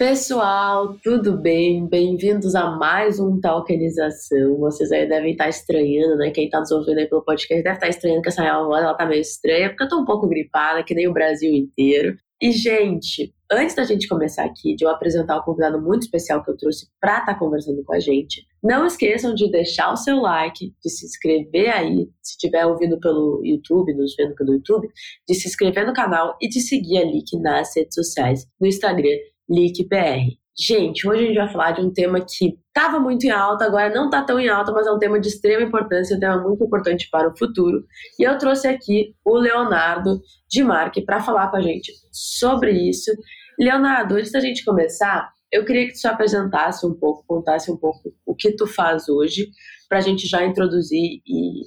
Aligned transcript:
Pessoal, 0.00 0.96
tudo 1.04 1.36
bem? 1.36 1.86
Bem-vindos 1.86 2.54
a 2.54 2.70
mais 2.70 3.20
um 3.20 3.38
Talkenização. 3.38 4.56
Vocês 4.56 4.90
aí 4.90 5.06
devem 5.06 5.32
estar 5.32 5.50
estranhando, 5.50 6.16
né? 6.16 6.30
Quem 6.30 6.46
está 6.46 6.58
nos 6.58 6.70
ouvindo 6.70 6.96
aí 6.96 7.06
pelo 7.06 7.22
podcast 7.22 7.62
deve 7.62 7.76
estar 7.76 7.88
estranhando 7.88 8.22
que 8.22 8.30
essa 8.30 8.40
minha 8.40 8.62
voz 8.62 8.82
ela 8.82 8.94
tá 8.94 9.04
meio 9.04 9.20
estranha, 9.20 9.68
porque 9.68 9.84
eu 9.84 9.88
tô 9.90 10.00
um 10.00 10.06
pouco 10.06 10.26
gripada, 10.26 10.82
que 10.82 10.94
nem 10.94 11.06
o 11.06 11.12
Brasil 11.12 11.52
inteiro. 11.52 12.16
E, 12.40 12.50
gente, 12.50 13.34
antes 13.52 13.74
da 13.74 13.84
gente 13.84 14.08
começar 14.08 14.46
aqui, 14.46 14.74
de 14.74 14.86
eu 14.86 14.88
apresentar 14.88 15.36
o 15.36 15.40
um 15.40 15.42
convidado 15.42 15.78
muito 15.78 16.04
especial 16.04 16.42
que 16.42 16.50
eu 16.50 16.56
trouxe 16.56 16.86
para 16.98 17.18
estar 17.18 17.34
tá 17.34 17.38
conversando 17.38 17.84
com 17.84 17.92
a 17.92 18.00
gente, 18.00 18.46
não 18.64 18.86
esqueçam 18.86 19.34
de 19.34 19.50
deixar 19.50 19.92
o 19.92 19.96
seu 19.96 20.16
like, 20.16 20.72
de 20.82 20.90
se 20.90 21.04
inscrever 21.04 21.68
aí, 21.68 22.08
se 22.22 22.32
estiver 22.32 22.64
ouvindo 22.64 22.98
pelo 22.98 23.42
YouTube, 23.44 23.92
nos 23.92 24.14
vendo 24.16 24.34
pelo 24.34 24.54
YouTube, 24.54 24.88
de 25.28 25.34
se 25.34 25.46
inscrever 25.46 25.86
no 25.86 25.92
canal 25.92 26.38
e 26.40 26.48
de 26.48 26.58
seguir 26.58 26.96
a 26.96 27.04
Lick 27.04 27.38
nas 27.38 27.76
redes 27.76 27.94
sociais, 27.94 28.46
no 28.58 28.66
Instagram 28.66 29.10
LICBR. 29.50 30.38
Gente, 30.58 31.08
hoje 31.08 31.24
a 31.24 31.26
gente 31.26 31.36
vai 31.36 31.48
falar 31.48 31.70
de 31.72 31.80
um 31.80 31.90
tema 31.90 32.20
que 32.20 32.58
estava 32.68 33.00
muito 33.00 33.24
em 33.24 33.30
alta, 33.30 33.64
agora 33.64 33.88
não 33.94 34.06
está 34.06 34.22
tão 34.22 34.38
em 34.38 34.48
alta, 34.48 34.72
mas 34.72 34.86
é 34.86 34.92
um 34.92 34.98
tema 34.98 35.18
de 35.18 35.28
extrema 35.28 35.62
importância, 35.62 36.14
um 36.14 36.20
tema 36.20 36.42
muito 36.42 36.62
importante 36.62 37.08
para 37.10 37.28
o 37.28 37.36
futuro. 37.36 37.84
E 38.18 38.22
eu 38.22 38.36
trouxe 38.36 38.68
aqui 38.68 39.14
o 39.24 39.36
Leonardo 39.36 40.20
de 40.48 40.62
Marque 40.62 41.00
para 41.00 41.20
falar 41.20 41.50
com 41.50 41.56
a 41.56 41.62
gente 41.62 41.92
sobre 42.12 42.72
isso. 42.72 43.10
Leonardo, 43.58 44.16
antes 44.16 44.32
da 44.32 44.40
gente 44.40 44.64
começar, 44.64 45.32
eu 45.50 45.64
queria 45.64 45.86
que 45.86 45.94
tu 45.94 45.98
se 45.98 46.06
apresentasse 46.06 46.86
um 46.86 46.94
pouco, 46.94 47.24
contasse 47.26 47.72
um 47.72 47.76
pouco 47.76 48.12
o 48.26 48.34
que 48.34 48.52
tu 48.52 48.66
faz 48.66 49.08
hoje, 49.08 49.50
para 49.88 49.98
a 49.98 50.02
gente 50.02 50.28
já 50.28 50.44
introduzir 50.44 51.22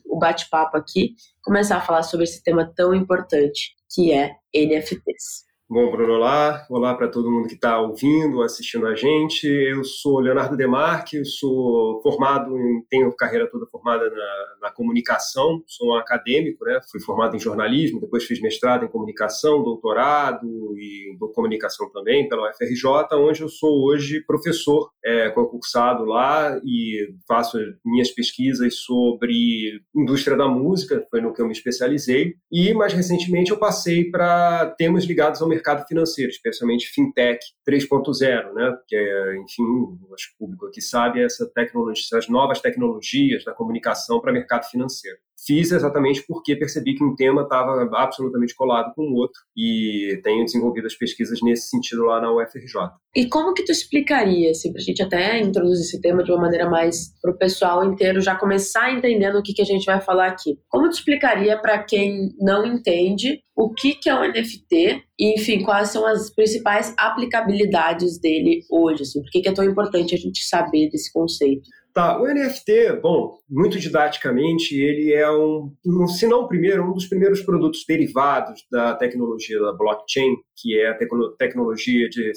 o 0.05 0.17
bate-papo 0.19 0.77
aqui, 0.77 1.15
começar 1.43 1.77
a 1.77 1.81
falar 1.81 2.03
sobre 2.03 2.25
esse 2.25 2.43
tema 2.43 2.71
tão 2.75 2.93
importante 2.93 3.75
que 3.93 4.13
é 4.13 4.31
NFTs. 4.55 5.51
Bom, 5.69 5.89
Bruno, 5.89 6.15
olá. 6.15 6.65
Olá 6.69 6.93
para 6.93 7.07
todo 7.07 7.31
mundo 7.31 7.47
que 7.47 7.55
está 7.55 7.79
ouvindo, 7.79 8.41
assistindo 8.41 8.85
a 8.85 8.95
gente. 8.95 9.47
Eu 9.47 9.83
sou 9.85 10.19
Leonardo 10.19 10.57
Demarque, 10.57 11.23
sou 11.23 12.01
formado, 12.03 12.59
em, 12.59 12.85
tenho 12.89 13.15
carreira 13.15 13.49
toda 13.49 13.65
formada 13.67 14.09
na, 14.09 14.45
na, 14.61 14.71
comunicação, 14.71 15.63
sou 15.65 15.91
um 15.91 15.95
acadêmico, 15.95 16.65
né? 16.65 16.79
Fui 16.91 16.99
formado 16.99 17.37
em 17.37 17.39
jornalismo, 17.39 18.01
depois 18.01 18.25
fiz 18.25 18.41
mestrado 18.41 18.83
em 18.83 18.89
comunicação, 18.89 19.63
doutorado 19.63 20.45
e 20.77 21.17
comunicação 21.33 21.89
também 21.91 22.27
pela 22.27 22.49
UFRJ, 22.49 23.15
onde 23.17 23.41
eu 23.41 23.49
sou 23.49 23.85
hoje 23.85 24.21
professor 24.21 24.91
é, 25.03 25.29
concursado 25.29 26.03
lá 26.03 26.59
e 26.65 27.07
faço 27.25 27.57
minhas 27.85 28.11
pesquisas 28.11 28.75
sobre 28.79 29.81
indústria 29.95 30.35
da 30.35 30.47
música, 30.47 31.05
foi 31.09 31.21
no 31.21 31.33
que 31.33 31.41
eu 31.41 31.47
me 31.47 31.53
especializei. 31.53 32.35
E 32.51 32.73
mais 32.73 32.93
recentemente 32.93 33.51
eu 33.51 33.57
passei 33.57 34.11
para 34.11 34.67
temas 34.77 35.05
ligados 35.05 35.41
ao 35.41 35.47
mercado 35.47 35.62
mercado 35.63 35.87
financeiro, 35.87 36.29
especialmente 36.29 36.87
fintech 36.87 37.39
3.0, 37.67 38.53
né? 38.53 38.77
Que 38.87 38.95
é, 38.95 39.37
enfim, 39.37 39.63
acho 40.13 40.29
que 40.29 40.35
o 40.35 40.37
público 40.39 40.67
aqui 40.67 40.81
sabe 40.81 41.23
essa 41.23 41.49
tecnologia, 41.55 42.03
essas 42.03 42.27
novas 42.27 42.59
tecnologias 42.59 43.45
da 43.45 43.53
comunicação 43.53 44.19
para 44.19 44.33
mercado 44.33 44.65
financeiro. 44.65 45.17
Fiz 45.45 45.71
exatamente 45.71 46.23
porque 46.27 46.55
percebi 46.55 46.95
que 46.95 47.03
um 47.03 47.15
tema 47.15 47.43
estava 47.43 47.89
absolutamente 47.97 48.55
colado 48.55 48.93
com 48.93 49.03
o 49.03 49.15
outro 49.15 49.41
e 49.55 50.19
tenho 50.23 50.45
desenvolvido 50.45 50.87
as 50.87 50.95
pesquisas 50.95 51.41
nesse 51.41 51.69
sentido 51.69 52.03
lá 52.03 52.21
na 52.21 52.31
UFRJ. 52.31 52.91
E 53.15 53.27
como 53.27 53.53
que 53.53 53.63
tu 53.63 53.71
explicaria, 53.71 54.49
assim, 54.49 54.71
para 54.71 54.81
a 54.81 54.83
gente 54.83 55.03
até 55.03 55.39
introduzir 55.39 55.85
esse 55.85 56.01
tema 56.01 56.23
de 56.23 56.31
uma 56.31 56.41
maneira 56.41 56.67
mais 56.67 57.13
para 57.21 57.31
o 57.31 57.37
pessoal 57.37 57.85
inteiro 57.85 58.19
já 58.19 58.35
começar 58.35 58.91
entendendo 58.91 59.37
o 59.37 59.43
que, 59.43 59.53
que 59.53 59.61
a 59.61 59.65
gente 59.65 59.85
vai 59.85 60.01
falar 60.01 60.27
aqui? 60.27 60.57
Como 60.67 60.89
tu 60.89 60.93
explicaria 60.93 61.55
para 61.59 61.83
quem 61.83 62.33
não 62.39 62.65
entende 62.65 63.39
o 63.55 63.71
que, 63.71 63.93
que 63.93 64.09
é 64.09 64.15
o 64.15 64.27
NFT 64.27 65.03
e, 65.19 65.39
enfim, 65.39 65.61
quais 65.61 65.89
são 65.89 66.07
as 66.07 66.33
principais 66.33 66.91
aplicabilidades 66.97 68.19
dele 68.19 68.61
hoje? 68.67 69.03
Assim, 69.03 69.21
por 69.21 69.29
que, 69.29 69.41
que 69.41 69.49
é 69.49 69.53
tão 69.53 69.63
importante 69.63 70.15
a 70.15 70.17
gente 70.17 70.43
saber 70.43 70.89
desse 70.89 71.13
conceito? 71.13 71.69
Tá, 71.93 72.19
o 72.19 72.25
NFT, 72.25 73.01
bom, 73.03 73.37
muito 73.47 73.79
didaticamente, 73.79 74.75
ele 74.75 75.13
é 75.13 75.29
um, 75.29 75.71
se 76.07 76.25
não 76.25 76.41
o 76.41 76.47
primeiro, 76.47 76.89
um 76.89 76.91
dos 76.91 77.05
primeiros 77.05 77.41
produtos 77.41 77.85
derivados 77.87 78.65
da 78.71 78.95
tecnologia 78.95 79.59
da 79.59 79.73
blockchain, 79.73 80.35
que 80.57 80.79
é 80.79 80.89
a 80.89 80.97
tecnologia 81.37 82.09
de, 82.09 82.31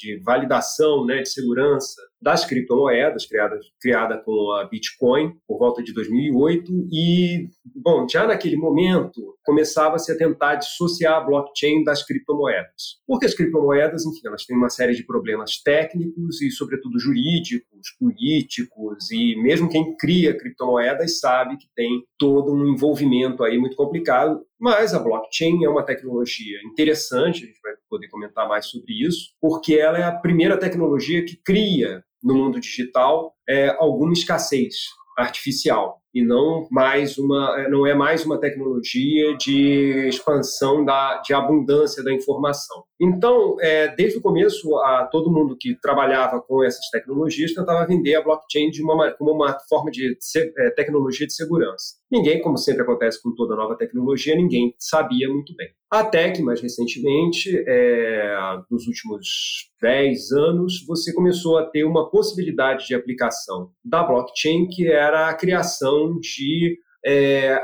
de 0.00 0.18
validação, 0.24 1.04
né, 1.04 1.20
de 1.20 1.28
segurança 1.28 2.00
das 2.20 2.46
criptomoedas, 2.46 3.26
criada, 3.26 3.58
criada 3.78 4.16
com 4.24 4.52
a 4.52 4.64
Bitcoin 4.64 5.34
por 5.46 5.58
volta 5.58 5.82
de 5.82 5.92
2008. 5.92 6.72
E, 6.90 7.48
bom, 7.88 8.06
já 8.06 8.26
naquele 8.26 8.56
momento 8.56 9.34
começava-se 9.42 10.12
a 10.12 10.18
tentar 10.18 10.56
dissociar 10.56 11.14
a 11.14 11.20
blockchain 11.20 11.82
das 11.82 12.04
criptomoedas. 12.04 12.98
Porque 13.06 13.24
as 13.24 13.32
criptomoedas, 13.32 14.04
enfim, 14.04 14.20
elas 14.26 14.44
têm 14.44 14.54
uma 14.54 14.68
série 14.68 14.94
de 14.94 15.06
problemas 15.06 15.62
técnicos 15.62 16.42
e, 16.42 16.50
sobretudo, 16.50 16.98
jurídicos, 16.98 17.96
políticos, 17.98 19.10
e 19.10 19.36
mesmo 19.36 19.70
quem 19.70 19.96
cria 19.96 20.36
criptomoedas 20.36 21.18
sabe 21.18 21.56
que 21.56 21.66
tem 21.74 22.04
todo 22.18 22.52
um 22.52 22.68
envolvimento 22.68 23.42
aí 23.42 23.56
muito 23.58 23.74
complicado. 23.74 24.42
Mas 24.60 24.92
a 24.92 24.98
blockchain 24.98 25.64
é 25.64 25.68
uma 25.68 25.84
tecnologia 25.84 26.58
interessante, 26.70 27.44
a 27.44 27.46
gente 27.46 27.60
vai 27.62 27.72
poder 27.88 28.08
comentar 28.08 28.46
mais 28.46 28.66
sobre 28.66 28.92
isso, 29.02 29.30
porque 29.40 29.76
ela 29.76 29.96
é 29.96 30.02
a 30.02 30.12
primeira 30.12 30.58
tecnologia 30.58 31.24
que 31.24 31.36
cria 31.42 32.04
no 32.22 32.34
mundo 32.34 32.60
digital 32.60 33.34
é, 33.48 33.68
alguma 33.78 34.12
escassez 34.12 34.74
artificial 35.16 36.02
e 36.18 36.24
não 36.24 36.66
mais 36.70 37.16
uma 37.18 37.60
é, 37.60 37.68
não 37.68 37.86
é 37.86 37.94
mais 37.94 38.24
uma 38.24 38.38
tecnologia 38.38 39.36
de 39.36 40.08
expansão 40.08 40.84
da 40.84 41.20
de 41.24 41.32
abundância 41.32 42.02
da 42.02 42.12
informação. 42.12 42.84
Então, 43.00 43.56
é, 43.60 43.88
desde 43.94 44.18
o 44.18 44.22
começo, 44.22 44.76
a, 44.78 45.06
todo 45.10 45.30
mundo 45.30 45.56
que 45.58 45.76
trabalhava 45.80 46.40
com 46.40 46.64
essas 46.64 46.88
tecnologias 46.90 47.54
tentava 47.54 47.86
vender 47.86 48.16
a 48.16 48.22
blockchain 48.22 48.70
de 48.70 48.82
uma, 48.82 49.12
como 49.12 49.32
uma 49.32 49.56
forma 49.68 49.90
de 49.90 50.16
é, 50.36 50.70
tecnologia 50.70 51.26
de 51.26 51.34
segurança. 51.34 51.96
Ninguém, 52.10 52.40
como 52.40 52.56
sempre 52.56 52.82
acontece 52.82 53.22
com 53.22 53.34
toda 53.34 53.54
nova 53.54 53.76
tecnologia, 53.76 54.34
ninguém 54.34 54.74
sabia 54.78 55.28
muito 55.28 55.54
bem. 55.54 55.68
Até 55.90 56.30
que, 56.30 56.42
mais 56.42 56.60
recentemente, 56.60 57.50
é, 57.66 58.34
nos 58.70 58.86
últimos 58.86 59.70
10 59.80 60.32
anos, 60.32 60.84
você 60.86 61.12
começou 61.12 61.58
a 61.58 61.66
ter 61.66 61.84
uma 61.84 62.10
possibilidade 62.10 62.86
de 62.86 62.94
aplicação 62.94 63.70
da 63.84 64.02
blockchain, 64.02 64.68
que 64.68 64.88
era 64.88 65.28
a 65.28 65.34
criação 65.34 66.18
de 66.18 66.78
é, 67.04 67.62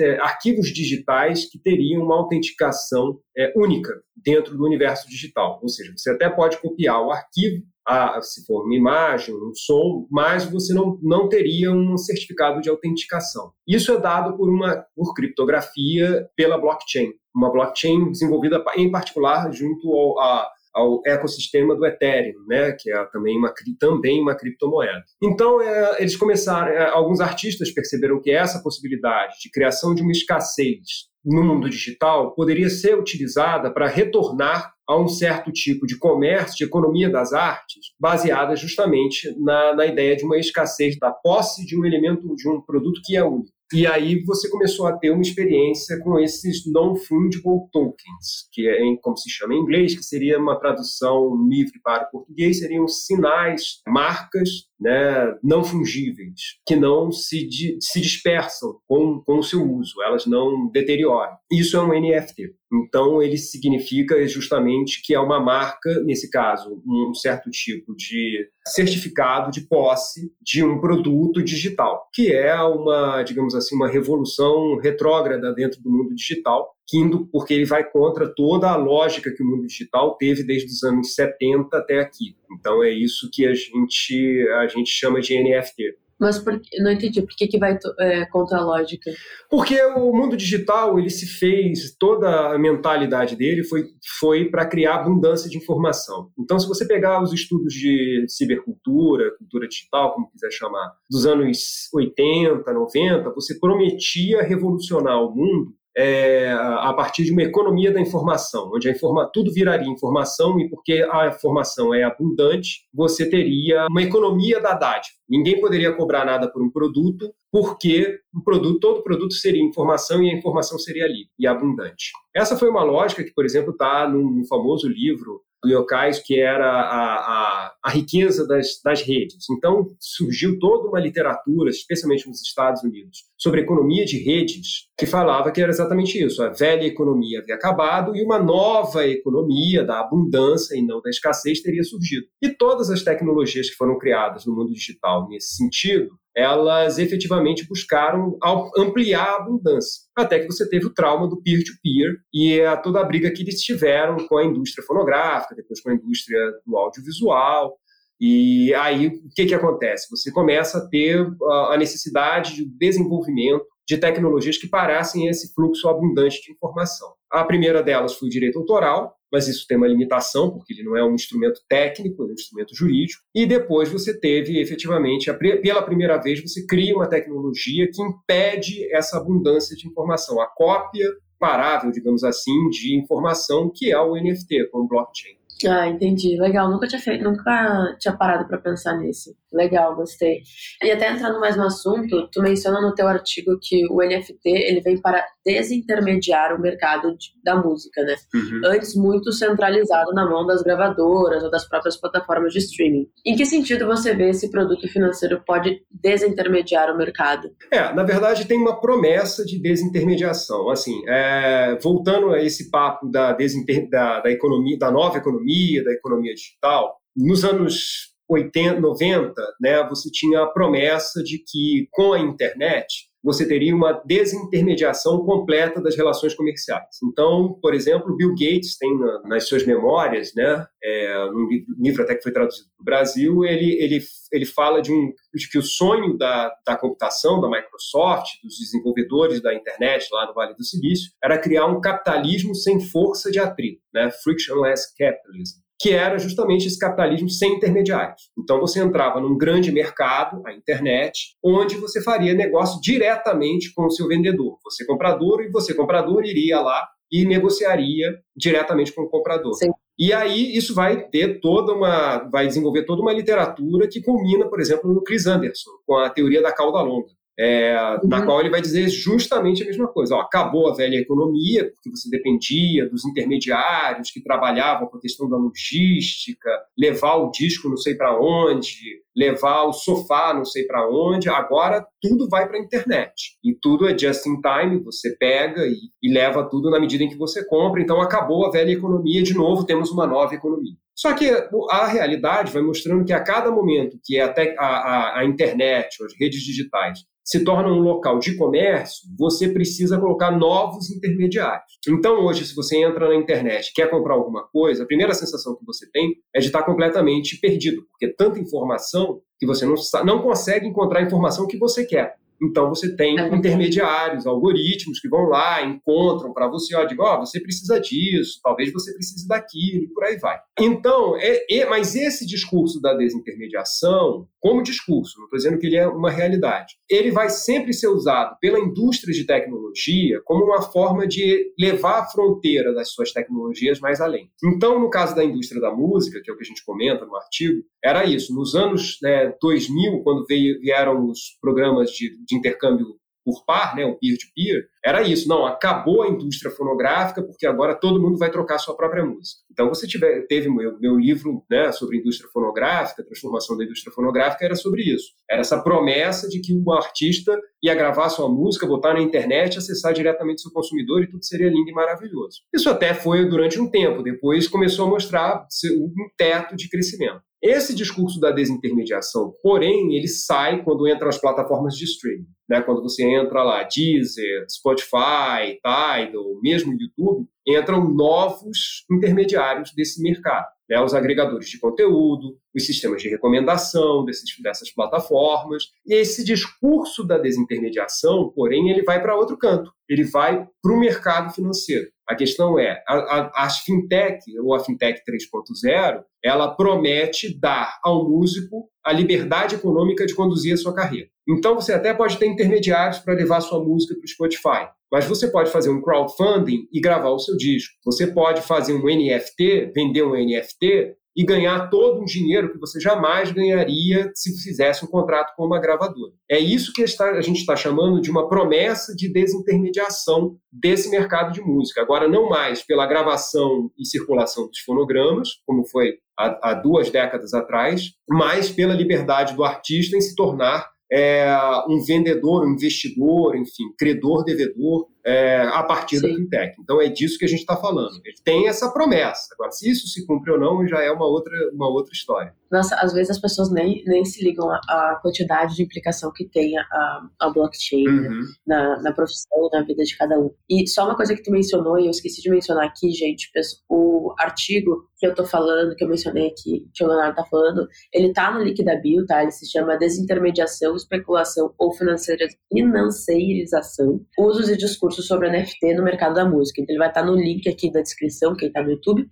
é, 0.00 0.18
arquivos 0.20 0.68
digitais 0.68 1.48
que 1.50 1.58
teriam 1.58 2.02
uma 2.02 2.16
autenticação 2.16 3.18
é, 3.36 3.52
única 3.56 3.92
dentro 4.16 4.56
do 4.56 4.64
universo 4.64 5.08
digital. 5.08 5.58
Ou 5.62 5.68
seja, 5.68 5.92
você 5.96 6.10
até 6.10 6.28
pode 6.28 6.58
copiar 6.58 7.00
o 7.02 7.10
arquivo, 7.10 7.62
a, 7.86 8.20
se 8.22 8.44
for 8.46 8.64
uma 8.64 8.74
imagem, 8.74 9.34
um 9.34 9.52
som, 9.54 10.06
mas 10.10 10.44
você 10.44 10.72
não, 10.72 10.98
não 11.02 11.28
teria 11.28 11.72
um 11.72 11.96
certificado 11.96 12.60
de 12.60 12.70
autenticação. 12.70 13.52
Isso 13.66 13.92
é 13.92 14.00
dado 14.00 14.36
por 14.36 14.48
uma 14.48 14.84
por 14.94 15.14
criptografia 15.14 16.28
pela 16.36 16.58
blockchain, 16.58 17.10
uma 17.34 17.50
blockchain 17.50 18.12
desenvolvida 18.12 18.62
em 18.76 18.90
particular 18.90 19.52
junto 19.52 19.92
ao, 19.92 20.20
a, 20.20 20.48
ao 20.74 21.02
ecossistema 21.06 21.74
do 21.74 21.86
Ethereum, 21.86 22.44
né, 22.46 22.72
que 22.72 22.90
é 22.90 23.04
também 23.06 23.36
uma, 23.36 23.52
também 23.78 24.20
uma 24.20 24.36
criptomoeda. 24.36 25.02
Então, 25.22 25.60
é, 25.60 25.96
eles 26.00 26.16
começaram, 26.16 26.68
é, 26.72 26.88
alguns 26.90 27.20
artistas 27.20 27.70
perceberam 27.70 28.20
que 28.20 28.30
essa 28.30 28.62
possibilidade 28.62 29.34
de 29.40 29.50
criação 29.50 29.94
de 29.94 30.02
uma 30.02 30.12
escassez 30.12 31.12
no 31.24 31.44
mundo 31.44 31.68
digital 31.68 32.34
poderia 32.34 32.68
ser 32.68 32.98
utilizada 32.98 33.72
para 33.72 33.86
retornar 33.86 34.72
a 34.88 34.98
um 34.98 35.06
certo 35.06 35.52
tipo 35.52 35.86
de 35.86 35.96
comércio, 35.96 36.56
de 36.56 36.64
economia 36.64 37.08
das 37.08 37.32
artes, 37.32 37.92
baseada 37.98 38.56
justamente 38.56 39.32
na, 39.38 39.74
na 39.74 39.86
ideia 39.86 40.16
de 40.16 40.24
uma 40.24 40.36
escassez 40.36 40.98
da 40.98 41.10
posse 41.10 41.64
de 41.64 41.78
um 41.78 41.84
elemento, 41.84 42.34
de 42.34 42.48
um 42.48 42.60
produto 42.60 43.00
que 43.04 43.16
é 43.16 43.22
único. 43.22 43.52
E 43.72 43.86
aí 43.86 44.22
você 44.24 44.50
começou 44.50 44.86
a 44.86 44.96
ter 44.96 45.10
uma 45.10 45.22
experiência 45.22 45.98
com 46.00 46.18
esses 46.18 46.70
non-fungible 46.70 47.68
tokens, 47.72 48.48
que 48.52 48.68
é 48.68 48.78
como 49.00 49.16
se 49.16 49.30
chama 49.30 49.54
em 49.54 49.58
inglês, 49.58 49.94
que 49.94 50.02
seria 50.02 50.38
uma 50.38 50.58
tradução 50.58 51.34
livre 51.48 51.80
para 51.82 52.04
o 52.04 52.10
português, 52.10 52.58
seriam 52.58 52.86
sinais, 52.86 53.80
marcas 53.88 54.48
né, 54.82 55.34
não 55.42 55.62
fungíveis, 55.62 56.58
que 56.66 56.74
não 56.74 57.12
se, 57.12 57.48
se 57.80 58.00
dispersam 58.00 58.74
com, 58.86 59.22
com 59.24 59.38
o 59.38 59.42
seu 59.42 59.62
uso, 59.62 60.02
elas 60.02 60.26
não 60.26 60.68
deterioram. 60.70 61.36
Isso 61.50 61.76
é 61.76 61.80
um 61.80 61.98
NFT. 61.98 62.54
Então, 62.72 63.22
ele 63.22 63.36
significa 63.36 64.26
justamente 64.26 65.02
que 65.04 65.14
é 65.14 65.20
uma 65.20 65.38
marca, 65.38 66.02
nesse 66.04 66.30
caso, 66.30 66.82
um 66.86 67.14
certo 67.14 67.50
tipo 67.50 67.94
de 67.94 68.48
certificado 68.66 69.50
de 69.50 69.60
posse 69.68 70.32
de 70.40 70.64
um 70.64 70.80
produto 70.80 71.42
digital, 71.42 72.08
que 72.14 72.32
é 72.32 72.54
uma, 72.62 73.22
digamos 73.22 73.54
assim, 73.54 73.61
uma 73.70 73.88
revolução 73.88 74.76
retrógrada 74.76 75.52
dentro 75.52 75.80
do 75.82 75.90
mundo 75.90 76.14
digital, 76.14 76.74
indo 76.92 77.26
porque 77.26 77.54
ele 77.54 77.64
vai 77.64 77.88
contra 77.88 78.26
toda 78.26 78.70
a 78.70 78.76
lógica 78.76 79.32
que 79.32 79.42
o 79.42 79.46
mundo 79.46 79.66
digital 79.66 80.16
teve 80.16 80.42
desde 80.42 80.68
os 80.68 80.82
anos 80.82 81.14
70 81.14 81.76
até 81.76 82.00
aqui. 82.00 82.34
Então 82.58 82.82
é 82.82 82.90
isso 82.90 83.30
que 83.32 83.46
a 83.46 83.54
gente 83.54 84.48
a 84.56 84.66
gente 84.66 84.90
chama 84.90 85.20
de 85.20 85.34
NFT. 85.34 85.96
Mas 86.18 86.38
por, 86.38 86.60
não 86.78 86.92
entendi, 86.92 87.20
por 87.20 87.34
que, 87.36 87.46
que 87.46 87.58
vai 87.58 87.78
é, 87.98 88.24
contra 88.26 88.58
a 88.58 88.64
lógica? 88.64 89.10
Porque 89.50 89.80
o 89.82 90.12
mundo 90.12 90.36
digital, 90.36 90.98
ele 90.98 91.10
se 91.10 91.26
fez, 91.26 91.94
toda 91.98 92.54
a 92.54 92.58
mentalidade 92.58 93.36
dele 93.36 93.64
foi, 93.64 93.86
foi 94.20 94.50
para 94.50 94.66
criar 94.66 94.96
abundância 94.96 95.50
de 95.50 95.58
informação. 95.58 96.30
Então, 96.38 96.58
se 96.58 96.68
você 96.68 96.86
pegar 96.86 97.22
os 97.22 97.32
estudos 97.32 97.72
de 97.72 98.24
cibercultura, 98.28 99.36
cultura 99.36 99.66
digital, 99.66 100.14
como 100.14 100.30
quiser 100.30 100.50
chamar, 100.52 100.92
dos 101.10 101.26
anos 101.26 101.88
80, 101.92 102.72
90, 102.72 103.30
você 103.30 103.58
prometia 103.58 104.42
revolucionar 104.42 105.20
o 105.22 105.34
mundo 105.34 105.74
é, 105.96 106.50
a 106.52 106.92
partir 106.94 107.24
de 107.24 107.32
uma 107.32 107.42
economia 107.42 107.92
da 107.92 108.00
informação, 108.00 108.70
onde 108.72 108.90
informa, 108.90 109.30
tudo 109.32 109.52
viraria 109.52 109.88
informação 109.88 110.58
e 110.58 110.68
porque 110.68 111.06
a 111.10 111.28
informação 111.28 111.94
é 111.94 112.02
abundante, 112.02 112.86
você 112.92 113.28
teria 113.28 113.86
uma 113.90 114.02
economia 114.02 114.60
da 114.60 114.74
dádiva. 114.74 115.14
Ninguém 115.28 115.60
poderia 115.60 115.92
cobrar 115.92 116.24
nada 116.24 116.50
por 116.50 116.62
um 116.62 116.70
produto, 116.70 117.32
porque 117.50 118.18
o 118.34 118.42
produto, 118.42 118.80
todo 118.80 119.02
produto 119.02 119.34
seria 119.34 119.62
informação 119.62 120.22
e 120.22 120.30
a 120.30 120.34
informação 120.34 120.78
seria 120.78 121.06
livre 121.06 121.30
e 121.38 121.46
abundante. 121.46 122.10
Essa 122.34 122.56
foi 122.56 122.68
uma 122.68 122.82
lógica 122.82 123.22
que, 123.22 123.32
por 123.32 123.44
exemplo, 123.44 123.72
está 123.72 124.08
no 124.08 124.46
famoso 124.46 124.88
livro 124.88 125.42
do 125.62 125.70
Yokais, 125.70 126.18
que 126.18 126.40
era 126.40 126.66
a, 126.66 127.14
a, 127.16 127.74
a 127.84 127.90
riqueza 127.90 128.46
das, 128.46 128.80
das 128.84 129.02
redes. 129.02 129.48
Então, 129.50 129.94
surgiu 130.00 130.58
toda 130.58 130.88
uma 130.88 131.00
literatura, 131.00 131.70
especialmente 131.70 132.28
nos 132.28 132.42
Estados 132.42 132.82
Unidos, 132.82 133.24
sobre 133.38 133.60
economia 133.60 134.04
de 134.04 134.18
redes, 134.18 134.88
que 134.98 135.06
falava 135.06 135.52
que 135.52 135.60
era 135.60 135.70
exatamente 135.70 136.22
isso: 136.22 136.42
a 136.42 136.48
velha 136.48 136.86
economia 136.86 137.40
havia 137.40 137.54
acabado 137.54 138.16
e 138.16 138.24
uma 138.24 138.38
nova 138.38 139.06
economia 139.06 139.84
da 139.84 140.00
abundância 140.00 140.76
e 140.76 140.82
não 140.82 141.00
da 141.00 141.10
escassez 141.10 141.60
teria 141.60 141.84
surgido. 141.84 142.26
E 142.40 142.50
todas 142.50 142.90
as 142.90 143.02
tecnologias 143.02 143.70
que 143.70 143.76
foram 143.76 143.98
criadas 143.98 144.44
no 144.46 144.54
mundo 144.54 144.72
digital 144.72 145.28
nesse 145.28 145.56
sentido 145.56 146.21
elas 146.36 146.98
efetivamente 146.98 147.66
buscaram 147.66 148.38
ampliar 148.76 149.24
a 149.24 149.36
abundância. 149.36 150.02
Até 150.16 150.38
que 150.38 150.46
você 150.46 150.68
teve 150.68 150.86
o 150.86 150.94
trauma 150.94 151.28
do 151.28 151.40
peer-to-peer 151.42 152.10
-peer, 152.10 152.16
e 152.32 152.60
a 152.62 152.76
toda 152.76 153.00
a 153.00 153.04
briga 153.04 153.30
que 153.30 153.42
eles 153.42 153.60
tiveram 153.60 154.16
com 154.26 154.38
a 154.38 154.44
indústria 154.44 154.84
fonográfica, 154.86 155.54
depois 155.54 155.80
com 155.80 155.90
a 155.90 155.94
indústria 155.94 156.38
do 156.66 156.76
audiovisual. 156.76 157.76
E 158.20 158.72
aí, 158.74 159.08
o 159.08 159.28
que, 159.34 159.46
que 159.46 159.54
acontece? 159.54 160.06
Você 160.10 160.30
começa 160.30 160.78
a 160.78 160.88
ter 160.88 161.26
a 161.70 161.76
necessidade 161.76 162.54
de 162.54 162.64
desenvolvimento 162.64 163.66
de 163.86 163.98
tecnologias 163.98 164.56
que 164.56 164.68
parassem 164.68 165.28
esse 165.28 165.52
fluxo 165.52 165.88
abundante 165.88 166.40
de 166.40 166.52
informação. 166.52 167.12
A 167.30 167.44
primeira 167.44 167.82
delas 167.82 168.14
foi 168.14 168.28
o 168.28 168.30
direito 168.30 168.58
autoral, 168.58 169.16
mas 169.32 169.48
isso 169.48 169.66
tem 169.66 169.76
uma 169.76 169.88
limitação, 169.88 170.50
porque 170.50 170.74
ele 170.74 170.84
não 170.84 170.96
é 170.96 171.02
um 171.02 171.14
instrumento 171.14 171.60
técnico, 171.68 172.22
é 172.22 172.26
um 172.26 172.32
instrumento 172.32 172.74
jurídico. 172.74 173.22
E 173.34 173.46
depois 173.46 173.88
você 173.88 174.18
teve, 174.18 174.60
efetivamente, 174.60 175.32
pela 175.62 175.82
primeira 175.82 176.18
vez, 176.18 176.42
você 176.42 176.66
cria 176.66 176.94
uma 176.94 177.08
tecnologia 177.08 177.88
que 177.90 178.02
impede 178.02 178.92
essa 178.94 179.16
abundância 179.16 179.74
de 179.76 179.88
informação, 179.88 180.40
a 180.40 180.46
cópia 180.46 181.06
parável, 181.38 181.90
digamos 181.90 182.22
assim, 182.22 182.68
de 182.70 182.96
informação, 182.96 183.70
que 183.74 183.90
é 183.90 183.98
o 183.98 184.14
NFT, 184.14 184.68
com 184.70 184.80
o 184.80 184.86
blockchain. 184.86 185.42
Ah, 185.66 185.88
entendi. 185.88 186.36
Legal. 186.36 186.70
Nunca 186.70 186.86
tinha 186.88 187.00
feito, 187.00 187.22
nunca 187.22 187.96
tinha 187.98 188.16
parado 188.16 188.46
para 188.46 188.58
pensar 188.58 188.96
nisso. 188.98 189.34
Legal, 189.52 189.94
gostei. 189.94 190.42
E 190.82 190.90
até 190.90 191.10
entrando 191.10 191.38
mais 191.40 191.56
no 191.56 191.64
assunto, 191.64 192.28
tu 192.32 192.42
menciona 192.42 192.80
no 192.80 192.94
teu 192.94 193.06
artigo 193.06 193.58
que 193.60 193.86
o 193.90 194.02
NFT 194.02 194.48
ele 194.48 194.80
vem 194.80 195.00
para 195.00 195.24
desintermediar 195.44 196.54
o 196.54 196.60
mercado 196.60 197.16
de, 197.16 197.28
da 197.42 197.56
música, 197.56 198.02
né? 198.02 198.14
Uhum. 198.34 198.60
Antes 198.64 198.94
muito 198.94 199.32
centralizado 199.32 200.12
na 200.12 200.28
mão 200.28 200.46
das 200.46 200.62
gravadoras 200.62 201.42
ou 201.42 201.50
das 201.50 201.68
próprias 201.68 201.96
plataformas 201.96 202.52
de 202.52 202.60
streaming. 202.60 203.06
Em 203.26 203.36
que 203.36 203.44
sentido 203.44 203.86
você 203.86 204.14
vê 204.14 204.30
esse 204.30 204.50
produto 204.50 204.86
financeiro 204.88 205.42
pode 205.46 205.82
desintermediar 205.90 206.94
o 206.94 206.98
mercado? 206.98 207.50
É, 207.70 207.92
na 207.92 208.02
verdade 208.02 208.46
tem 208.46 208.58
uma 208.58 208.80
promessa 208.80 209.44
de 209.44 209.60
desintermediação. 209.60 210.70
Assim, 210.70 211.02
é, 211.08 211.78
voltando 211.82 212.30
a 212.30 212.42
esse 212.42 212.70
papo 212.70 213.08
da, 213.08 213.32
desinter, 213.32 213.88
da, 213.88 214.20
da 214.20 214.30
economia, 214.30 214.78
da 214.78 214.90
nova 214.90 215.18
economia, 215.18 215.82
da 215.84 215.92
economia 215.92 216.34
digital, 216.34 216.96
nos 217.16 217.44
anos 217.44 218.12
80, 218.28 218.80
90, 218.80 219.34
né, 219.60 219.86
você 219.88 220.10
tinha 220.10 220.42
a 220.42 220.46
promessa 220.46 221.22
de 221.22 221.38
que 221.38 221.86
com 221.90 222.12
a 222.12 222.18
internet 222.18 223.11
você 223.22 223.46
teria 223.46 223.74
uma 223.74 223.92
desintermediação 224.04 225.24
completa 225.24 225.80
das 225.80 225.96
relações 225.96 226.34
comerciais. 226.34 226.98
Então, 227.04 227.58
por 227.62 227.74
exemplo, 227.74 228.16
Bill 228.16 228.30
Gates 228.30 228.76
tem 228.76 228.90
nas 229.24 229.46
suas 229.46 229.64
memórias, 229.64 230.32
né, 230.34 230.66
é, 230.82 231.24
um 231.26 231.48
livro 231.78 232.02
até 232.02 232.14
que 232.14 232.22
foi 232.22 232.32
traduzido 232.32 232.68
para 232.76 232.82
o 232.82 232.84
Brasil, 232.84 233.44
ele, 233.44 233.72
ele, 233.80 234.00
ele 234.32 234.44
fala 234.44 234.82
de, 234.82 234.92
um, 234.92 235.12
de 235.34 235.48
que 235.48 235.58
o 235.58 235.62
sonho 235.62 236.16
da, 236.18 236.52
da 236.66 236.76
computação, 236.76 237.40
da 237.40 237.48
Microsoft, 237.48 238.42
dos 238.42 238.58
desenvolvedores 238.58 239.40
da 239.40 239.54
internet 239.54 240.08
lá 240.12 240.26
no 240.26 240.34
Vale 240.34 240.54
do 240.54 240.64
Silício, 240.64 241.12
era 241.22 241.38
criar 241.38 241.66
um 241.66 241.80
capitalismo 241.80 242.54
sem 242.54 242.80
força 242.80 243.30
de 243.30 243.38
atrito, 243.38 243.80
né, 243.94 244.10
frictionless 244.10 244.92
capitalism 244.98 245.61
que 245.82 245.90
era 245.90 246.16
justamente 246.16 246.68
esse 246.68 246.78
capitalismo 246.78 247.28
sem 247.28 247.56
intermediários. 247.56 248.30
Então 248.38 248.60
você 248.60 248.78
entrava 248.78 249.20
num 249.20 249.36
grande 249.36 249.72
mercado, 249.72 250.40
a 250.46 250.52
internet, 250.52 251.34
onde 251.44 251.74
você 251.74 252.00
faria 252.00 252.34
negócio 252.34 252.80
diretamente 252.80 253.74
com 253.74 253.86
o 253.86 253.90
seu 253.90 254.06
vendedor. 254.06 254.58
Você 254.64 254.86
comprador 254.86 255.42
e 255.42 255.50
você 255.50 255.74
comprador 255.74 256.24
iria 256.24 256.60
lá 256.60 256.86
e 257.10 257.24
negociaria 257.24 258.14
diretamente 258.36 258.92
com 258.92 259.02
o 259.02 259.08
comprador. 259.08 259.54
Sim. 259.54 259.72
E 259.98 260.12
aí 260.12 260.56
isso 260.56 260.72
vai 260.72 261.08
ter 261.08 261.40
toda 261.40 261.72
uma, 261.72 262.28
vai 262.30 262.46
desenvolver 262.46 262.84
toda 262.84 263.02
uma 263.02 263.12
literatura 263.12 263.88
que 263.88 264.00
culmina, 264.00 264.48
por 264.48 264.60
exemplo, 264.60 264.88
no 264.88 265.02
Chris 265.02 265.26
Anderson, 265.26 265.70
com 265.84 265.96
a 265.96 266.08
teoria 266.08 266.40
da 266.40 266.52
cauda 266.52 266.80
longa 266.80 267.08
é, 267.38 267.98
uhum. 268.02 268.08
na 268.08 268.24
qual 268.24 268.40
ele 268.40 268.50
vai 268.50 268.60
dizer 268.60 268.88
justamente 268.88 269.62
a 269.62 269.66
mesma 269.66 269.88
coisa. 269.88 270.16
Ó, 270.16 270.20
acabou 270.20 270.68
a 270.68 270.74
velha 270.74 270.96
economia, 270.96 271.70
porque 271.72 271.90
você 271.90 272.08
dependia 272.10 272.88
dos 272.88 273.04
intermediários 273.04 274.10
que 274.10 274.22
trabalhavam 274.22 274.88
com 274.88 274.96
a 274.96 275.00
questão 275.00 275.28
da 275.28 275.36
logística, 275.36 276.50
levar 276.78 277.16
o 277.16 277.30
disco 277.30 277.68
não 277.68 277.76
sei 277.76 277.94
para 277.94 278.18
onde, 278.18 279.00
levar 279.16 279.64
o 279.64 279.72
sofá 279.72 280.34
não 280.34 280.44
sei 280.44 280.64
para 280.64 280.88
onde. 280.88 281.28
Agora 281.28 281.86
tudo 282.00 282.28
vai 282.28 282.46
para 282.46 282.58
a 282.58 282.62
internet. 282.62 283.38
E 283.42 283.54
tudo 283.54 283.88
é 283.88 283.96
just 283.96 284.26
in 284.26 284.40
time, 284.40 284.82
você 284.82 285.16
pega 285.16 285.66
e, 285.66 285.76
e 286.02 286.12
leva 286.12 286.48
tudo 286.48 286.70
na 286.70 286.80
medida 286.80 287.04
em 287.04 287.08
que 287.08 287.18
você 287.18 287.44
compra. 287.46 287.80
Então 287.80 288.00
acabou 288.00 288.46
a 288.46 288.50
velha 288.50 288.72
economia, 288.72 289.22
de 289.22 289.34
novo 289.34 289.64
temos 289.64 289.90
uma 289.90 290.06
nova 290.06 290.34
economia. 290.34 290.74
Só 290.94 291.14
que 291.14 291.30
a 291.70 291.86
realidade 291.86 292.52
vai 292.52 292.62
mostrando 292.62 293.04
que 293.04 293.12
a 293.12 293.22
cada 293.22 293.50
momento 293.50 293.98
que 294.04 294.20
a, 294.20 294.32
a, 294.58 295.20
a 295.20 295.24
internet, 295.24 296.02
as 296.04 296.12
redes 296.18 296.42
digitais, 296.42 297.00
se 297.24 297.44
torna 297.44 297.68
um 297.68 297.78
local 297.78 298.18
de 298.18 298.36
comércio, 298.36 299.08
você 299.16 299.48
precisa 299.48 299.98
colocar 299.98 300.30
novos 300.30 300.90
intermediários. 300.90 301.78
Então, 301.88 302.24
hoje, 302.24 302.44
se 302.44 302.54
você 302.54 302.82
entra 302.82 303.08
na 303.08 303.14
internet 303.14 303.72
quer 303.72 303.88
comprar 303.88 304.14
alguma 304.14 304.46
coisa, 304.48 304.82
a 304.82 304.86
primeira 304.86 305.14
sensação 305.14 305.56
que 305.56 305.64
você 305.64 305.88
tem 305.90 306.16
é 306.34 306.40
de 306.40 306.46
estar 306.46 306.64
completamente 306.64 307.38
perdido, 307.38 307.82
porque 307.90 308.06
é 308.06 308.14
tanta 308.16 308.40
informação 308.40 309.20
que 309.38 309.46
você 309.46 309.64
não, 309.64 309.74
não 310.04 310.20
consegue 310.20 310.66
encontrar 310.66 311.00
a 311.00 311.04
informação 311.04 311.46
que 311.46 311.58
você 311.58 311.84
quer. 311.84 312.16
Então 312.42 312.68
você 312.68 312.94
tem 312.96 313.16
intermediários, 313.32 314.26
algoritmos 314.26 314.98
que 314.98 315.08
vão 315.08 315.26
lá, 315.28 315.64
encontram 315.64 316.32
para 316.32 316.48
você, 316.48 316.74
ó, 316.74 316.84
digo, 316.84 317.02
ó, 317.02 317.20
você 317.20 317.40
precisa 317.40 317.80
disso, 317.80 318.40
talvez 318.42 318.72
você 318.72 318.92
precise 318.92 319.28
daquilo, 319.28 319.84
e 319.84 319.88
por 319.88 320.04
aí 320.04 320.18
vai. 320.18 320.38
Então, 320.58 321.16
é, 321.16 321.44
é, 321.50 321.66
mas 321.66 321.94
esse 321.94 322.26
discurso 322.26 322.80
da 322.80 322.94
desintermediação, 322.94 324.26
como 324.40 324.62
discurso, 324.62 325.18
não 325.18 325.24
estou 325.24 325.36
dizendo 325.38 325.58
que 325.58 325.66
ele 325.66 325.76
é 325.76 325.86
uma 325.86 326.10
realidade, 326.10 326.74
ele 326.90 327.10
vai 327.10 327.30
sempre 327.30 327.72
ser 327.72 327.88
usado 327.88 328.36
pela 328.40 328.58
indústria 328.58 329.14
de 329.14 329.24
tecnologia 329.24 330.20
como 330.24 330.44
uma 330.44 330.62
forma 330.62 331.06
de 331.06 331.52
levar 331.58 332.00
a 332.00 332.06
fronteira 332.06 332.74
das 332.74 332.90
suas 332.90 333.12
tecnologias 333.12 333.78
mais 333.78 334.00
além. 334.00 334.30
Então, 334.44 334.80
no 334.80 334.90
caso 334.90 335.14
da 335.14 335.24
indústria 335.24 335.60
da 335.60 335.72
música, 335.72 336.20
que 336.22 336.30
é 336.30 336.34
o 336.34 336.36
que 336.36 336.42
a 336.42 336.46
gente 336.46 336.64
comenta 336.64 337.06
no 337.06 337.16
artigo, 337.16 337.62
era 337.84 338.04
isso. 338.04 338.34
Nos 338.34 338.54
anos 338.54 338.98
né, 339.02 339.34
2000, 339.40 340.02
quando 340.02 340.26
veio, 340.26 340.60
vieram 340.60 341.06
os 341.06 341.36
programas 341.40 341.90
de, 341.90 342.16
de 342.24 342.31
intercâmbio 342.36 342.96
por 343.24 343.44
par, 343.44 343.74
né, 343.76 343.84
o 343.84 343.96
peer-to-peer, 343.96 344.66
era 344.84 345.02
isso. 345.02 345.28
Não, 345.28 345.46
acabou 345.46 346.02
a 346.02 346.08
indústria 346.08 346.50
fonográfica 346.50 347.22
porque 347.22 347.46
agora 347.46 347.74
todo 347.74 348.00
mundo 348.00 348.18
vai 348.18 348.30
trocar 348.30 348.58
sua 348.58 348.76
própria 348.76 349.04
música. 349.04 349.42
Então 349.50 349.68
você 349.68 349.86
tiver, 349.86 350.26
teve 350.26 350.48
meu, 350.48 350.78
meu 350.80 350.98
livro 350.98 351.44
né, 351.50 351.70
sobre 351.72 351.98
indústria 351.98 352.28
fonográfica, 352.32 353.04
transformação 353.04 353.56
da 353.56 353.64
indústria 353.64 353.92
fonográfica, 353.92 354.44
era 354.44 354.56
sobre 354.56 354.82
isso. 354.82 355.12
Era 355.30 355.40
essa 355.40 355.62
promessa 355.62 356.28
de 356.28 356.40
que 356.40 356.52
o 356.52 356.72
artista 356.72 357.38
ia 357.62 357.74
gravar 357.74 358.08
sua 358.08 358.28
música, 358.28 358.66
botar 358.66 358.94
na 358.94 359.00
internet, 359.00 359.58
acessar 359.58 359.92
diretamente 359.92 360.42
seu 360.42 360.50
consumidor 360.50 361.02
e 361.02 361.08
tudo 361.08 361.24
seria 361.24 361.48
lindo 361.48 361.70
e 361.70 361.72
maravilhoso. 361.72 362.40
Isso 362.52 362.68
até 362.68 362.92
foi 362.92 363.28
durante 363.28 363.60
um 363.60 363.70
tempo, 363.70 364.02
depois 364.02 364.48
começou 364.48 364.86
a 364.86 364.90
mostrar 364.90 365.46
um 365.72 366.08
teto 366.16 366.56
de 366.56 366.68
crescimento. 366.68 367.22
Esse 367.42 367.74
discurso 367.74 368.20
da 368.20 368.30
desintermediação, 368.30 369.34
porém, 369.42 369.96
ele 369.96 370.06
sai 370.06 370.62
quando 370.62 370.86
entra 370.86 371.08
as 371.08 371.20
plataformas 371.20 371.74
de 371.74 371.84
streaming. 371.84 372.28
Né? 372.52 372.60
Quando 372.60 372.82
você 372.82 373.02
entra 373.02 373.42
lá, 373.42 373.62
Deezer, 373.62 374.44
Spotify, 374.46 375.56
Tidal, 375.64 376.38
mesmo 376.42 376.74
YouTube, 376.78 377.26
entram 377.48 377.88
novos 377.88 378.84
intermediários 378.90 379.72
desse 379.74 380.02
mercado. 380.02 380.48
Né? 380.68 380.78
Os 380.78 380.92
agregadores 380.92 381.48
de 381.48 381.58
conteúdo, 381.58 382.36
os 382.54 382.66
sistemas 382.66 383.00
de 383.00 383.08
recomendação 383.08 384.04
desses, 384.04 384.30
dessas 384.42 384.70
plataformas. 384.70 385.64
E 385.86 385.94
esse 385.94 386.22
discurso 386.22 387.02
da 387.06 387.16
desintermediação, 387.16 388.30
porém, 388.34 388.68
ele 388.68 388.82
vai 388.82 389.00
para 389.00 389.16
outro 389.16 389.38
canto. 389.38 389.72
Ele 389.88 390.04
vai 390.04 390.46
para 390.62 390.72
o 390.74 390.78
mercado 390.78 391.32
financeiro. 391.32 391.86
A 392.06 392.14
questão 392.14 392.58
é, 392.58 392.82
a, 392.86 393.46
a, 393.46 393.48
fintech, 393.48 394.18
ou 394.40 394.54
a 394.54 394.60
fintech 394.60 395.00
3.0, 395.08 396.02
ela 396.22 396.54
promete 396.54 397.38
dar 397.40 397.78
ao 397.82 398.06
músico 398.06 398.68
a 398.84 398.92
liberdade 398.92 399.54
econômica 399.54 400.06
de 400.06 400.14
conduzir 400.14 400.54
a 400.54 400.56
sua 400.56 400.74
carreira. 400.74 401.08
Então, 401.28 401.54
você 401.54 401.72
até 401.72 401.94
pode 401.94 402.18
ter 402.18 402.26
intermediários 402.26 402.98
para 402.98 403.14
levar 403.14 403.40
sua 403.40 403.62
música 403.62 403.94
para 403.94 404.04
o 404.04 404.08
Spotify, 404.08 404.68
mas 404.90 405.04
você 405.04 405.28
pode 405.28 405.50
fazer 405.50 405.70
um 405.70 405.80
crowdfunding 405.80 406.66
e 406.72 406.80
gravar 406.80 407.10
o 407.10 407.18
seu 407.18 407.36
disco. 407.36 407.74
Você 407.84 408.08
pode 408.08 408.42
fazer 408.42 408.74
um 408.74 408.84
NFT, 408.84 409.72
vender 409.74 410.02
um 410.02 410.14
NFT 410.14 410.96
e 411.14 411.24
ganhar 411.24 411.68
todo 411.68 412.00
um 412.00 412.04
dinheiro 412.04 412.50
que 412.50 412.58
você 412.58 412.80
jamais 412.80 413.30
ganharia 413.30 414.10
se 414.14 414.32
fizesse 414.42 414.84
um 414.84 414.88
contrato 414.88 415.34
com 415.36 415.44
uma 415.44 415.60
gravadora. 415.60 416.12
É 416.28 416.38
isso 416.38 416.72
que 416.72 416.82
a 416.82 417.20
gente 417.20 417.40
está 417.40 417.54
chamando 417.54 418.00
de 418.00 418.10
uma 418.10 418.28
promessa 418.28 418.94
de 418.96 419.12
desintermediação 419.12 420.36
desse 420.50 420.88
mercado 420.90 421.32
de 421.32 421.42
música. 421.42 421.82
Agora, 421.82 422.08
não 422.08 422.28
mais 422.28 422.62
pela 422.62 422.86
gravação 422.86 423.70
e 423.78 423.86
circulação 423.86 424.48
dos 424.48 424.58
fonogramas, 424.60 425.28
como 425.46 425.66
foi 425.66 425.98
há, 426.18 426.50
há 426.50 426.54
duas 426.54 426.90
décadas 426.90 427.34
atrás, 427.34 427.92
mas 428.08 428.50
pela 428.50 428.74
liberdade 428.74 429.34
do 429.34 429.44
artista 429.44 429.96
em 429.96 430.00
se 430.00 430.14
tornar 430.14 430.70
é, 430.92 431.26
um 431.68 431.82
vendedor, 431.82 432.44
um 432.44 432.52
investidor, 432.52 433.34
enfim, 433.34 433.64
credor, 433.78 434.24
devedor, 434.24 434.86
é, 435.04 435.42
a 435.42 435.62
partir 435.62 435.98
Sim. 435.98 436.08
da 436.08 436.14
fintech. 436.14 436.56
Então 436.60 436.80
é 436.80 436.88
disso 436.88 437.18
que 437.18 437.24
a 437.24 437.28
gente 437.28 437.40
está 437.40 437.56
falando. 437.56 438.00
Ele 438.04 438.16
tem 438.24 438.48
essa 438.48 438.70
promessa. 438.70 439.34
Agora, 439.34 439.50
se 439.50 439.70
isso 439.70 439.86
se 439.88 440.06
cumpre 440.06 440.32
ou 440.32 440.38
não, 440.38 440.66
já 440.66 440.82
é 440.82 440.90
uma 440.90 441.06
outra, 441.06 441.34
uma 441.52 441.68
outra 441.68 441.92
história. 441.92 442.34
Nossa, 442.50 442.74
às 442.76 442.92
vezes 442.92 443.10
as 443.10 443.18
pessoas 443.18 443.50
nem, 443.50 443.82
nem 443.86 444.04
se 444.04 444.22
ligam 444.22 444.50
à, 444.50 444.98
quantidade 445.00 445.56
de 445.56 445.62
implicação 445.62 446.12
que 446.12 446.28
tem 446.28 446.56
a, 446.58 447.00
a 447.18 447.30
blockchain 447.30 447.84
né, 447.84 448.08
uhum. 448.08 448.20
na, 448.46 448.82
na 448.82 448.92
profissão, 448.92 449.48
na 449.52 449.62
vida 449.62 449.82
de 449.82 449.96
cada 449.96 450.18
um. 450.18 450.30
E 450.48 450.66
só 450.68 450.84
uma 450.84 450.94
coisa 450.94 451.14
que 451.14 451.22
tu 451.22 451.30
mencionou, 451.30 451.78
e 451.78 451.86
eu 451.86 451.90
esqueci 451.90 452.20
de 452.20 452.28
mencionar 452.30 452.66
aqui, 452.66 452.90
gente, 452.90 453.30
o 453.68 454.14
artigo 454.18 454.86
que 454.98 455.06
eu 455.06 455.14
tô 455.14 455.24
falando, 455.24 455.74
que 455.74 455.82
eu 455.82 455.88
mencionei 455.88 456.28
aqui, 456.28 456.68
que 456.72 456.84
o 456.84 456.86
Leonardo 456.86 457.16
tá 457.16 457.24
falando, 457.24 457.66
ele 457.92 458.12
tá 458.12 458.30
no 458.30 458.44
link 458.44 458.62
da 458.62 458.76
bio, 458.76 459.04
tá? 459.06 459.22
Ele 459.22 459.32
se 459.32 459.50
chama 459.50 459.78
Desintermediação, 459.78 460.76
Especulação 460.76 461.52
ou 461.58 461.72
Financiarização, 461.72 464.00
Usos 464.18 464.48
e 464.48 464.56
Discursos 464.56 464.91
sobre 465.00 465.30
NFT 465.30 465.74
no 465.74 465.84
Mercado 465.84 466.14
da 466.14 466.24
Música. 466.24 466.60
Então 466.60 466.72
ele 466.72 466.80
vai 466.80 466.88
estar 466.88 467.04
no 467.04 467.14
link 467.14 467.48
aqui 467.48 467.70
da 467.70 467.80
descrição, 467.80 468.36
quem 468.36 468.50
tá 468.50 468.62
no 468.62 468.72
YouTube. 468.72 469.08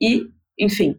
E, 0.00 0.28
enfim, 0.58 0.98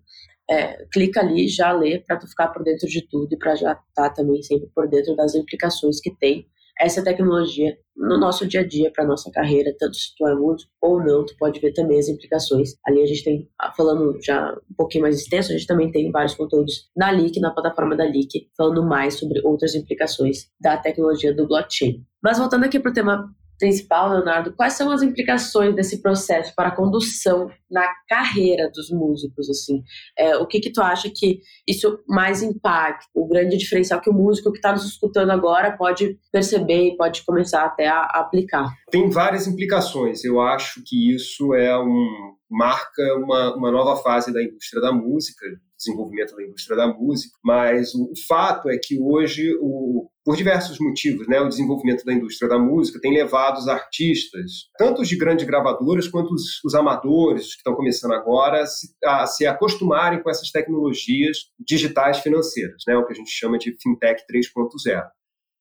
é, 0.49 0.85
clica 0.91 1.21
ali, 1.21 1.47
já 1.47 1.71
lê 1.71 1.99
para 1.99 2.17
tu 2.17 2.27
ficar 2.27 2.49
por 2.49 2.63
dentro 2.63 2.87
de 2.87 3.01
tudo 3.07 3.33
e 3.33 3.37
para 3.37 3.55
já 3.55 3.71
estar 3.71 3.83
tá 3.95 4.09
também 4.09 4.43
sempre 4.43 4.69
por 4.75 4.87
dentro 4.87 5.15
das 5.15 5.33
implicações 5.33 5.99
que 5.99 6.15
tem 6.15 6.45
essa 6.79 7.03
tecnologia 7.03 7.77
no 7.95 8.19
nosso 8.19 8.45
dia 8.45 8.59
a 8.59 8.67
dia 8.67 8.91
para 8.91 9.05
nossa 9.05 9.31
carreira, 9.31 9.73
tanto 9.79 9.95
se 9.95 10.13
tu 10.15 10.27
é 10.27 10.35
músico 10.35 10.69
ou 10.81 11.01
não, 11.01 11.25
tu 11.25 11.33
pode 11.37 11.59
ver 11.61 11.71
também 11.71 11.97
as 11.97 12.09
implicações. 12.09 12.71
Ali 12.85 13.01
a 13.01 13.05
gente 13.05 13.23
tem, 13.23 13.49
ah, 13.59 13.71
falando 13.71 14.19
já 14.21 14.51
um 14.69 14.75
pouquinho 14.75 15.03
mais 15.03 15.15
extenso, 15.17 15.51
a 15.51 15.57
gente 15.57 15.67
também 15.67 15.89
tem 15.89 16.11
vários 16.11 16.35
conteúdos 16.35 16.89
na 16.95 17.09
Leak, 17.11 17.39
na 17.39 17.51
plataforma 17.51 17.95
da 17.95 18.03
Leak, 18.03 18.49
falando 18.57 18.83
mais 18.83 19.17
sobre 19.17 19.39
outras 19.45 19.73
implicações 19.73 20.49
da 20.59 20.75
tecnologia 20.75 21.33
do 21.33 21.47
blockchain. 21.47 22.03
Mas 22.21 22.37
voltando 22.37 22.65
aqui 22.65 22.79
para 22.79 22.91
o 22.91 22.93
tema 22.93 23.33
principal, 23.57 24.09
Leonardo, 24.09 24.53
quais 24.55 24.73
são 24.73 24.91
as 24.91 25.01
implicações 25.01 25.75
desse 25.75 26.01
processo 26.01 26.53
para 26.55 26.69
a 26.69 26.75
condução 26.75 27.49
na 27.69 27.87
carreira 28.07 28.69
dos 28.73 28.89
músicos, 28.89 29.49
assim? 29.49 29.81
É, 30.17 30.37
o 30.37 30.45
que 30.45 30.59
que 30.59 30.71
tu 30.71 30.81
acha 30.81 31.09
que 31.13 31.39
isso 31.67 31.99
mais 32.07 32.41
impacta? 32.41 33.05
O 33.13 33.27
grande 33.27 33.57
diferencial 33.57 34.01
que 34.01 34.09
o 34.09 34.13
músico 34.13 34.51
que 34.51 34.57
está 34.57 34.71
nos 34.71 34.85
escutando 34.85 35.31
agora 35.31 35.75
pode 35.75 36.17
perceber 36.31 36.89
e 36.89 36.97
pode 36.97 37.23
começar 37.25 37.65
até 37.65 37.87
a, 37.87 38.03
aplicar? 38.03 38.73
Tem 38.91 39.09
várias 39.09 39.47
implicações. 39.47 40.23
Eu 40.23 40.39
acho 40.39 40.81
que 40.85 41.13
isso 41.13 41.53
é 41.53 41.77
um 41.77 42.35
marca 42.49 43.01
uma, 43.17 43.55
uma 43.55 43.71
nova 43.71 44.01
fase 44.01 44.31
da 44.31 44.41
indústria 44.41 44.81
da 44.81 44.91
música, 44.91 45.45
desenvolvimento 45.77 46.35
da 46.35 46.43
indústria 46.43 46.77
da 46.77 46.87
música, 46.87 47.37
mas 47.43 47.93
o, 47.93 48.11
fato 48.27 48.69
é 48.69 48.77
que 48.77 48.99
hoje, 48.99 49.55
o, 49.61 50.09
por 50.23 50.35
diversos 50.35 50.79
motivos, 50.79 51.27
né, 51.27 51.39
o 51.39 51.49
desenvolvimento 51.49 52.03
da 52.05 52.13
indústria 52.13 52.49
da 52.49 52.57
música 52.57 52.99
tem 52.99 53.13
levado 53.13 53.57
os 53.57 53.67
artistas, 53.67 54.69
tanto 54.77 55.01
os 55.01 55.07
de 55.07 55.17
grandes 55.17 55.45
gravadoras 55.45 56.07
quanto 56.07 56.33
os, 56.33 56.63
os 56.63 56.73
amadores, 56.73 57.51
que 57.51 57.57
estão 57.57 57.75
começando 57.75 58.13
agora, 58.13 58.61
a 58.61 58.65
se, 58.65 58.95
a 59.03 59.27
se, 59.27 59.45
acostumarem 59.45 60.21
com 60.21 60.29
essas 60.29 60.49
tecnologias 60.51 61.37
digitais 61.59 62.19
financeiras, 62.19 62.83
né, 62.87 62.95
o 62.95 63.05
que 63.05 63.13
a 63.13 63.15
gente 63.15 63.31
chama 63.31 63.57
de 63.57 63.75
fintech 63.81 64.23
3.0. 64.31 65.03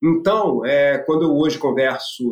Então, 0.02 0.64
é, 0.66 0.98
quando 0.98 1.24
eu 1.24 1.34
hoje 1.34 1.58
converso, 1.58 2.24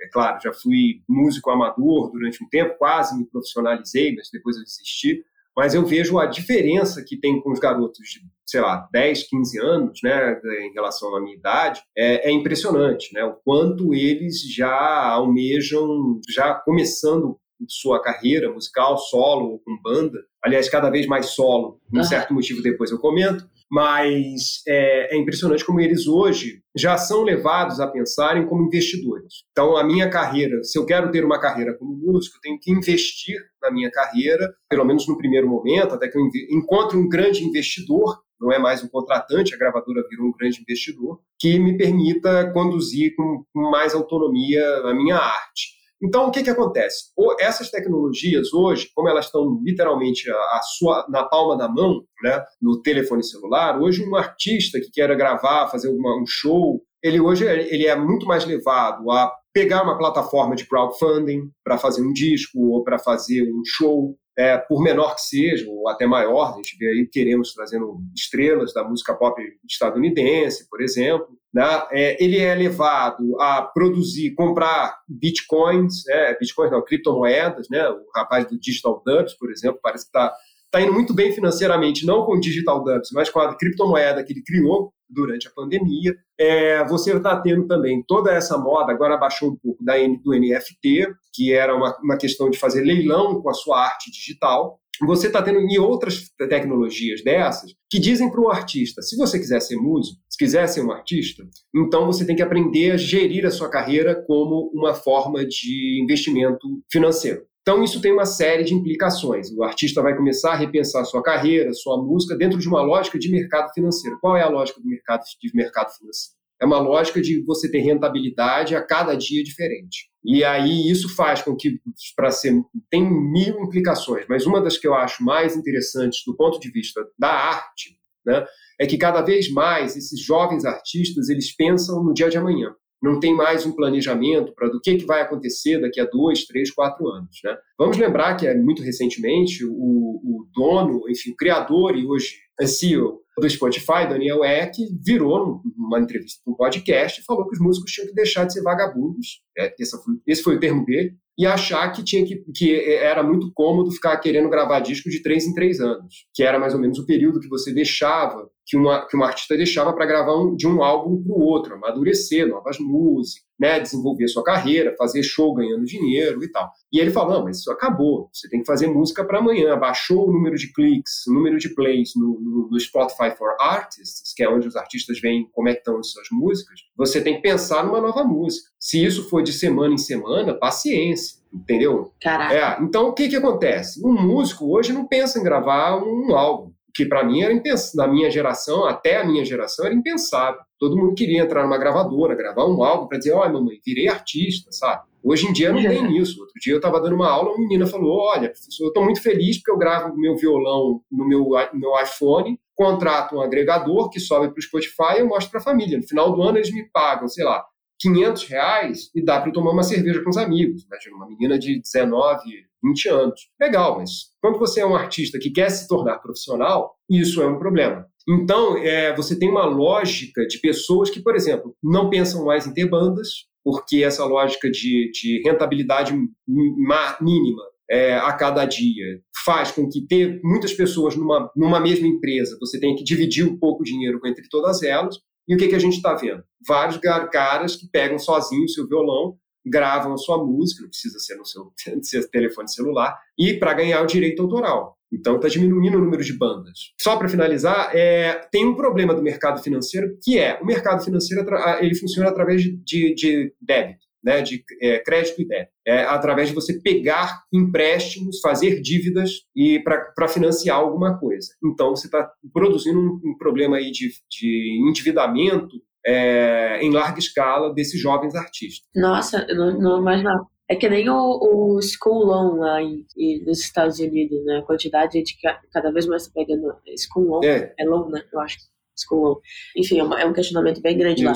é 0.00 0.08
claro, 0.08 0.40
já 0.42 0.52
fui 0.52 1.02
músico 1.06 1.50
amador 1.50 2.10
durante 2.10 2.42
um 2.42 2.48
tempo, 2.48 2.78
quase 2.78 3.18
me 3.18 3.26
profissionalizei, 3.26 4.14
mas 4.14 4.30
depois 4.32 4.56
eu 4.56 4.64
desisti 4.64 5.22
mas 5.58 5.74
eu 5.74 5.84
vejo 5.84 6.20
a 6.20 6.26
diferença 6.26 7.04
que 7.04 7.18
tem 7.18 7.42
com 7.42 7.50
os 7.50 7.58
garotos 7.58 8.06
de, 8.08 8.20
sei 8.46 8.60
lá, 8.60 8.88
10, 8.92 9.24
15 9.28 9.60
anos, 9.60 9.98
né, 10.04 10.40
em 10.64 10.72
relação 10.72 11.16
à 11.16 11.20
minha 11.20 11.36
idade, 11.36 11.82
é, 11.96 12.28
é 12.28 12.32
impressionante, 12.32 13.12
né, 13.12 13.24
o 13.24 13.34
quanto 13.44 13.92
eles 13.92 14.40
já 14.54 15.08
almejam, 15.08 16.20
já 16.30 16.54
começando 16.54 17.36
sua 17.66 18.00
carreira 18.00 18.52
musical, 18.52 18.96
solo 18.98 19.50
ou 19.50 19.58
com 19.58 19.76
banda, 19.82 20.16
aliás, 20.44 20.68
cada 20.68 20.90
vez 20.90 21.08
mais 21.08 21.30
solo, 21.30 21.80
um 21.92 22.04
certo 22.04 22.32
motivo 22.32 22.62
depois 22.62 22.92
eu 22.92 22.98
comento, 23.00 23.44
mas 23.70 24.62
é, 24.66 25.14
é, 25.14 25.18
impressionante 25.18 25.64
como 25.64 25.80
eles 25.80 26.06
hoje 26.06 26.62
já 26.76 26.96
são 26.96 27.22
levados 27.22 27.80
a 27.80 27.86
pensarem 27.86 28.46
como 28.46 28.64
investidores. 28.64 29.44
Então, 29.50 29.76
a 29.76 29.84
minha 29.84 30.08
carreira, 30.08 30.62
se 30.62 30.78
eu 30.78 30.86
quero 30.86 31.10
ter 31.10 31.24
uma 31.24 31.40
carreira 31.40 31.76
como 31.76 31.94
músico, 31.96 32.36
eu 32.36 32.40
tenho 32.40 32.58
que 32.60 32.70
investir 32.70 33.36
na 33.60 33.70
minha 33.70 33.90
carreira, 33.90 34.54
pelo 34.68 34.84
menos 34.84 35.06
no 35.06 35.18
primeiro 35.18 35.48
momento, 35.48 35.94
até 35.94 36.08
que 36.08 36.18
eu 36.18 36.22
encontre 36.50 36.96
um 36.96 37.08
grande 37.08 37.44
investidor 37.44 38.18
não 38.40 38.52
é 38.52 38.58
mais 38.58 38.84
um 38.84 38.88
contratante, 38.88 39.52
a 39.52 39.58
gravadora 39.58 40.06
virou 40.08 40.28
um 40.28 40.32
grande 40.32 40.60
investidor, 40.60 41.20
que 41.38 41.58
me 41.58 41.76
permita 41.76 42.52
conduzir 42.52 43.14
com 43.16 43.44
mais 43.52 43.94
autonomia 43.94 44.64
a 44.84 44.94
minha 44.94 45.16
arte. 45.16 45.77
Então, 46.02 46.28
o 46.28 46.30
que, 46.30 46.42
que 46.42 46.50
acontece? 46.50 47.10
Essas 47.40 47.70
tecnologias 47.70 48.52
hoje, 48.52 48.88
como 48.94 49.08
elas 49.08 49.26
estão 49.26 49.60
literalmente 49.64 50.30
a, 50.30 50.60
sua, 50.62 51.06
na 51.08 51.24
palma 51.24 51.56
da 51.56 51.68
mão, 51.68 52.02
né, 52.22 52.42
no 52.62 52.80
telefone 52.82 53.24
celular, 53.24 53.80
hoje 53.80 54.04
um 54.08 54.14
artista 54.14 54.78
que 54.78 54.90
queira 54.92 55.16
gravar, 55.16 55.68
fazer 55.68 55.88
uma, 55.88 56.20
um 56.20 56.24
show, 56.26 56.80
ele 57.02 57.20
hoje 57.20 57.44
ele 57.44 57.86
é 57.86 57.96
muito 57.96 58.26
mais 58.26 58.44
levado 58.44 59.10
a 59.10 59.32
pegar 59.58 59.82
uma 59.82 59.98
plataforma 59.98 60.54
de 60.54 60.64
crowdfunding 60.64 61.50
para 61.64 61.76
fazer 61.76 62.00
um 62.00 62.12
disco 62.12 62.60
ou 62.60 62.84
para 62.84 62.96
fazer 62.96 63.42
um 63.42 63.62
show, 63.66 64.16
é, 64.38 64.56
por 64.56 64.80
menor 64.80 65.16
que 65.16 65.22
seja, 65.22 65.68
ou 65.68 65.88
até 65.88 66.06
maior, 66.06 66.52
a 66.52 66.56
gente 66.58 66.76
vê 66.78 66.86
aí 66.90 67.08
queremos 67.10 67.52
trazendo 67.52 67.98
estrelas 68.14 68.72
da 68.72 68.84
música 68.84 69.16
pop 69.16 69.42
estadunidense, 69.68 70.68
por 70.70 70.80
exemplo, 70.80 71.26
né? 71.52 71.64
É, 71.90 72.22
ele 72.22 72.38
é 72.38 72.54
levado 72.54 73.40
a 73.40 73.62
produzir, 73.62 74.32
comprar 74.36 74.96
bitcoins, 75.08 76.06
é, 76.06 76.38
bitcoins 76.38 76.70
não, 76.70 76.84
criptomoedas, 76.84 77.66
né? 77.68 77.88
o 77.88 78.04
rapaz 78.14 78.46
do 78.46 78.60
Digital 78.60 79.02
Dubs, 79.04 79.34
por 79.34 79.50
exemplo, 79.50 79.80
parece 79.82 80.04
que 80.04 80.16
está 80.16 80.32
tá 80.70 80.80
indo 80.80 80.92
muito 80.92 81.12
bem 81.12 81.32
financeiramente, 81.32 82.06
não 82.06 82.24
com 82.24 82.36
o 82.36 82.40
Digital 82.40 82.84
Dubs, 82.84 83.08
mas 83.12 83.28
com 83.28 83.40
a 83.40 83.56
criptomoeda 83.56 84.22
que 84.22 84.32
ele 84.32 84.44
criou 84.44 84.92
durante 85.10 85.48
a 85.48 85.50
pandemia. 85.50 86.14
É, 86.38 86.84
você 86.86 87.16
está 87.16 87.40
tendo 87.40 87.66
também 87.66 88.02
toda 88.06 88.32
essa 88.32 88.56
moda, 88.56 88.92
agora 88.92 89.16
baixou 89.16 89.50
um 89.50 89.56
pouco 89.56 89.84
da, 89.84 89.94
do 89.96 90.32
NFT, 90.32 91.12
que 91.34 91.52
era 91.52 91.74
uma, 91.74 91.96
uma 92.02 92.16
questão 92.16 92.48
de 92.48 92.58
fazer 92.58 92.82
leilão 92.82 93.42
com 93.42 93.50
a 93.50 93.54
sua 93.54 93.84
arte 93.84 94.10
digital, 94.10 94.78
você 95.06 95.28
está 95.28 95.42
tendo 95.42 95.60
em 95.60 95.78
outras 95.78 96.24
tecnologias 96.48 97.22
dessas 97.22 97.72
que 97.90 97.98
dizem 97.98 98.30
para 98.30 98.40
o 98.40 98.50
artista: 98.50 99.02
se 99.02 99.16
você 99.16 99.38
quiser 99.38 99.60
ser 99.60 99.76
músico, 99.76 100.18
se 100.28 100.38
quiser 100.38 100.66
ser 100.66 100.82
um 100.82 100.90
artista, 100.90 101.44
então 101.74 102.06
você 102.06 102.24
tem 102.24 102.36
que 102.36 102.42
aprender 102.42 102.92
a 102.92 102.96
gerir 102.96 103.46
a 103.46 103.50
sua 103.50 103.68
carreira 103.68 104.14
como 104.26 104.70
uma 104.74 104.94
forma 104.94 105.44
de 105.44 106.00
investimento 106.02 106.66
financeiro. 106.90 107.42
Então, 107.68 107.84
isso 107.84 108.00
tem 108.00 108.14
uma 108.14 108.24
série 108.24 108.64
de 108.64 108.72
implicações. 108.72 109.50
O 109.50 109.62
artista 109.62 110.00
vai 110.00 110.16
começar 110.16 110.52
a 110.52 110.56
repensar 110.56 111.04
sua 111.04 111.22
carreira, 111.22 111.74
sua 111.74 112.02
música, 112.02 112.34
dentro 112.34 112.58
de 112.58 112.66
uma 112.66 112.80
lógica 112.80 113.18
de 113.18 113.30
mercado 113.30 113.70
financeiro. 113.74 114.18
Qual 114.22 114.34
é 114.34 114.40
a 114.40 114.48
lógica 114.48 114.80
do 114.80 114.88
mercado, 114.88 115.20
de 115.38 115.54
mercado 115.54 115.90
financeiro? 115.94 116.38
É 116.62 116.64
uma 116.64 116.78
lógica 116.78 117.20
de 117.20 117.44
você 117.44 117.70
ter 117.70 117.80
rentabilidade 117.80 118.74
a 118.74 118.80
cada 118.80 119.14
dia 119.14 119.44
diferente. 119.44 120.08
E 120.24 120.42
aí 120.42 120.90
isso 120.90 121.14
faz 121.14 121.42
com 121.42 121.54
que, 121.54 121.78
para 122.16 122.30
ser, 122.30 122.54
tem 122.88 123.02
mil 123.02 123.60
implicações, 123.60 124.24
mas 124.30 124.46
uma 124.46 124.62
das 124.62 124.78
que 124.78 124.88
eu 124.88 124.94
acho 124.94 125.22
mais 125.22 125.54
interessantes 125.54 126.22
do 126.26 126.34
ponto 126.34 126.58
de 126.58 126.70
vista 126.70 127.06
da 127.18 127.28
arte, 127.28 127.98
né, 128.24 128.46
é 128.80 128.86
que 128.86 128.96
cada 128.96 129.20
vez 129.20 129.52
mais 129.52 129.94
esses 129.94 130.18
jovens 130.24 130.64
artistas 130.64 131.28
eles 131.28 131.54
pensam 131.54 132.02
no 132.02 132.14
dia 132.14 132.30
de 132.30 132.38
amanhã. 132.38 132.74
Não 133.02 133.20
tem 133.20 133.34
mais 133.34 133.64
um 133.64 133.72
planejamento 133.72 134.52
para 134.54 134.68
do 134.68 134.80
que, 134.80 134.96
que 134.96 135.06
vai 135.06 135.20
acontecer 135.20 135.80
daqui 135.80 136.00
a 136.00 136.04
dois, 136.04 136.44
três, 136.44 136.70
quatro 136.70 137.08
anos. 137.08 137.38
Né? 137.44 137.56
Vamos 137.78 137.96
lembrar 137.96 138.36
que, 138.36 138.46
é, 138.46 138.54
muito 138.54 138.82
recentemente, 138.82 139.64
o, 139.64 139.70
o 139.72 140.46
dono, 140.54 141.02
enfim, 141.08 141.30
o 141.30 141.36
criador 141.36 141.96
e 141.96 142.06
hoje 142.06 142.36
é 142.60 142.66
CEO 142.66 143.20
do 143.40 143.48
Spotify, 143.48 144.08
Daniel 144.08 144.44
Eck, 144.44 144.84
virou 145.00 145.62
numa 145.76 146.00
entrevista 146.00 146.40
para 146.44 146.52
um 146.52 146.56
podcast 146.56 147.20
e 147.20 147.24
falou 147.24 147.46
que 147.46 147.54
os 147.54 147.60
músicos 147.60 147.92
tinham 147.92 148.08
que 148.08 148.14
deixar 148.14 148.44
de 148.44 148.52
ser 148.52 148.62
vagabundos, 148.62 149.40
é, 149.56 149.72
foi, 149.78 150.14
esse 150.26 150.42
foi 150.42 150.56
o 150.56 150.60
termo 150.60 150.84
dele, 150.84 151.14
e 151.38 151.46
achar 151.46 151.92
que 151.92 152.02
tinha 152.02 152.26
que, 152.26 152.44
que 152.52 152.74
era 152.96 153.22
muito 153.22 153.52
cômodo 153.54 153.92
ficar 153.92 154.16
querendo 154.16 154.50
gravar 154.50 154.80
disco 154.80 155.08
de 155.08 155.22
três 155.22 155.46
em 155.46 155.54
três 155.54 155.80
anos, 155.80 156.26
que 156.34 156.42
era 156.42 156.58
mais 156.58 156.74
ou 156.74 156.80
menos 156.80 156.98
o 156.98 157.06
período 157.06 157.38
que 157.38 157.48
você 157.48 157.72
deixava, 157.72 158.50
que, 158.68 158.76
uma, 158.76 159.06
que 159.06 159.16
um 159.16 159.24
artista 159.24 159.56
deixava 159.56 159.94
para 159.94 160.04
gravar 160.04 160.36
um, 160.36 160.54
de 160.54 160.68
um 160.68 160.82
álbum 160.82 161.22
para 161.22 161.32
o 161.32 161.40
outro, 161.40 161.74
amadurecer 161.74 162.46
novas 162.46 162.78
músicas, 162.78 163.48
né, 163.58 163.80
desenvolver 163.80 164.28
sua 164.28 164.44
carreira, 164.44 164.94
fazer 164.96 165.22
show 165.22 165.54
ganhando 165.54 165.86
dinheiro 165.86 166.44
e 166.44 166.52
tal. 166.52 166.70
E 166.92 167.00
ele 167.00 167.10
falou, 167.10 167.42
mas 167.42 167.58
isso 167.58 167.72
acabou, 167.72 168.28
você 168.30 168.48
tem 168.48 168.60
que 168.60 168.66
fazer 168.66 168.86
música 168.86 169.24
para 169.24 169.38
amanhã. 169.38 169.76
Baixou 169.76 170.28
o 170.28 170.32
número 170.32 170.54
de 170.54 170.70
cliques, 170.72 171.26
o 171.26 171.32
número 171.32 171.56
de 171.56 171.74
plays 171.74 172.10
no, 172.14 172.38
no, 172.38 172.68
no, 172.70 172.78
Spotify 172.78 173.34
for 173.36 173.56
Artists, 173.58 174.34
que 174.36 174.44
é 174.44 174.48
onde 174.48 174.68
os 174.68 174.76
artistas 174.76 175.18
veem 175.18 175.48
como 175.50 175.70
é 175.70 175.72
que 175.72 175.78
estão 175.78 175.98
as 175.98 176.10
suas 176.10 176.28
músicas, 176.30 176.80
você 176.94 177.22
tem 177.22 177.36
que 177.36 177.42
pensar 177.42 177.84
numa 177.84 178.00
nova 178.00 178.22
música. 178.22 178.68
Se 178.78 179.02
isso 179.02 179.28
for 179.30 179.42
de 179.42 179.52
semana 179.52 179.94
em 179.94 179.98
semana, 179.98 180.54
paciência, 180.54 181.38
entendeu? 181.52 182.12
Caraca. 182.20 182.54
É, 182.54 182.84
então, 182.84 183.08
o 183.08 183.14
que, 183.14 183.28
que 183.28 183.36
acontece? 183.36 184.06
Um 184.06 184.12
músico 184.12 184.70
hoje 184.70 184.92
não 184.92 185.08
pensa 185.08 185.38
em 185.38 185.42
gravar 185.42 185.96
um 185.96 186.36
álbum 186.36 186.77
que 186.94 187.04
para 187.04 187.24
mim 187.24 187.42
era 187.42 187.52
impensável, 187.52 187.96
na 187.96 188.08
minha 188.08 188.30
geração, 188.30 188.84
até 188.84 189.18
a 189.18 189.24
minha 189.24 189.44
geração, 189.44 189.86
era 189.86 189.94
impensável. 189.94 190.60
Todo 190.78 190.96
mundo 190.96 191.14
queria 191.14 191.42
entrar 191.42 191.62
numa 191.62 191.78
gravadora, 191.78 192.34
gravar 192.34 192.66
um 192.66 192.82
álbum 192.82 193.06
para 193.06 193.18
dizer, 193.18 193.32
olha, 193.32 193.52
mamãe, 193.52 193.78
virei 193.84 194.08
artista, 194.08 194.70
sabe? 194.72 195.02
Hoje 195.22 195.46
em 195.46 195.52
dia 195.52 195.72
não 195.72 195.82
tem 195.82 196.16
isso. 196.16 196.40
Outro 196.40 196.54
dia 196.60 196.72
eu 196.72 196.78
estava 196.78 197.00
dando 197.00 197.16
uma 197.16 197.28
aula, 197.28 197.50
uma 197.50 197.58
menina 197.58 197.86
falou, 197.86 198.18
olha, 198.18 198.48
professor, 198.48 198.84
eu 198.84 198.88
estou 198.88 199.04
muito 199.04 199.20
feliz 199.20 199.58
porque 199.58 199.70
eu 199.70 199.78
gravo 199.78 200.16
meu 200.16 200.36
violão 200.36 201.00
no 201.10 201.26
meu, 201.26 201.50
meu 201.74 202.00
iPhone, 202.02 202.58
contrato 202.74 203.36
um 203.36 203.40
agregador 203.40 204.08
que 204.08 204.20
sobe 204.20 204.48
para 204.48 204.58
o 204.58 204.62
Spotify 204.62 205.16
e 205.16 205.18
eu 205.20 205.26
mostro 205.26 205.50
para 205.50 205.60
a 205.60 205.64
família. 205.64 205.98
No 205.98 206.06
final 206.06 206.32
do 206.32 206.42
ano 206.42 206.58
eles 206.58 206.72
me 206.72 206.88
pagam, 206.90 207.28
sei 207.28 207.44
lá, 207.44 207.64
500 207.98 208.44
reais 208.44 209.10
e 209.14 209.22
dá 209.22 209.40
para 209.40 209.50
eu 209.50 209.52
tomar 209.52 209.72
uma 209.72 209.82
cerveja 209.82 210.22
com 210.22 210.30
os 210.30 210.36
amigos. 210.36 210.84
Imagina, 210.84 211.16
uma 211.16 211.28
menina 211.28 211.58
de 211.58 211.80
19, 211.80 212.67
20 212.82 213.08
anos. 213.08 213.40
Legal, 213.60 213.98
mas 213.98 214.10
quando 214.40 214.58
você 214.58 214.80
é 214.80 214.86
um 214.86 214.94
artista 214.94 215.38
que 215.38 215.50
quer 215.50 215.70
se 215.70 215.88
tornar 215.88 216.18
profissional, 216.18 216.94
isso 217.08 217.42
é 217.42 217.46
um 217.46 217.58
problema. 217.58 218.06
Então, 218.28 218.76
é, 218.76 219.14
você 219.16 219.38
tem 219.38 219.48
uma 219.50 219.64
lógica 219.64 220.46
de 220.46 220.58
pessoas 220.60 221.08
que, 221.08 221.20
por 221.20 221.34
exemplo, 221.34 221.74
não 221.82 222.10
pensam 222.10 222.44
mais 222.44 222.66
em 222.66 222.74
ter 222.74 222.86
bandas, 222.86 223.28
porque 223.64 224.04
essa 224.04 224.24
lógica 224.24 224.70
de, 224.70 225.10
de 225.12 225.42
rentabilidade 225.44 226.14
mínima 226.46 227.62
é, 227.90 228.16
a 228.16 228.32
cada 228.32 228.64
dia 228.66 229.20
faz 229.44 229.70
com 229.70 229.88
que 229.88 230.06
ter 230.06 230.40
muitas 230.44 230.74
pessoas 230.74 231.16
numa, 231.16 231.50
numa 231.56 231.80
mesma 231.80 232.06
empresa, 232.06 232.58
você 232.60 232.78
tenha 232.78 232.94
que 232.94 233.04
dividir 233.04 233.46
um 233.46 233.58
pouco 233.58 233.82
o 233.82 233.84
dinheiro 233.84 234.20
entre 234.26 234.46
todas 234.50 234.82
elas, 234.82 235.16
e 235.48 235.54
o 235.54 235.58
que, 235.58 235.68
que 235.68 235.74
a 235.74 235.78
gente 235.78 235.96
está 235.96 236.14
vendo? 236.14 236.44
Vários 236.66 236.98
caras 237.32 237.76
que 237.76 237.88
pegam 237.90 238.18
sozinho 238.18 238.64
o 238.64 238.68
seu 238.68 238.86
violão, 238.86 239.38
gravam 239.68 240.16
sua 240.16 240.44
música, 240.44 240.82
não 240.82 240.88
precisa 240.88 241.18
ser 241.18 241.36
no 241.36 241.44
seu, 241.44 241.72
seu 242.02 242.28
telefone 242.30 242.68
celular, 242.70 243.18
e 243.38 243.54
para 243.54 243.74
ganhar 243.74 244.02
o 244.02 244.06
direito 244.06 244.42
autoral. 244.42 244.96
Então 245.10 245.36
está 245.36 245.48
diminuindo 245.48 245.96
o 245.96 246.00
número 246.00 246.22
de 246.22 246.36
bandas. 246.36 246.92
Só 247.00 247.16
para 247.16 247.28
finalizar, 247.28 247.96
é, 247.96 248.46
tem 248.52 248.66
um 248.66 248.74
problema 248.74 249.14
do 249.14 249.22
mercado 249.22 249.62
financeiro 249.62 250.18
que 250.22 250.38
é 250.38 250.58
o 250.60 250.66
mercado 250.66 251.02
financeiro 251.02 251.46
ele 251.80 251.94
funciona 251.94 252.28
através 252.28 252.62
de, 252.62 252.76
de, 252.84 253.14
de 253.14 253.54
débito 253.58 254.08
né, 254.22 254.42
de 254.42 254.64
é, 254.80 254.98
crédito 254.98 255.40
e 255.40 255.46
débito. 255.46 255.72
É, 255.86 256.02
através 256.02 256.48
de 256.48 256.54
você 256.54 256.78
pegar 256.80 257.42
empréstimos, 257.52 258.40
fazer 258.40 258.80
dívidas 258.80 259.42
e 259.54 259.80
para 259.80 260.28
financiar 260.28 260.76
alguma 260.76 261.18
coisa. 261.18 261.48
Então, 261.64 261.90
você 261.90 262.06
está 262.06 262.30
produzindo 262.52 262.98
um, 262.98 263.20
um, 263.24 263.38
problema 263.38 263.76
aí 263.76 263.90
de, 263.90 264.10
de 264.30 264.86
endividamento 264.88 265.80
é, 266.08 266.80
em 266.82 266.90
larga 266.90 267.18
escala 267.18 267.74
desses 267.74 268.00
jovens 268.00 268.34
artistas. 268.34 268.88
Nossa, 268.94 269.46
não, 269.48 269.78
não 269.78 270.00
imaginava. 270.00 270.46
É 270.70 270.74
que 270.74 270.88
nem 270.88 271.08
o, 271.08 271.16
o 271.16 271.80
school 271.82 272.24
loan 272.24 272.56
lá 272.56 272.82
em, 272.82 273.04
em, 273.16 273.44
nos 273.44 273.60
Estados 273.60 273.98
Unidos, 273.98 274.42
né? 274.44 274.58
A 274.58 274.62
quantidade 274.62 275.22
de 275.22 275.36
cada 275.70 275.92
vez 275.92 276.06
mais 276.06 276.28
pegando 276.28 276.74
school 276.96 277.26
loan. 277.26 277.40
É. 277.44 277.74
é 277.78 277.84
loan, 277.84 278.08
né? 278.10 278.22
Eu 278.32 278.40
acho. 278.40 278.56
School 278.96 279.22
loan. 279.22 279.36
Enfim, 279.76 280.00
é, 280.00 280.02
uma, 280.02 280.20
é 280.20 280.24
um 280.24 280.32
questionamento 280.32 280.80
bem 280.80 280.96
grande 280.96 281.24
Isso. 281.24 281.30
lá. 281.30 281.34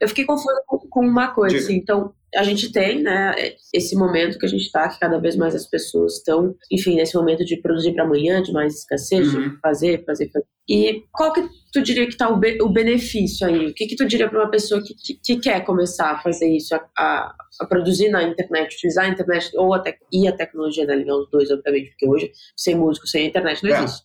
Eu 0.00 0.08
fiquei 0.08 0.24
confusa 0.24 0.62
com, 0.66 1.00
uma 1.00 1.28
coisa, 1.28 1.56
assim, 1.56 1.76
então 1.76 2.12
a 2.34 2.42
gente 2.42 2.70
tem, 2.70 3.02
né, 3.02 3.34
esse 3.72 3.96
momento 3.96 4.38
que 4.38 4.44
a 4.44 4.48
gente 4.48 4.62
está, 4.62 4.88
que 4.88 4.98
cada 4.98 5.18
vez 5.18 5.36
mais 5.36 5.54
as 5.54 5.66
pessoas 5.66 6.16
estão, 6.16 6.54
enfim, 6.70 6.96
nesse 6.96 7.14
momento 7.16 7.44
de 7.44 7.56
produzir 7.56 7.92
para 7.92 8.04
amanhã, 8.04 8.42
de 8.42 8.52
mais 8.52 8.80
escassez, 8.80 9.32
uhum. 9.32 9.50
de 9.50 9.60
fazer, 9.60 10.04
fazer, 10.04 10.30
fazer. 10.30 10.46
E 10.68 11.04
qual 11.12 11.32
que 11.32 11.48
tu 11.72 11.80
diria 11.80 12.04
que 12.06 12.12
está 12.12 12.28
o, 12.28 12.36
be 12.36 12.58
o 12.60 12.68
benefício 12.68 13.46
aí? 13.46 13.68
O 13.68 13.74
que 13.74 13.86
que 13.86 13.96
tu 13.96 14.04
diria 14.04 14.28
para 14.28 14.40
uma 14.42 14.50
pessoa 14.50 14.82
que, 14.82 14.94
que, 14.94 15.14
que, 15.14 15.36
quer 15.40 15.64
começar 15.64 16.10
a 16.10 16.18
fazer 16.18 16.48
isso, 16.48 16.74
a, 16.74 16.84
a, 16.98 17.34
a, 17.60 17.66
produzir 17.66 18.08
na 18.08 18.22
internet, 18.24 18.74
utilizar 18.74 19.04
a 19.04 19.08
internet 19.08 19.50
ou 19.56 19.72
a 19.72 19.82
e 20.12 20.26
a 20.26 20.32
tecnologia, 20.32 20.84
né, 20.84 20.96
ligar 20.96 21.16
os 21.16 21.30
dois, 21.30 21.50
obviamente, 21.50 21.90
porque 21.90 22.08
hoje, 22.08 22.32
sem 22.56 22.74
músico, 22.74 23.06
sem 23.06 23.26
internet, 23.26 23.62
não 23.62 23.74
é. 23.74 23.84
existe. 23.84 24.04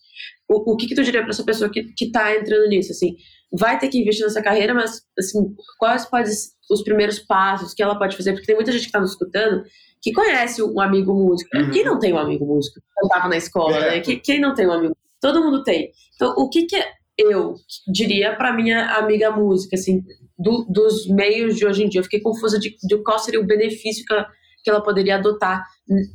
O, 0.52 0.74
o 0.74 0.76
que 0.76 0.88
que 0.88 0.96
tu 0.96 1.04
diria 1.04 1.22
para 1.22 1.30
essa 1.30 1.46
pessoa 1.46 1.72
que, 1.72 1.84
que 1.94 2.12
tá 2.12 2.36
entrando 2.36 2.68
nisso, 2.68 2.92
assim, 2.92 3.16
vai 3.52 3.80
ter 3.80 3.88
que 3.88 3.98
investir 3.98 4.26
nessa 4.26 4.42
carreira, 4.42 4.74
mas 4.74 5.02
assim, 5.18 5.40
quais 5.80 6.06
podem 6.06 6.32
os 6.70 6.84
primeiros 6.84 7.20
passos 7.20 7.74
que 7.74 7.82
ela 7.82 7.98
pode 7.98 8.18
fazer? 8.18 8.34
Porque 8.34 8.46
tem 8.46 8.56
muita 8.56 8.72
gente 8.72 8.82
que 8.82 8.88
está 8.88 9.00
nos 9.00 9.12
escutando 9.12 9.64
que 10.02 10.12
conhece 10.12 10.62
um 10.62 10.82
amigo 10.82 11.14
músico. 11.14 11.56
Uhum. 11.56 11.72
Quem 11.72 11.86
não 11.86 12.00
tem 12.00 12.12
um 12.12 12.18
amigo 12.18 12.46
músico? 12.46 12.80
Eu 13.02 13.08
estava 13.08 13.30
na 13.30 13.38
escola, 13.38 13.78
é. 13.78 13.92
né? 13.98 14.00
Quem 14.00 14.42
não 14.42 14.54
tem 14.54 14.68
um 14.68 14.74
amigo? 14.74 14.96
Todo 15.22 15.42
mundo 15.42 15.64
tem. 15.64 15.92
Então, 16.16 16.34
o 16.36 16.50
que, 16.50 16.66
que 16.66 16.84
eu 17.18 17.56
diria 17.94 18.36
para 18.36 18.54
minha 18.54 18.96
amiga 18.98 19.30
música, 19.32 19.76
assim, 19.76 20.04
do, 20.38 20.66
dos 20.68 21.08
meios 21.08 21.56
de 21.56 21.66
hoje 21.66 21.84
em 21.84 21.90
dia? 21.90 22.00
Eu 22.00 22.04
fiquei 22.04 22.20
confusa 22.20 22.60
de, 22.60 22.76
de 22.82 23.04
qual 23.04 23.20
seria 23.20 23.40
o 23.40 23.46
benefício 23.46 24.04
que 24.04 24.14
ela, 24.14 24.28
que 24.64 24.70
ela 24.70 24.82
poderia 24.82 25.16
adotar, 25.16 25.64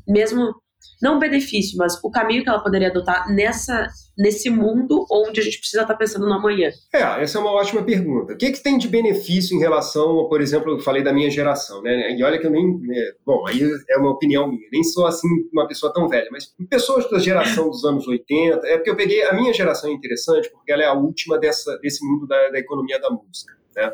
mesmo 0.06 0.52
não 1.00 1.18
benefício, 1.18 1.76
mas 1.76 1.98
o 2.02 2.10
caminho 2.10 2.42
que 2.42 2.48
ela 2.48 2.62
poderia 2.62 2.88
adotar 2.88 3.32
nessa, 3.32 3.86
nesse 4.16 4.48
mundo 4.48 5.04
onde 5.10 5.40
a 5.40 5.42
gente 5.42 5.58
precisa 5.58 5.82
estar 5.82 5.94
pensando 5.94 6.26
no 6.26 6.32
amanhã? 6.32 6.70
É, 6.92 7.22
essa 7.22 7.38
é 7.38 7.40
uma 7.40 7.52
ótima 7.52 7.82
pergunta. 7.82 8.32
O 8.32 8.36
que, 8.36 8.46
é 8.46 8.52
que 8.52 8.62
tem 8.62 8.78
de 8.78 8.88
benefício 8.88 9.56
em 9.56 9.60
relação, 9.60 10.28
por 10.28 10.40
exemplo, 10.40 10.72
eu 10.72 10.80
falei 10.80 11.02
da 11.02 11.12
minha 11.12 11.30
geração, 11.30 11.82
né? 11.82 12.12
E 12.16 12.22
olha 12.22 12.38
que 12.38 12.46
eu 12.46 12.50
nem. 12.50 12.78
Né, 12.80 13.12
bom, 13.24 13.46
aí 13.46 13.60
é 13.90 13.98
uma 13.98 14.10
opinião 14.10 14.48
minha, 14.48 14.68
nem 14.72 14.82
sou 14.82 15.06
assim 15.06 15.28
uma 15.52 15.66
pessoa 15.66 15.92
tão 15.92 16.08
velha, 16.08 16.28
mas 16.30 16.52
pessoas 16.68 17.08
da 17.10 17.18
geração 17.18 17.68
dos 17.68 17.84
anos 17.84 18.06
80, 18.06 18.66
é 18.66 18.76
porque 18.76 18.90
eu 18.90 18.96
peguei. 18.96 19.22
A 19.24 19.34
minha 19.34 19.52
geração 19.52 19.90
é 19.90 19.92
interessante 19.92 20.50
porque 20.50 20.72
ela 20.72 20.82
é 20.82 20.86
a 20.86 20.94
última 20.94 21.38
dessa, 21.38 21.78
desse 21.78 22.04
mundo 22.06 22.26
da, 22.26 22.48
da 22.50 22.58
economia 22.58 22.98
da 22.98 23.10
música, 23.10 23.52
né? 23.74 23.92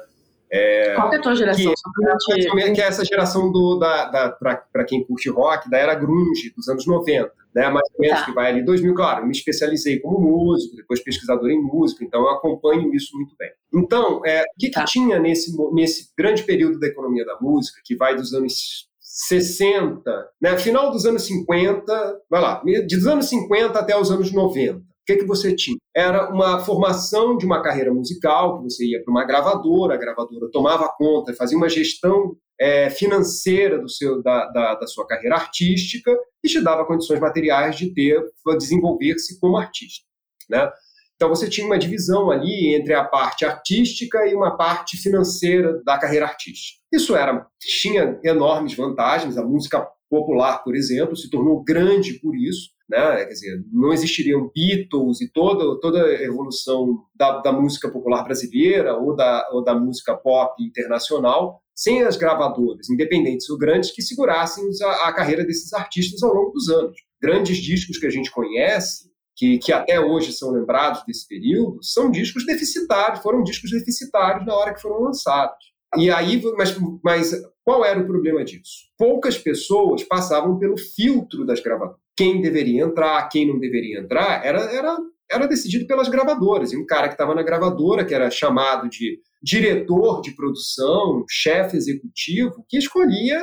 É, 0.53 0.95
Qual 0.95 1.11
é 1.11 1.17
a 1.17 1.21
tua 1.21 1.35
geração? 1.35 1.73
Que, 1.73 2.61
é, 2.61 2.73
que 2.73 2.81
é 2.83 2.85
essa 2.85 3.05
geração 3.05 3.51
do, 3.51 3.79
da, 3.79 4.05
da 4.11 4.31
para 4.31 4.85
quem 4.85 5.03
curte 5.03 5.31
rock, 5.31 5.71
da 5.71 5.79
era 5.79 5.95
grunge, 5.95 6.53
dos 6.55 6.69
anos 6.69 6.87
90. 6.87 7.33
Né, 7.55 7.69
mais 7.69 7.87
ou 7.95 8.01
menos, 8.01 8.21
tá. 8.21 8.25
que 8.25 8.33
vai 8.33 8.51
ali 8.51 8.65
2000, 8.65 8.95
claro, 8.95 9.27
me 9.27 9.33
especializei 9.33 10.01
como 10.01 10.19
músico, 10.19 10.75
depois 10.75 11.05
pesquisador 11.05 11.51
em 11.51 11.61
música, 11.61 12.03
então 12.03 12.23
eu 12.23 12.31
acompanho 12.31 12.95
isso 12.95 13.15
muito 13.15 13.37
bem. 13.39 13.51
Então, 13.75 14.23
é, 14.25 14.41
o 14.41 14.45
que, 14.59 14.71
tá. 14.71 14.85
que 14.85 14.93
tinha 14.93 15.19
nesse, 15.19 15.55
nesse 15.75 16.11
grande 16.17 16.45
período 16.45 16.81
da 16.81 16.87
economia 16.87 17.27
da 17.27 17.37
música, 17.39 17.79
que 17.85 17.95
vai 17.95 18.17
dos 18.17 18.33
anos 18.33 18.89
60, 18.99 20.31
né, 20.41 20.57
final 20.57 20.91
dos 20.91 21.05
anos 21.05 21.25
50, 21.27 22.21
vai 22.31 22.41
lá, 22.41 22.63
dos 22.89 23.07
anos 23.07 23.29
50 23.29 23.79
até 23.79 23.95
os 24.01 24.11
anos 24.11 24.33
90, 24.33 24.83
o 25.03 25.05
que, 25.05 25.17
que 25.17 25.27
você 25.27 25.55
tinha? 25.55 25.77
Era 25.95 26.31
uma 26.33 26.61
formação 26.61 27.37
de 27.37 27.45
uma 27.45 27.61
carreira 27.61 27.93
musical, 27.93 28.59
que 28.59 28.65
você 28.65 28.87
ia 28.87 29.03
para 29.03 29.11
uma 29.11 29.25
gravadora, 29.25 29.95
a 29.95 29.99
gravadora 29.99 30.49
tomava 30.53 30.89
conta, 30.97 31.35
fazia 31.35 31.59
uma 31.59 31.69
gestão 31.69 32.37
é, 32.61 32.89
financeira 32.89 33.81
do 33.81 33.89
seu, 33.89 34.23
da, 34.23 34.47
da, 34.51 34.75
da, 34.77 34.87
sua 34.87 35.05
carreira 35.05 35.35
artística 35.35 36.17
e 36.45 36.49
te 36.49 36.61
dava 36.61 36.87
condições 36.87 37.19
materiais 37.19 37.77
de 37.77 37.93
ter, 37.93 38.23
desenvolver-se 38.57 39.41
como 39.41 39.57
artista. 39.57 40.05
Né? 40.49 40.71
Então 41.17 41.29
você 41.29 41.49
tinha 41.49 41.67
uma 41.67 41.79
divisão 41.79 42.31
ali 42.31 42.73
entre 42.75 42.95
a 42.95 43.05
parte 43.05 43.45
artística 43.45 44.25
e 44.27 44.35
uma 44.35 44.57
parte 44.57 44.97
financeira 44.97 45.83
da 45.85 45.99
carreira 45.99 46.27
artística. 46.27 46.81
Isso 46.93 47.17
era 47.17 47.45
tinha 47.61 48.21
enormes 48.23 48.75
vantagens. 48.75 49.37
A 49.37 49.45
música 49.45 49.85
popular, 50.09 50.63
por 50.63 50.77
exemplo, 50.77 51.17
se 51.17 51.29
tornou 51.31 51.65
grande 51.65 52.15
por 52.21 52.37
isso 52.37 52.71
né? 52.93 53.25
Quer 53.25 53.33
dizer, 53.33 53.65
não 53.73 53.93
existiriam 53.93 54.51
Beatles 54.55 55.23
e 55.23 55.33
toda, 55.33 55.81
toda 55.81 56.05
a 56.05 56.23
evolução 56.23 56.99
da, 57.15 57.39
da 57.41 57.51
música 57.51 57.91
popular 57.91 58.23
brasileira 58.23 58.95
ou 58.95 59.17
da, 59.17 59.49
ou 59.51 59.65
da 59.65 59.75
música 59.75 60.15
pop 60.15 60.63
internacional 60.63 61.61
sem 61.75 62.03
as 62.03 62.19
gravadoras, 62.19 62.91
independentes 62.91 63.49
ou 63.49 63.57
grandes, 63.57 63.91
que 63.91 64.03
segurassem 64.03 64.63
a, 64.83 65.09
a 65.09 65.13
carreira 65.15 65.43
desses 65.43 65.73
artistas 65.73 66.23
ao 66.23 66.35
longo 66.35 66.51
dos 66.53 66.69
anos. 66.69 66.97
Grandes 67.21 67.57
discos 67.57 67.97
que 67.97 68.07
a 68.07 68.11
gente 68.11 68.31
conhece, 68.31 69.11
que, 69.35 69.57
que, 69.57 69.73
até 69.73 69.99
hoje 69.99 70.33
são 70.33 70.51
lembrados 70.51 71.03
desse 71.07 71.27
período, 71.27 71.83
são 71.83 72.11
discos 72.11 72.45
deficitários, 72.45 73.23
foram 73.23 73.43
discos 73.43 73.71
deficitários 73.71 74.45
na 74.45 74.55
hora 74.55 74.75
que 74.75 74.83
foram 74.83 75.01
lançados. 75.01 75.57
E 75.97 76.11
aí, 76.11 76.43
mas, 76.57 76.77
mas 77.03 77.33
qual 77.65 77.85
era 77.85 78.01
o 78.01 78.07
problema 78.07 78.45
disso? 78.45 78.91
Poucas 78.99 79.39
pessoas 79.39 80.05
passavam 80.05 80.59
pelo 80.59 80.77
filtro 80.77 81.47
das 81.47 81.61
gravadoras. 81.61 82.02
Quem 82.17 82.41
deveria 82.41 82.85
entrar, 82.85 83.29
quem 83.29 83.47
não 83.47 83.59
deveria 83.59 84.01
entrar, 84.01 84.45
era, 84.45 84.61
era, 84.73 84.97
era 85.31 85.47
decidido 85.47 85.87
pelas 85.87 86.09
gravadoras. 86.09 86.73
E 86.73 86.77
um 86.77 86.87
cara 86.87 87.09
que 87.09 87.15
estava 87.15 87.35
na 87.35 87.43
gravadora, 87.43 88.05
que 88.05 88.15
era 88.15 88.31
chamado 88.31 88.89
de 88.89 89.19
diretor 89.43 90.21
de 90.21 90.35
produção, 90.37 91.25
chefe 91.29 91.77
executivo, 91.77 92.65
que 92.69 92.79
escolhia 92.79 93.43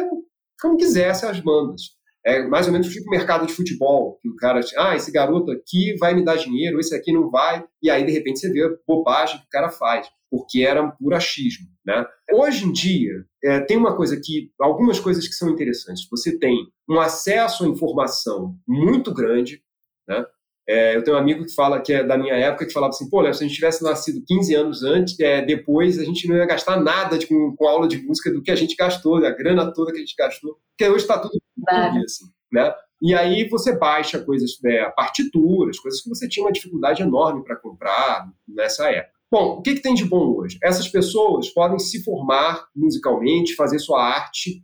como 0.62 0.78
quisesse 0.78 1.26
as 1.26 1.40
bandas. 1.40 1.82
É 2.26 2.46
mais 2.48 2.68
ou 2.68 2.74
menos 2.74 2.90
tipo 2.90 3.10
mercado 3.10 3.48
de 3.48 3.54
futebol, 3.54 4.20
que 4.22 4.30
o 4.30 4.36
cara, 4.36 4.60
ah, 4.78 4.96
esse 4.96 5.12
garoto 5.12 5.52
aqui 5.52 5.96
vai 5.98 6.14
me 6.14 6.24
dar 6.24 6.36
dinheiro, 6.36 6.80
esse 6.80 6.94
aqui 6.94 7.14
não 7.14 7.30
vai, 7.30 7.64
e 7.82 7.90
aí 7.90 8.06
de 8.06 8.12
repente 8.12 8.40
você 8.40 8.52
vê 8.52 8.64
a 8.64 8.70
bobagem 8.86 9.40
que 9.40 9.46
o 9.46 9.50
cara 9.50 9.70
faz, 9.70 10.08
porque 10.30 10.62
era 10.62 10.82
um 10.82 10.92
puro 10.92 11.16
achismo, 11.16 11.68
né? 11.86 12.06
Hoje 12.32 12.66
em 12.66 12.72
dia, 12.72 13.26
é, 13.44 13.60
tem 13.62 13.78
uma 13.78 13.96
coisa 13.96 14.20
que, 14.24 14.52
algumas 14.60 15.00
coisas 15.00 15.28
que 15.28 15.34
são 15.34 15.50
interessantes. 15.50 16.08
Você 16.10 16.38
tem 16.38 16.68
um 16.88 17.00
acesso 17.00 17.66
à 17.66 17.68
informação 17.68 18.56
muito 18.68 19.14
grande, 19.14 19.62
né? 20.08 20.26
É, 20.68 20.96
eu 20.96 21.04
tenho 21.04 21.18
um 21.18 21.20
amigo 21.20 21.44
que 21.44 21.56
fala, 21.56 21.82
que 21.82 21.92
é 21.92 22.04
da 22.04 22.16
minha 22.16 22.36
época, 22.36 22.64
que 22.64 22.72
falava 22.72 22.92
assim, 22.92 23.10
pô, 23.10 23.22
Léo, 23.22 23.34
se 23.34 23.44
a 23.44 23.48
gente 23.48 23.56
tivesse 23.56 23.84
nascido 23.84 24.24
15 24.28 24.54
anos 24.54 24.84
antes, 24.84 25.20
é, 25.20 25.44
depois 25.44 25.98
a 25.98 26.04
gente 26.04 26.28
não 26.28 26.36
ia 26.36 26.46
gastar 26.46 26.80
nada 26.80 27.18
de, 27.18 27.26
com, 27.26 27.56
com, 27.56 27.68
aula 27.68 27.88
de 27.88 27.98
música 28.04 28.32
do 28.32 28.44
que 28.44 28.52
a 28.52 28.56
gente 28.56 28.76
gastou, 28.76 29.16
a 29.26 29.32
grana 29.32 29.74
toda 29.74 29.92
que 29.92 29.98
a 29.98 30.02
gente 30.02 30.14
gastou, 30.16 30.60
porque 30.70 30.88
hoje 30.88 31.06
está 31.06 31.18
tudo 31.18 31.36
claro. 31.68 31.98
assim, 32.04 32.26
né? 32.52 32.72
E 33.02 33.16
aí 33.16 33.50
você 33.50 33.76
baixa 33.76 34.20
coisas, 34.20 34.64
é, 34.64 34.88
partituras, 34.92 35.80
coisas 35.80 36.02
que 36.02 36.10
você 36.10 36.30
tinha 36.30 36.46
uma 36.46 36.52
dificuldade 36.52 37.02
enorme 37.02 37.44
para 37.44 37.56
comprar 37.56 38.30
nessa 38.48 38.92
época. 38.92 39.19
Bom, 39.32 39.58
o 39.58 39.62
que, 39.62 39.76
que, 39.76 39.82
tem 39.82 39.94
de 39.94 40.06
bom 40.06 40.36
hoje? 40.36 40.58
Essas 40.64 40.88
pessoas 40.88 41.50
podem 41.50 41.78
se 41.78 42.04
formar 42.04 42.66
musicalmente, 42.76 43.56
fazer 43.56 43.78
sua 43.78 44.04
arte 44.04 44.64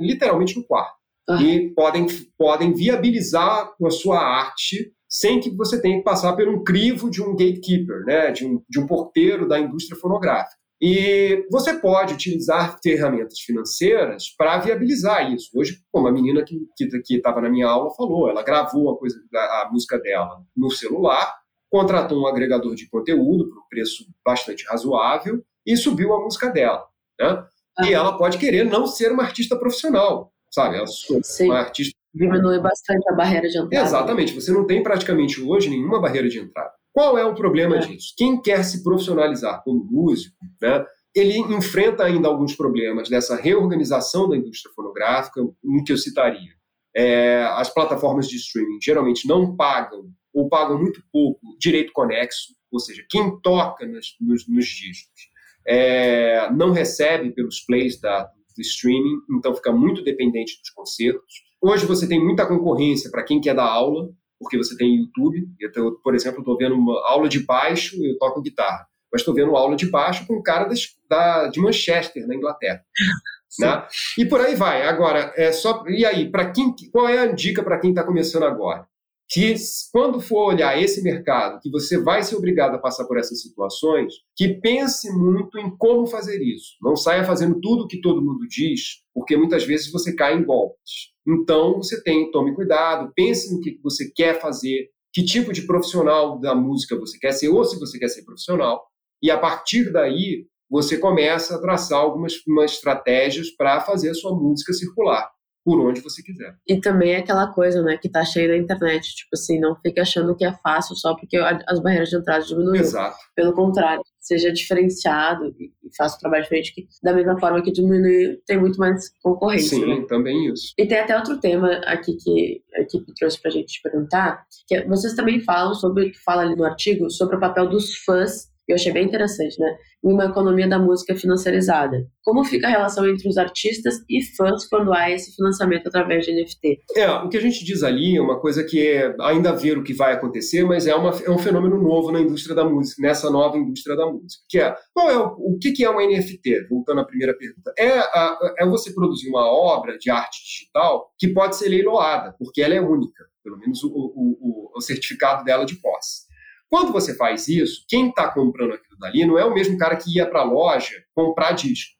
literalmente 0.00 0.56
no 0.56 0.64
quarto. 0.64 0.96
Ah. 1.28 1.42
E 1.42 1.70
podem, 1.74 2.06
podem 2.38 2.72
viabilizar 2.72 3.70
a 3.82 3.90
sua 3.90 4.18
arte 4.18 4.92
sem 5.08 5.38
que 5.38 5.50
você 5.50 5.80
tenha 5.80 5.98
que 5.98 6.04
passar 6.04 6.34
por 6.34 6.48
um 6.48 6.64
crivo 6.64 7.10
de 7.10 7.22
um 7.22 7.32
gatekeeper, 7.32 8.04
né, 8.04 8.30
de, 8.30 8.46
um, 8.46 8.62
de 8.68 8.80
um 8.80 8.86
porteiro 8.86 9.46
da 9.46 9.58
indústria 9.58 9.98
fonográfica. 10.00 10.56
E 10.80 11.46
você 11.50 11.74
pode 11.74 12.14
utilizar 12.14 12.78
ferramentas 12.82 13.40
financeiras 13.40 14.34
para 14.36 14.58
viabilizar 14.58 15.32
isso. 15.32 15.50
Hoje, 15.54 15.78
como 15.90 16.06
a 16.06 16.12
menina 16.12 16.44
que 16.44 16.68
estava 17.10 17.40
na 17.40 17.48
minha 17.48 17.66
aula 17.66 17.94
falou, 17.94 18.28
ela 18.28 18.42
gravou 18.42 18.90
a, 18.90 18.98
coisa, 18.98 19.18
a, 19.34 19.62
a 19.62 19.70
música 19.70 19.98
dela 19.98 20.42
no 20.54 20.70
celular, 20.70 21.34
contratou 21.76 22.22
um 22.22 22.26
agregador 22.26 22.74
de 22.74 22.88
conteúdo 22.88 23.48
por 23.50 23.58
um 23.58 23.68
preço 23.68 24.06
bastante 24.24 24.64
razoável 24.66 25.44
e 25.66 25.76
subiu 25.76 26.14
a 26.14 26.20
música 26.22 26.48
dela. 26.48 26.86
Né? 27.20 27.44
Ah. 27.78 27.86
E 27.86 27.92
ela 27.92 28.16
pode 28.16 28.38
querer 28.38 28.64
não 28.64 28.86
ser 28.86 29.12
uma 29.12 29.22
artista 29.22 29.58
profissional, 29.58 30.32
sabe? 30.50 30.76
Ela 30.76 30.86
é 30.86 31.44
uma 31.44 31.58
artista 31.58 31.94
Diminui 32.14 32.58
bastante 32.60 33.04
a 33.12 33.14
barreira 33.14 33.46
de 33.46 33.58
entrada. 33.58 33.86
Exatamente. 33.86 34.32
Você 34.32 34.50
não 34.50 34.66
tem 34.66 34.82
praticamente 34.82 35.42
hoje 35.42 35.68
nenhuma 35.68 36.00
barreira 36.00 36.30
de 36.30 36.38
entrada. 36.38 36.72
Qual 36.90 37.18
é 37.18 37.26
o 37.26 37.34
problema 37.34 37.76
é. 37.76 37.80
disso? 37.80 38.14
Quem 38.16 38.40
quer 38.40 38.64
se 38.64 38.82
profissionalizar 38.82 39.62
como 39.62 39.84
músico, 39.84 40.34
né, 40.62 40.82
ele 41.14 41.36
enfrenta 41.36 42.04
ainda 42.04 42.26
alguns 42.26 42.56
problemas 42.56 43.10
dessa 43.10 43.36
reorganização 43.36 44.26
da 44.26 44.34
indústria 44.34 44.72
fonográfica, 44.74 45.42
um 45.42 45.84
que 45.84 45.92
eu 45.92 45.98
citaria. 45.98 46.56
É, 46.96 47.42
as 47.50 47.68
plataformas 47.68 48.26
de 48.26 48.36
streaming 48.36 48.78
geralmente 48.80 49.28
não 49.28 49.54
pagam 49.54 50.06
ou 50.36 50.50
pagam 50.50 50.78
muito 50.78 51.02
pouco 51.10 51.40
direito 51.58 51.92
conexo, 51.94 52.54
ou 52.70 52.78
seja, 52.78 53.02
quem 53.08 53.40
toca 53.40 53.86
nos, 53.86 54.14
nos, 54.20 54.46
nos 54.46 54.66
discos 54.66 55.30
é, 55.66 56.50
não 56.52 56.72
recebe 56.72 57.30
pelos 57.30 57.60
plays 57.60 57.98
da, 57.98 58.24
do 58.24 58.60
streaming, 58.60 59.16
então 59.30 59.54
fica 59.54 59.72
muito 59.72 60.04
dependente 60.04 60.58
dos 60.60 60.68
concertos. 60.70 61.42
Hoje 61.60 61.86
você 61.86 62.06
tem 62.06 62.22
muita 62.22 62.46
concorrência 62.46 63.10
para 63.10 63.24
quem 63.24 63.40
quer 63.40 63.54
dar 63.54 63.64
aula, 63.64 64.10
porque 64.38 64.58
você 64.58 64.76
tem 64.76 64.96
YouTube. 64.96 65.48
Eu, 65.58 65.98
por 66.02 66.14
exemplo, 66.14 66.40
estou 66.40 66.58
vendo 66.58 66.74
uma 66.74 67.00
aula 67.08 67.30
de 67.30 67.40
baixo 67.40 67.96
e 67.96 68.12
eu 68.12 68.18
toco 68.18 68.42
guitarra. 68.42 68.86
Mas 69.10 69.22
estou 69.22 69.34
vendo 69.34 69.56
aula 69.56 69.74
de 69.74 69.90
baixo 69.90 70.26
com 70.26 70.34
um 70.34 70.42
cara 70.42 70.66
das, 70.66 70.94
da, 71.08 71.48
de 71.48 71.60
Manchester, 71.60 72.26
na 72.26 72.34
Inglaterra. 72.34 72.84
Né? 73.58 73.86
E 74.18 74.26
por 74.26 74.38
aí 74.38 74.54
vai. 74.54 74.86
Agora, 74.86 75.32
é 75.34 75.50
só. 75.50 75.82
E 75.88 76.04
aí, 76.04 76.30
para 76.30 76.50
quem. 76.50 76.74
Qual 76.92 77.08
é 77.08 77.20
a 77.20 77.32
dica 77.32 77.62
para 77.62 77.78
quem 77.78 77.88
está 77.88 78.04
começando 78.04 78.42
agora? 78.42 78.86
Que 79.28 79.54
quando 79.92 80.20
for 80.20 80.46
olhar 80.46 80.80
esse 80.80 81.02
mercado, 81.02 81.60
que 81.60 81.70
você 81.70 81.98
vai 81.98 82.22
ser 82.22 82.36
obrigado 82.36 82.74
a 82.74 82.78
passar 82.78 83.04
por 83.06 83.18
essas 83.18 83.42
situações, 83.42 84.14
que 84.36 84.60
pense 84.60 85.10
muito 85.12 85.58
em 85.58 85.76
como 85.76 86.06
fazer 86.06 86.40
isso. 86.40 86.76
Não 86.80 86.94
saia 86.94 87.24
fazendo 87.24 87.60
tudo 87.60 87.84
o 87.84 87.88
que 87.88 88.00
todo 88.00 88.22
mundo 88.22 88.46
diz, 88.48 89.02
porque 89.12 89.36
muitas 89.36 89.64
vezes 89.64 89.90
você 89.90 90.14
cai 90.14 90.36
em 90.36 90.44
golpes. 90.44 91.12
Então, 91.26 91.76
você 91.76 92.00
tem, 92.02 92.30
tome 92.30 92.54
cuidado, 92.54 93.12
pense 93.16 93.52
no 93.52 93.60
que 93.60 93.80
você 93.82 94.10
quer 94.14 94.40
fazer, 94.40 94.90
que 95.12 95.24
tipo 95.24 95.52
de 95.52 95.62
profissional 95.62 96.38
da 96.38 96.54
música 96.54 96.96
você 96.96 97.18
quer 97.18 97.32
ser, 97.32 97.48
ou 97.48 97.64
se 97.64 97.78
você 97.80 97.98
quer 97.98 98.08
ser 98.08 98.24
profissional, 98.24 98.86
e 99.20 99.30
a 99.30 99.38
partir 99.38 99.90
daí 99.92 100.46
você 100.70 100.98
começa 100.98 101.56
a 101.56 101.60
traçar 101.60 101.98
algumas 101.98 102.34
estratégias 102.64 103.50
para 103.50 103.80
fazer 103.80 104.10
a 104.10 104.14
sua 104.14 104.36
música 104.36 104.72
circular 104.72 105.28
por 105.66 105.80
onde 105.80 106.00
você 106.00 106.22
quiser. 106.22 106.54
E 106.64 106.80
também 106.80 107.14
é 107.14 107.16
aquela 107.16 107.52
coisa, 107.52 107.82
né, 107.82 107.98
que 108.00 108.08
tá 108.08 108.24
cheia 108.24 108.46
na 108.46 108.56
internet, 108.56 109.16
tipo 109.16 109.30
assim, 109.34 109.58
não 109.58 109.74
fique 109.74 109.98
achando 109.98 110.36
que 110.36 110.44
é 110.44 110.52
fácil 110.62 110.94
só 110.94 111.16
porque 111.16 111.36
as 111.36 111.80
barreiras 111.80 112.08
de 112.08 112.16
entrada 112.16 112.44
diminuíram. 112.44 112.84
Exato. 112.84 113.16
Pelo 113.34 113.52
contrário, 113.52 114.00
seja 114.20 114.52
diferenciado 114.52 115.52
e 115.58 115.72
faça 115.96 116.14
um 116.14 116.20
trabalho 116.20 116.44
diferente, 116.44 116.72
que 116.72 116.86
da 117.02 117.12
mesma 117.12 117.36
forma 117.40 117.60
que 117.60 117.72
diminuiu, 117.72 118.40
tem 118.46 118.60
muito 118.60 118.78
mais 118.78 119.10
concorrência. 119.20 119.76
Sim, 119.76 119.86
né? 119.86 120.06
também 120.08 120.52
isso. 120.52 120.72
E 120.78 120.86
tem 120.86 121.00
até 121.00 121.16
outro 121.16 121.40
tema 121.40 121.68
aqui 121.84 122.16
que 122.16 122.62
a 122.76 122.82
equipe 122.82 123.12
trouxe 123.18 123.42
pra 123.42 123.50
gente 123.50 123.66
te 123.66 123.82
perguntar, 123.82 124.44
que 124.68 124.76
é, 124.76 124.86
vocês 124.86 125.14
também 125.14 125.40
falam 125.40 125.74
sobre, 125.74 126.12
fala 126.24 126.42
ali 126.42 126.54
no 126.54 126.64
artigo, 126.64 127.10
sobre 127.10 127.34
o 127.34 127.40
papel 127.40 127.68
dos 127.68 127.92
fãs 128.04 128.54
eu 128.68 128.74
achei 128.74 128.92
bem 128.92 129.04
interessante, 129.04 129.58
né? 129.60 129.76
Em 130.04 130.12
uma 130.12 130.24
economia 130.26 130.68
da 130.68 130.78
música 130.78 131.14
financiarizada. 131.14 132.06
Como 132.22 132.44
fica 132.44 132.66
a 132.66 132.70
relação 132.70 133.08
entre 133.08 133.28
os 133.28 133.38
artistas 133.38 133.96
e 134.10 134.22
fãs 134.36 134.66
quando 134.68 134.92
há 134.92 135.10
esse 135.10 135.34
financiamento 135.34 135.86
através 135.86 136.24
de 136.24 136.32
NFT? 136.32 136.80
É, 136.96 137.08
o 137.10 137.28
que 137.28 137.36
a 137.36 137.40
gente 137.40 137.64
diz 137.64 137.82
ali 137.82 138.16
é 138.16 138.20
uma 138.20 138.40
coisa 138.40 138.64
que 138.64 138.84
é 138.84 139.14
ainda 139.20 139.52
ver 139.52 139.78
o 139.78 139.84
que 139.84 139.94
vai 139.94 140.14
acontecer, 140.14 140.64
mas 140.64 140.86
é, 140.86 140.94
uma, 140.94 141.10
é 141.10 141.30
um 141.30 141.38
fenômeno 141.38 141.80
novo 141.80 142.10
na 142.10 142.20
indústria 142.20 142.56
da 142.56 142.64
música, 142.64 143.00
nessa 143.00 143.30
nova 143.30 143.56
indústria 143.56 143.96
da 143.96 144.06
música, 144.06 144.42
que 144.48 144.58
é, 144.58 144.74
qual 144.92 145.10
é 145.10 145.16
o, 145.16 145.56
que 145.58 145.84
é 145.84 145.90
um 145.90 146.04
NFT? 146.04 146.66
Voltando 146.68 147.00
à 147.00 147.04
primeira 147.04 147.36
pergunta. 147.36 147.72
É, 147.78 147.98
a, 147.98 148.38
é 148.58 148.66
você 148.66 148.92
produzir 148.92 149.28
uma 149.28 149.46
obra 149.46 149.96
de 149.98 150.10
arte 150.10 150.42
digital 150.44 151.08
que 151.18 151.28
pode 151.28 151.56
ser 151.56 151.68
leiloada, 151.68 152.34
porque 152.38 152.60
ela 152.62 152.74
é 152.74 152.80
única, 152.80 153.24
pelo 153.44 153.58
menos 153.58 153.82
o, 153.84 153.88
o, 153.88 154.72
o 154.76 154.80
certificado 154.80 155.44
dela 155.44 155.64
de 155.64 155.76
posse. 155.76 156.25
Quando 156.68 156.92
você 156.92 157.14
faz 157.14 157.48
isso, 157.48 157.84
quem 157.88 158.08
está 158.08 158.32
comprando 158.32 158.74
aquilo 158.74 158.98
dali 158.98 159.24
não 159.24 159.38
é 159.38 159.44
o 159.44 159.54
mesmo 159.54 159.78
cara 159.78 159.96
que 159.96 160.16
ia 160.16 160.26
para 160.26 160.40
a 160.40 160.44
loja 160.44 161.02
comprar 161.14 161.52
disco. 161.52 161.94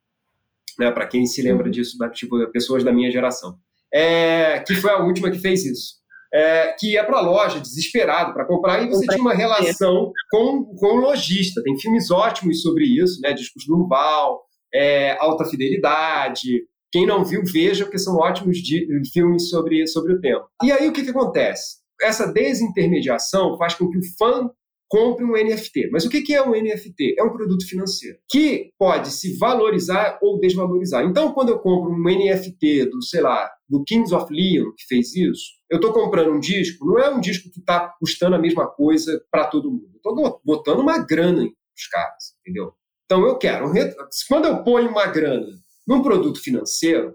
Né, 0.78 0.90
para 0.90 1.06
quem 1.06 1.24
se 1.24 1.40
lembra 1.40 1.70
disso, 1.70 1.96
tipo, 2.12 2.36
pessoas 2.50 2.84
da 2.84 2.92
minha 2.92 3.10
geração. 3.10 3.56
É, 3.92 4.60
que 4.60 4.74
foi 4.74 4.90
a 4.90 4.98
última 4.98 5.30
que 5.30 5.38
fez 5.38 5.64
isso. 5.64 5.94
É, 6.34 6.74
que 6.78 6.92
ia 6.92 7.04
para 7.04 7.18
a 7.18 7.22
loja 7.22 7.60
desesperado 7.60 8.34
para 8.34 8.44
comprar 8.44 8.82
e 8.82 8.88
você 8.88 9.06
tinha 9.06 9.22
uma 9.22 9.32
relação 9.32 10.12
com, 10.30 10.64
com 10.76 10.86
o 10.86 11.00
lojista. 11.00 11.62
Tem 11.62 11.78
filmes 11.78 12.10
ótimos 12.10 12.60
sobre 12.60 12.84
isso, 12.84 13.20
né? 13.22 13.32
Discos 13.32 13.64
do 13.64 13.88
é, 14.74 15.16
Alta 15.18 15.46
Fidelidade. 15.46 16.66
Quem 16.92 17.06
não 17.06 17.24
viu, 17.24 17.42
veja, 17.44 17.84
porque 17.84 17.98
são 17.98 18.16
ótimos 18.16 18.58
filmes 19.12 19.48
sobre, 19.48 19.86
sobre 19.86 20.12
o 20.14 20.20
tema. 20.20 20.46
E 20.62 20.70
aí 20.70 20.88
o 20.88 20.92
que, 20.92 21.04
que 21.04 21.10
acontece? 21.10 21.85
Essa 22.02 22.32
desintermediação 22.32 23.56
faz 23.56 23.74
com 23.74 23.90
que 23.90 23.98
o 23.98 24.16
fã 24.18 24.50
compre 24.88 25.24
um 25.24 25.32
NFT. 25.32 25.90
Mas 25.90 26.04
o 26.04 26.08
que 26.08 26.32
é 26.32 26.42
um 26.42 26.52
NFT? 26.52 27.16
É 27.18 27.24
um 27.24 27.32
produto 27.32 27.66
financeiro 27.66 28.18
que 28.28 28.70
pode 28.78 29.10
se 29.10 29.36
valorizar 29.36 30.18
ou 30.22 30.38
desvalorizar. 30.38 31.04
Então, 31.04 31.32
quando 31.32 31.50
eu 31.50 31.58
compro 31.58 31.90
um 31.90 32.02
NFT 32.02 32.86
do, 32.86 33.02
sei 33.02 33.20
lá, 33.20 33.50
do 33.68 33.82
Kings 33.84 34.14
of 34.14 34.32
Leon, 34.32 34.70
que 34.76 34.86
fez 34.86 35.14
isso, 35.14 35.56
eu 35.68 35.76
estou 35.76 35.92
comprando 35.92 36.32
um 36.32 36.38
disco, 36.38 36.86
não 36.86 36.98
é 36.98 37.10
um 37.10 37.20
disco 37.20 37.50
que 37.50 37.58
está 37.58 37.92
custando 37.98 38.36
a 38.36 38.38
mesma 38.38 38.66
coisa 38.66 39.20
para 39.30 39.46
todo 39.46 39.70
mundo. 39.70 39.90
Estou 39.96 40.40
botando 40.44 40.80
uma 40.80 40.98
grana 40.98 41.42
nos 41.42 41.86
caras, 41.90 42.34
entendeu? 42.40 42.72
Então, 43.04 43.26
eu 43.26 43.36
quero. 43.38 43.72
Quando 44.28 44.46
eu 44.46 44.62
ponho 44.62 44.88
uma 44.88 45.06
grana 45.06 45.48
num 45.86 46.02
produto 46.02 46.40
financeiro, 46.40 47.14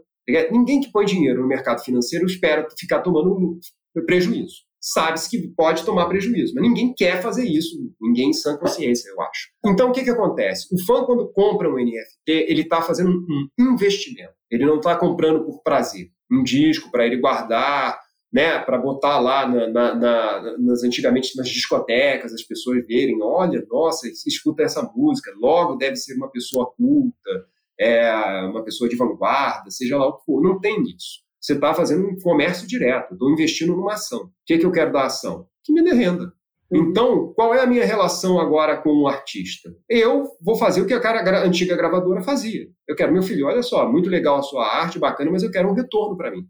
ninguém 0.52 0.82
que 0.82 0.92
põe 0.92 1.06
dinheiro 1.06 1.42
no 1.42 1.48
mercado 1.48 1.82
financeiro 1.84 2.26
espera 2.26 2.68
ficar 2.78 3.00
tomando 3.00 3.60
prejuízo 4.06 4.71
sabe-se 4.82 5.30
que 5.30 5.48
pode 5.50 5.86
tomar 5.86 6.08
prejuízo, 6.08 6.54
mas 6.56 6.64
ninguém 6.64 6.94
quer 6.94 7.22
fazer 7.22 7.46
isso, 7.46 7.78
ninguém 8.02 8.32
em 8.32 8.34
sã 8.34 8.58
consciência, 8.58 9.10
eu 9.10 9.22
acho. 9.22 9.50
Então, 9.64 9.90
o 9.90 9.92
que, 9.92 10.04
que 10.04 10.10
acontece? 10.10 10.68
O 10.74 10.86
fã, 10.86 11.06
quando 11.06 11.32
compra 11.32 11.70
um 11.70 11.76
NFT, 11.76 12.32
ele 12.50 12.62
está 12.62 12.82
fazendo 12.82 13.12
um 13.12 13.48
investimento. 13.74 14.34
Ele 14.50 14.66
não 14.66 14.78
está 14.78 14.96
comprando 14.96 15.46
por 15.46 15.62
prazer. 15.62 16.10
Um 16.32 16.44
disco 16.44 16.90
para 16.90 17.06
ele 17.06 17.18
guardar, 17.18 18.00
né, 18.34 18.60
para 18.60 18.78
botar 18.78 19.20
lá 19.20 19.48
na, 19.48 19.68
na, 19.68 19.96
na, 19.96 20.58
nas 20.58 20.84
antigamente 20.84 21.36
nas 21.38 21.50
discotecas, 21.50 22.34
as 22.34 22.42
pessoas 22.42 22.86
verem, 22.88 23.22
olha, 23.22 23.64
nossa, 23.70 24.08
escuta 24.26 24.64
essa 24.64 24.82
música, 24.96 25.32
logo 25.38 25.76
deve 25.76 25.98
ser 25.98 26.16
uma 26.16 26.30
pessoa 26.30 26.72
culta, 26.76 27.46
é 27.78 28.10
uma 28.46 28.64
pessoa 28.64 28.90
de 28.90 28.96
vanguarda, 28.96 29.70
seja 29.70 29.98
lá 29.98 30.08
o 30.08 30.18
que 30.18 30.26
for. 30.26 30.42
Não 30.42 30.60
tem 30.60 30.82
isso. 30.84 31.20
Você 31.42 31.54
está 31.54 31.74
fazendo 31.74 32.08
um 32.08 32.16
comércio 32.20 32.68
direto, 32.68 33.14
estou 33.14 33.32
investindo 33.32 33.76
numa 33.76 33.94
ação. 33.94 34.26
O 34.26 34.32
que, 34.46 34.54
é 34.54 34.58
que 34.60 34.66
eu 34.66 34.72
quero 34.72 34.92
da 34.92 35.06
ação? 35.06 35.48
Que 35.64 35.74
me 35.74 35.84
dê 35.84 35.94
renda. 35.94 36.32
Uhum. 36.72 36.90
Então, 36.90 37.34
qual 37.34 37.54
é 37.54 37.62
a 37.62 37.66
minha 37.66 37.84
relação 37.84 38.40
agora 38.40 38.78
com 38.78 38.90
o 39.02 39.08
artista? 39.08 39.76
Eu 39.90 40.30
vou 40.42 40.56
fazer 40.56 40.82
o 40.82 40.88
que 40.88 40.94
a, 40.94 41.00
cara, 41.00 41.20
a 41.40 41.44
antiga 41.44 41.76
gravadora 41.76 42.22
fazia. 42.22 42.68
Eu 42.88 42.96
quero, 42.96 43.12
meu 43.12 43.24
filho, 43.24 43.48
olha 43.48 43.64
só, 43.64 43.90
muito 43.92 44.10
legal 44.10 44.38
a 44.38 44.44
sua 44.44 44.66
arte, 44.66 45.00
bacana, 45.00 45.32
mas 45.32 45.44
eu 45.44 45.52
quero 45.52 45.70
um 45.70 45.74
retorno 45.74 46.16
para 46.16 46.32
mim. 46.32 46.46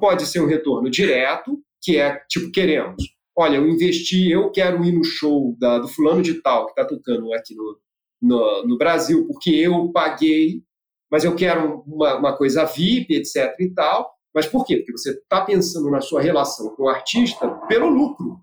Pode 0.00 0.26
ser 0.26 0.40
um 0.40 0.46
retorno 0.46 0.90
direto, 0.90 1.58
que 1.82 1.98
é 1.98 2.20
tipo, 2.28 2.50
queremos. 2.50 3.02
Olha, 3.36 3.56
eu 3.56 3.68
investi, 3.68 4.30
eu 4.30 4.50
quero 4.50 4.84
ir 4.84 4.92
no 4.92 5.04
show 5.04 5.54
da, 5.60 5.78
do 5.78 5.86
fulano 5.86 6.22
de 6.22 6.42
tal 6.42 6.66
que 6.66 6.72
está 6.72 6.84
tocando 6.84 7.32
aqui 7.32 7.54
no, 7.54 7.78
no, 8.20 8.66
no, 8.66 8.76
Brasil, 8.78 9.26
porque 9.28 9.50
eu 9.50 9.92
paguei, 9.92 10.62
mas 11.10 11.24
eu 11.24 11.34
quero 11.34 11.82
uma, 11.86 12.16
uma 12.16 12.36
coisa 12.36 12.64
VIP, 12.64 13.14
etc. 13.14 13.54
e 13.60 13.70
tal. 13.70 14.10
Mas 14.34 14.46
por 14.46 14.64
quê? 14.64 14.76
Porque 14.76 14.92
você 14.92 15.10
está 15.10 15.40
pensando 15.40 15.90
na 15.90 16.00
sua 16.00 16.20
relação 16.20 16.74
com 16.76 16.84
o 16.84 16.88
artista 16.88 17.48
pelo 17.66 17.88
lucro 17.88 18.40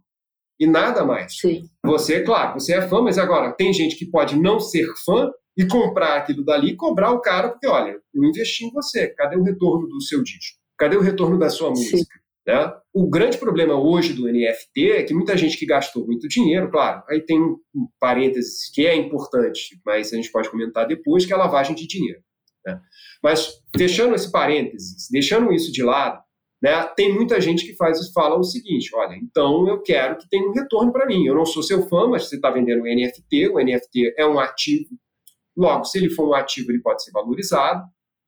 e 0.60 0.66
nada 0.66 1.06
mais. 1.06 1.38
Sim. 1.38 1.70
Você, 1.86 2.22
claro, 2.22 2.60
você 2.60 2.74
é 2.74 2.88
fã, 2.88 3.02
mas 3.02 3.18
agora 3.18 3.54
tem 3.54 3.72
gente 3.72 3.96
que 3.96 4.06
pode 4.06 4.38
não 4.38 4.60
ser 4.60 4.88
fã 5.06 5.32
e 5.58 5.66
comprar 5.68 6.18
aquilo 6.18 6.44
dali 6.44 6.72
e 6.72 6.76
cobrar 6.76 7.12
o 7.12 7.22
cara, 7.22 7.50
porque 7.50 7.68
olha, 7.68 7.98
eu 8.14 8.24
investi 8.24 8.66
em 8.66 8.72
você, 8.72 9.08
cadê 9.08 9.38
o 9.38 9.44
retorno 9.44 9.88
do 9.88 10.02
seu 10.02 10.22
disco? 10.22 10.58
Cadê 10.78 10.98
o 10.98 11.02
retorno 11.02 11.40
da 11.40 11.50
sua 11.50 11.70
música? 11.70 12.20
Né? 12.46 12.74
O 12.94 13.10
grande 13.10 13.38
problema 13.38 13.74
hoje 13.74 14.14
do 14.14 14.28
NFT 14.28 14.92
é 14.92 15.04
que 15.04 15.14
muita 15.14 15.36
gente 15.38 15.58
que 15.58 15.66
gastou 15.66 16.06
muito 16.06 16.28
dinheiro, 16.28 16.70
claro, 16.70 17.04
aí 17.10 17.22
tem 17.22 17.42
um 17.42 17.58
parênteses 18.00 18.70
que 18.74 18.86
é 18.86 18.96
importante, 18.96 19.80
mas 19.86 20.14
a 20.14 20.16
gente 20.16 20.32
pode 20.32 20.50
comentar 20.50 20.88
depois, 20.88 21.26
que 21.26 21.34
é 21.34 21.36
a 21.36 21.40
lavagem 21.40 21.76
de 21.76 21.88
dinheiro. 21.88 22.20
Mas 23.26 23.60
fechando 23.76 24.14
esse 24.14 24.32
parênteses, 24.32 25.08
deixando 25.10 25.52
isso 25.52 25.72
de 25.72 25.82
lado, 25.82 26.22
né, 26.62 26.84
tem 26.96 27.12
muita 27.12 27.42
gente 27.42 27.66
que 27.66 27.76
faz 27.76 27.98
fala 28.14 28.38
o 28.38 28.44
seguinte: 28.44 28.92
olha, 28.94 29.16
então 29.16 29.68
eu 29.68 29.82
quero 29.82 30.16
que 30.16 30.30
tenha 30.30 30.48
um 30.48 30.54
retorno 30.54 30.94
para 30.94 31.08
mim. 31.08 31.26
Eu 31.26 31.34
não 31.34 31.44
sou 31.44 31.64
seu 31.64 31.90
fã, 31.90 32.08
mas 32.08 32.30
você 32.30 32.36
está 32.36 32.52
vendendo 32.52 32.84
um 32.84 32.86
NFT, 32.86 33.50
o 33.50 33.58
NFT 33.58 34.14
é 34.16 34.28
um 34.28 34.40
ativo. 34.40 34.90
Logo, 35.58 35.86
se 35.86 35.98
ele 35.98 36.12
for 36.12 36.30
um 36.30 36.36
ativo, 36.36 36.72
ele 36.72 36.84
pode 36.84 37.04
ser 37.04 37.10
valorizado. 37.12 37.84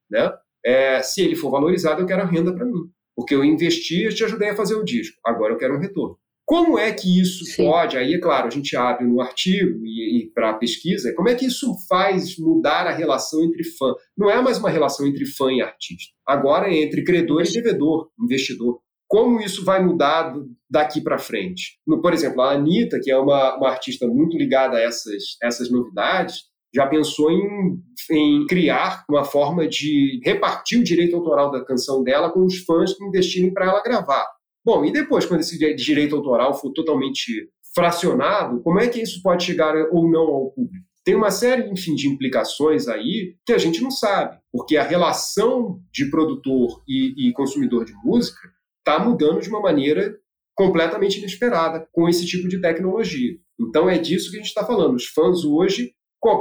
Né? 0.10 0.34
É, 0.66 1.04
se 1.04 1.22
ele 1.22 1.36
for 1.36 1.52
valorizado, 1.52 2.02
eu 2.02 2.08
quero 2.08 2.24
a 2.24 2.26
renda 2.26 2.52
para 2.52 2.66
mim. 2.66 2.90
Porque 3.16 3.36
eu 3.36 3.46
investi 3.46 4.08
e 4.08 4.10
te 4.10 4.24
ajudei 4.24 4.50
a 4.50 4.56
fazer 4.56 4.74
o 4.74 4.84
disco. 4.84 5.20
Agora 5.24 5.54
eu 5.54 5.60
quero 5.60 5.76
um 5.76 5.80
retorno. 5.80 6.18
Como 6.48 6.80
é 6.80 6.94
que 6.94 7.20
isso 7.20 7.44
Sim. 7.44 7.66
pode? 7.66 7.98
Aí, 7.98 8.14
é 8.14 8.20
claro, 8.20 8.48
a 8.48 8.50
gente 8.50 8.74
abre 8.78 9.06
no 9.06 9.20
artigo 9.20 9.86
e, 9.86 10.22
e 10.22 10.32
para 10.32 10.52
a 10.52 10.54
pesquisa, 10.54 11.14
como 11.14 11.28
é 11.28 11.36
que 11.36 11.46
isso 11.46 11.76
faz 11.90 12.38
mudar 12.38 12.88
a 12.88 12.96
relação 12.96 13.44
entre 13.44 13.66
fã? 13.66 13.94
Não 14.18 14.32
é 14.32 14.42
mais 14.42 14.58
uma 14.58 14.70
relação 14.70 15.06
entre 15.06 15.26
fã 15.26 15.52
e 15.52 15.62
artista. 15.62 16.14
Agora 16.26 16.74
é 16.74 16.82
entre 16.82 17.04
credor 17.04 17.44
e 17.44 17.52
devedor, 17.52 18.10
investidor. 18.18 18.80
Como 19.10 19.42
isso 19.42 19.66
vai 19.66 19.84
mudar 19.84 20.34
daqui 20.70 21.02
para 21.02 21.18
frente? 21.18 21.80
Por 21.86 22.14
exemplo, 22.14 22.42
a 22.42 22.54
Anitta, 22.54 22.98
que 23.04 23.12
é 23.12 23.18
uma, 23.18 23.58
uma 23.58 23.70
artista 23.70 24.08
muito 24.08 24.38
ligada 24.38 24.78
a 24.78 24.82
essas, 24.82 25.36
essas 25.44 25.70
novidades, 25.70 26.44
já 26.74 26.88
pensou 26.88 27.30
em, 27.30 27.78
em, 28.12 28.46
criar 28.48 29.04
uma 29.10 29.26
forma 29.26 29.68
de 29.68 30.22
repartir 30.24 30.80
o 30.80 30.84
direito 30.84 31.18
autoral 31.18 31.52
da 31.52 31.66
canção 31.66 32.04
dela 32.04 32.32
com 32.32 32.46
os 32.46 32.60
fãs 32.60 32.94
que 32.94 33.04
investirem 33.04 33.54
para 33.54 33.66
ela 33.66 33.84
gravar. 33.84 34.37
Bom, 34.68 34.84
e 34.84 34.92
depois, 34.92 35.26
quando 35.26 35.40
esse 35.40 35.58
direito 35.78 36.14
autoral 36.14 36.54
for 36.54 36.74
totalmente 36.74 37.50
fracionado, 37.74 38.62
como 38.62 38.82
é 38.82 38.90
que 38.90 39.02
isso 39.02 39.22
pode 39.24 39.46
chegar 39.46 39.74
ou 39.94 40.12
não 40.12 40.24
ao 40.24 40.52
público? 40.52 40.86
Tem 41.06 41.16
uma 41.16 41.32
série, 41.32 41.72
enfim, 41.72 41.96
de 41.96 42.10
implicações 42.10 42.90
aí 42.90 43.38
que 43.46 43.54
a 43.54 43.58
gente 43.58 43.82
não 43.82 43.90
sabe, 43.90 44.38
porque 44.52 44.76
a 44.76 44.84
relação 44.84 45.80
de 45.90 46.12
produtor 46.12 46.84
e, 46.86 47.30
e 47.30 47.32
consumidor 47.32 47.86
de 47.86 47.94
música 48.04 48.42
está 48.80 49.00
mudando 49.00 49.40
de 49.40 49.48
uma 49.48 49.62
maneira 49.62 50.18
completamente 50.54 51.20
inesperada 51.20 51.88
com 51.94 52.10
esse 52.10 52.26
tipo 52.26 52.50
de 52.50 52.60
tecnologia. 52.60 53.38
Então 53.58 53.90
é 53.90 53.98
disso 53.98 54.30
que 54.30 54.36
a 54.36 54.40
gente 54.40 54.50
está 54.50 54.66
falando. 54.66 54.96
Os 54.96 55.06
fãs 55.06 55.46
hoje 55.46 55.94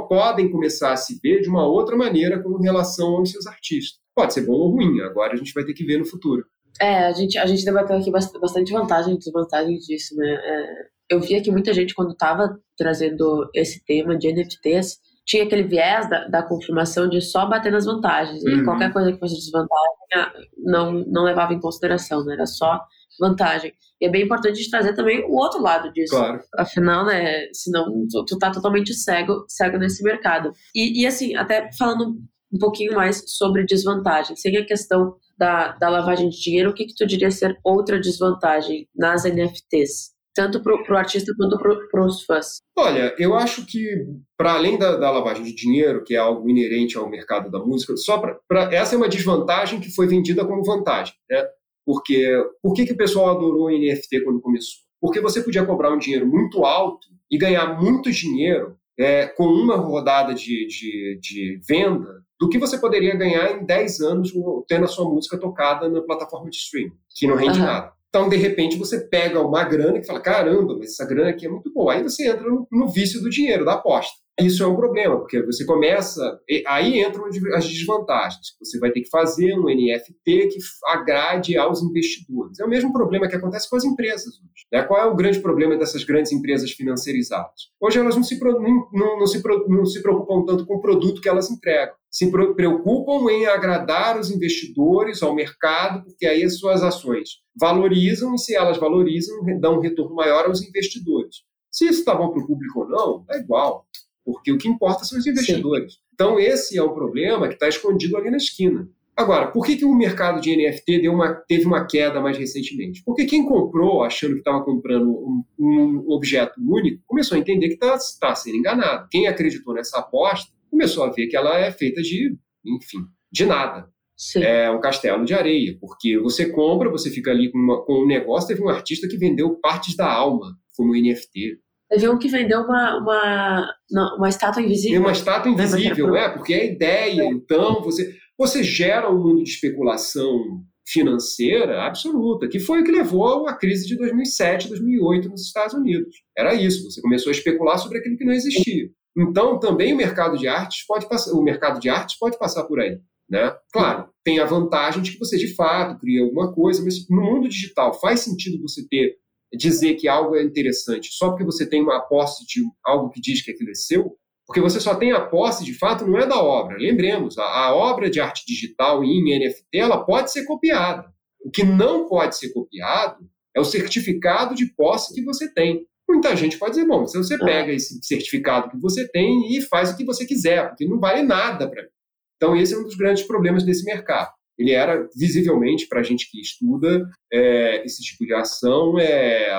podem 0.09 0.51
começar 0.51 0.91
a 0.91 0.97
se 0.97 1.17
ver 1.23 1.39
de 1.39 1.47
uma 1.47 1.65
outra 1.65 1.95
maneira 1.95 2.43
com 2.43 2.57
relação 2.57 3.15
aos 3.15 3.31
seus 3.31 3.47
artistas. 3.47 4.01
Pode 4.13 4.33
ser 4.33 4.45
bom 4.45 4.51
ou 4.51 4.71
ruim, 4.71 4.99
agora 4.99 5.31
a 5.31 5.37
gente 5.37 5.53
vai 5.53 5.63
ter 5.63 5.73
que 5.73 5.85
ver 5.85 5.97
no 5.97 6.05
futuro. 6.05 6.43
É, 6.79 7.05
a 7.05 7.11
gente, 7.11 7.37
a 7.37 7.45
gente 7.45 7.65
debateu 7.65 7.97
aqui 7.97 8.11
bastante 8.11 8.71
vantagem 8.71 9.15
e 9.15 9.17
desvantagem 9.17 9.77
disso, 9.77 10.15
né? 10.15 10.27
É, 10.27 10.65
eu 11.09 11.19
via 11.19 11.41
que 11.41 11.51
muita 11.51 11.73
gente, 11.73 11.95
quando 11.95 12.11
estava 12.11 12.59
trazendo 12.77 13.49
esse 13.53 13.83
tema 13.85 14.17
de 14.17 14.31
NFTs, 14.31 14.99
tinha 15.25 15.43
aquele 15.43 15.63
viés 15.63 16.09
da, 16.09 16.27
da 16.27 16.43
confirmação 16.43 17.09
de 17.09 17.21
só 17.21 17.45
bater 17.45 17.71
nas 17.71 17.85
vantagens. 17.85 18.43
E 18.43 18.49
uhum. 18.49 18.63
qualquer 18.63 18.93
coisa 18.93 19.11
que 19.11 19.19
fosse 19.19 19.35
desvantagem 19.35 20.33
não, 20.57 20.91
não 21.05 21.23
levava 21.23 21.53
em 21.53 21.59
consideração, 21.59 22.23
né? 22.23 22.33
Era 22.33 22.45
só 22.45 22.79
vantagem. 23.19 23.73
E 23.99 24.05
é 24.05 24.09
bem 24.09 24.23
importante 24.23 24.69
trazer 24.69 24.93
também 24.93 25.25
o 25.25 25.33
outro 25.33 25.61
lado 25.61 25.91
disso. 25.91 26.15
Claro. 26.15 26.39
Afinal, 26.57 27.05
né? 27.05 27.47
Senão 27.53 27.85
tu, 28.09 28.25
tu 28.25 28.37
tá 28.37 28.51
totalmente 28.51 28.93
cego, 28.93 29.43
cego 29.47 29.77
nesse 29.77 30.03
mercado. 30.03 30.51
E, 30.73 31.01
e 31.01 31.07
assim, 31.07 31.35
até 31.35 31.69
falando 31.77 32.15
um 32.53 32.59
pouquinho 32.59 32.95
mais 32.95 33.23
sobre 33.27 33.65
desvantagem, 33.65 34.35
sem 34.35 34.55
a 34.57 34.65
questão 34.65 35.15
da, 35.37 35.73
da 35.73 35.89
lavagem 35.89 36.29
de 36.29 36.41
dinheiro, 36.41 36.71
o 36.71 36.73
que, 36.73 36.85
que 36.85 36.95
tu 36.95 37.05
diria 37.05 37.31
ser 37.31 37.57
outra 37.63 37.99
desvantagem 37.99 38.87
nas 38.95 39.23
NFTs? 39.23 40.15
Tanto 40.35 40.61
para 40.61 40.75
o 40.75 40.97
artista 40.97 41.33
quanto 41.35 41.57
para 41.57 42.05
os 42.05 42.23
fãs. 42.23 42.59
Olha, 42.77 43.15
eu 43.17 43.33
acho 43.33 43.65
que, 43.65 44.05
para 44.37 44.53
além 44.53 44.77
da, 44.77 44.95
da, 44.95 45.09
lavagem 45.09 45.43
de 45.43 45.55
dinheiro, 45.55 46.03
que 46.03 46.13
é 46.13 46.19
algo 46.19 46.47
inerente 46.47 46.95
ao 46.95 47.09
mercado 47.09 47.49
da 47.49 47.57
música, 47.57 47.97
só 47.97 48.19
pra, 48.19 48.37
pra, 48.47 48.71
essa 48.71 48.93
é 48.93 48.97
uma 48.97 49.09
desvantagem 49.09 49.79
que 49.79 49.89
foi 49.89 50.07
vendida 50.07 50.45
como 50.45 50.63
vantagem. 50.63 51.15
Né? 51.27 51.43
Porque 51.83 52.23
por 52.61 52.73
que, 52.73 52.85
que 52.85 52.93
o 52.93 52.97
pessoal 52.97 53.29
adorou 53.29 53.71
NFT 53.71 54.21
quando 54.23 54.41
começou? 54.41 54.81
Porque 55.01 55.21
você 55.21 55.41
podia 55.41 55.65
cobrar 55.65 55.91
um 55.91 55.97
dinheiro 55.97 56.27
muito 56.27 56.63
alto 56.65 57.07
e 57.31 57.37
ganhar 57.37 57.81
muito 57.81 58.11
dinheiro 58.11 58.77
é, 58.99 59.25
com 59.25 59.45
uma 59.45 59.75
rodada 59.75 60.35
de, 60.35 60.67
de, 60.67 61.19
de 61.19 61.59
venda 61.67 62.26
do 62.39 62.49
que 62.49 62.57
você 62.57 62.77
poderia 62.77 63.15
ganhar 63.15 63.51
em 63.51 63.65
10 63.65 64.01
anos 64.01 64.33
tendo 64.67 64.85
a 64.85 64.87
sua 64.87 65.09
música 65.09 65.37
tocada 65.37 65.89
na 65.89 66.01
plataforma 66.01 66.49
de 66.49 66.57
streaming, 66.57 66.93
que 67.15 67.27
não 67.27 67.35
rende 67.35 67.59
uhum. 67.59 67.65
nada. 67.65 67.91
Então, 68.09 68.29
de 68.29 68.37
repente, 68.37 68.77
você 68.77 69.01
pega 69.01 69.41
uma 69.41 69.63
grana 69.63 69.97
e 69.97 70.05
fala: 70.05 70.19
caramba, 70.19 70.75
mas 70.77 70.91
essa 70.91 71.05
grana 71.05 71.29
aqui 71.29 71.45
é 71.45 71.49
muito 71.49 71.71
boa. 71.71 71.93
Aí 71.93 72.03
você 72.03 72.27
entra 72.27 72.47
no, 72.47 72.67
no 72.71 72.87
vício 72.87 73.21
do 73.21 73.29
dinheiro, 73.29 73.65
da 73.65 73.73
aposta. 73.73 74.15
Isso 74.39 74.63
é 74.63 74.67
um 74.67 74.75
problema, 74.75 75.17
porque 75.17 75.41
você 75.41 75.65
começa. 75.65 76.39
Aí 76.67 77.01
entram 77.01 77.25
as 77.25 77.67
desvantagens. 77.67 78.55
Você 78.59 78.77
vai 78.77 78.91
ter 78.91 79.01
que 79.01 79.09
fazer 79.09 79.53
um 79.57 79.65
NFT 79.65 80.47
que 80.47 80.59
agrade 80.85 81.57
aos 81.57 81.81
investidores. 81.81 82.59
É 82.59 82.65
o 82.65 82.69
mesmo 82.69 82.93
problema 82.93 83.27
que 83.27 83.35
acontece 83.35 83.67
com 83.67 83.75
as 83.75 83.83
empresas 83.83 84.35
hoje. 84.35 84.67
Né? 84.71 84.83
Qual 84.83 85.01
é 85.01 85.05
o 85.05 85.15
grande 85.15 85.39
problema 85.39 85.75
dessas 85.75 86.03
grandes 86.03 86.31
empresas 86.31 86.71
financiarizadas? 86.71 87.71
Hoje 87.81 87.97
elas 87.97 88.15
não 88.15 88.23
se, 88.23 88.39
não, 88.39 89.19
não, 89.19 89.27
se, 89.27 89.41
não 89.67 89.85
se 89.85 90.03
preocupam 90.03 90.45
tanto 90.45 90.67
com 90.67 90.75
o 90.75 90.81
produto 90.81 91.19
que 91.19 91.29
elas 91.29 91.49
entregam. 91.49 91.95
Se 92.17 92.31
preocupam 92.31 93.31
em 93.31 93.45
agradar 93.45 94.19
os 94.19 94.31
investidores, 94.31 95.21
ao 95.21 95.35
mercado, 95.35 96.03
porque 96.03 96.25
aí 96.25 96.41
as 96.41 96.57
suas 96.57 96.81
ações 96.81 97.29
valorizam 97.55 98.33
e, 98.33 98.39
se 98.39 98.55
elas 98.55 98.79
valorizam, 98.79 99.37
dão 99.59 99.77
um 99.77 99.81
retorno 99.81 100.15
maior 100.15 100.45
aos 100.45 100.63
investidores. 100.63 101.43
Se 101.69 101.85
isso 101.85 101.99
está 101.99 102.15
bom 102.15 102.31
para 102.31 102.41
o 102.41 102.47
público 102.47 102.79
ou 102.79 102.89
não, 102.89 103.25
é 103.29 103.37
igual 103.37 103.85
porque 104.25 104.51
o 104.51 104.57
que 104.57 104.67
importa 104.67 105.05
são 105.05 105.19
os 105.19 105.27
investidores. 105.27 105.93
Sim. 105.93 105.99
Então, 106.11 106.39
esse 106.39 106.75
é 106.75 106.81
o 106.81 106.95
problema 106.95 107.47
que 107.47 107.53
está 107.53 107.69
escondido 107.69 108.17
ali 108.17 108.31
na 108.31 108.37
esquina. 108.37 108.89
Agora, 109.15 109.51
por 109.51 109.63
que, 109.63 109.77
que 109.77 109.85
o 109.85 109.93
mercado 109.93 110.41
de 110.41 110.57
NFT 110.57 111.03
deu 111.03 111.13
uma, 111.13 111.35
teve 111.47 111.67
uma 111.67 111.85
queda 111.85 112.19
mais 112.19 112.35
recentemente? 112.35 113.03
Porque 113.05 113.25
quem 113.25 113.45
comprou, 113.45 114.01
achando 114.01 114.33
que 114.33 114.39
estava 114.39 114.65
comprando 114.65 115.07
um, 115.07 115.43
um, 115.59 116.05
objeto 116.09 116.59
único, 116.59 117.03
começou 117.05 117.35
a 117.35 117.39
entender 117.39 117.67
que 117.67 117.75
está 117.75 117.95
tá 118.19 118.33
sendo 118.33 118.57
enganado. 118.57 119.07
Quem 119.11 119.27
acreditou 119.27 119.75
nessa 119.75 119.99
aposta 119.99 120.56
começou 120.69 121.03
a 121.03 121.11
ver 121.11 121.27
que 121.27 121.35
ela 121.35 121.57
é 121.57 121.71
feita 121.71 122.01
de, 122.01 122.35
enfim, 122.65 122.99
de 123.31 123.45
nada. 123.45 123.87
Sim. 124.17 124.41
É 124.41 124.69
um 124.71 124.79
castelo 124.79 125.23
de 125.23 125.33
areia, 125.33 125.77
porque 125.79 126.17
você 126.17 126.49
compra, 126.49 126.89
você 126.89 127.11
fica 127.11 127.29
ali 127.29 127.51
com, 127.51 127.59
uma, 127.59 127.85
com 127.85 128.03
um 128.03 128.07
negócio. 128.07 128.47
Teve 128.47 128.63
um 128.63 128.69
artista 128.69 129.07
que 129.07 129.17
vendeu 129.17 129.59
partes 129.59 129.95
da 129.95 130.11
alma 130.11 130.57
como 130.75 130.93
NFT. 130.93 131.59
Teve 131.89 132.09
um 132.09 132.17
que 132.17 132.27
vendeu 132.27 132.61
uma, 132.61 132.97
uma, 132.97 134.15
uma 134.17 134.29
estátua 134.29 134.61
invisível. 134.61 134.99
Uma 134.99 135.11
estátua 135.11 135.51
invisível, 135.51 136.15
é, 136.15 136.29
porque 136.29 136.53
é 136.53 136.61
a 136.61 136.65
ideia. 136.65 137.21
É. 137.21 137.25
Então, 137.27 137.81
você, 137.83 138.15
você 138.37 138.63
gera 138.63 139.09
um 139.09 139.21
mundo 139.21 139.43
de 139.43 139.49
especulação 139.49 140.63
financeira 140.87 141.83
absoluta, 141.83 142.47
que 142.47 142.59
foi 142.59 142.81
o 142.81 142.83
que 142.83 142.91
levou 142.91 143.47
à 143.47 143.53
crise 143.53 143.85
de 143.85 143.97
2007, 143.97 144.69
2008 144.69 145.29
nos 145.29 145.41
Estados 145.45 145.73
Unidos. 145.73 146.15
Era 146.35 146.53
isso, 146.53 146.89
você 146.89 147.01
começou 147.01 147.29
a 147.29 147.35
especular 147.35 147.77
sobre 147.77 147.99
aquilo 147.99 148.17
que 148.17 148.25
não 148.25 148.33
existia. 148.33 148.89
Então, 149.17 149.59
também 149.59 149.93
o 149.93 149.97
mercado 149.97 150.37
de 150.37 150.47
artes 150.47 150.85
pode 150.85 151.09
passar, 151.09 151.31
o 151.31 151.41
mercado 151.41 151.79
de 151.79 151.89
artes 151.89 152.17
pode 152.17 152.37
passar 152.37 152.65
por 152.65 152.79
aí. 152.79 152.99
Né? 153.29 153.53
Claro, 153.73 154.09
tem 154.23 154.39
a 154.39 154.45
vantagem 154.45 155.01
de 155.01 155.11
que 155.11 155.19
você 155.19 155.37
de 155.37 155.53
fato 155.55 155.99
cria 155.99 156.23
alguma 156.23 156.53
coisa, 156.53 156.83
mas 156.83 157.09
no 157.09 157.21
mundo 157.21 157.49
digital 157.49 157.93
faz 157.99 158.21
sentido 158.21 158.61
você 158.61 158.87
ter 158.87 159.17
dizer 159.53 159.95
que 159.95 160.07
algo 160.07 160.35
é 160.35 160.43
interessante 160.43 161.09
só 161.11 161.29
porque 161.29 161.43
você 161.43 161.65
tem 161.67 161.81
uma 161.81 162.01
posse 162.01 162.45
de 162.45 162.61
algo 162.85 163.09
que 163.09 163.21
diz 163.21 163.41
que 163.41 163.51
aquilo 163.51 163.71
é 163.71 163.73
seu? 163.73 164.17
Porque 164.45 164.61
você 164.61 164.79
só 164.79 164.95
tem 164.95 165.11
a 165.11 165.25
posse, 165.25 165.65
de 165.65 165.73
fato, 165.73 166.05
não 166.05 166.17
é 166.17 166.25
da 166.25 166.41
obra. 166.41 166.77
Lembremos, 166.77 167.37
a, 167.37 167.43
a 167.43 167.75
obra 167.75 168.09
de 168.09 168.21
arte 168.21 168.45
digital 168.47 169.03
em 169.03 169.37
NFT 169.37 169.65
ela 169.73 170.05
pode 170.05 170.31
ser 170.31 170.45
copiada. 170.45 171.05
O 171.43 171.51
que 171.51 171.63
não 171.63 172.07
pode 172.07 172.37
ser 172.37 172.53
copiado 172.53 173.25
é 173.55 173.59
o 173.59 173.65
certificado 173.65 174.55
de 174.55 174.67
posse 174.73 175.13
que 175.13 175.23
você 175.23 175.53
tem. 175.53 175.85
Muita 176.09 176.35
gente 176.35 176.57
pode 176.57 176.75
dizer, 176.75 176.87
bom, 176.87 177.05
se 177.05 177.17
você 177.17 177.37
pega 177.37 177.73
esse 177.73 177.99
certificado 178.01 178.69
que 178.69 178.79
você 178.79 179.07
tem 179.09 179.55
e 179.55 179.61
faz 179.61 179.91
o 179.91 179.97
que 179.97 180.05
você 180.05 180.25
quiser, 180.25 180.69
porque 180.69 180.87
não 180.87 180.99
vale 180.99 181.21
nada 181.21 181.69
para 181.69 181.83
mim. 181.83 181.89
Então, 182.37 182.55
esse 182.55 182.73
é 182.73 182.77
um 182.77 182.83
dos 182.83 182.95
grandes 182.95 183.23
problemas 183.23 183.63
desse 183.63 183.83
mercado. 183.83 184.31
Ele 184.57 184.71
era, 184.71 185.07
visivelmente, 185.15 185.87
para 185.87 185.99
a 185.99 186.03
gente 186.03 186.29
que 186.31 186.39
estuda 186.39 187.07
é, 187.31 187.83
esse 187.85 188.01
tipo 188.01 188.25
de 188.25 188.33
ação, 188.33 188.97
é, 188.97 189.49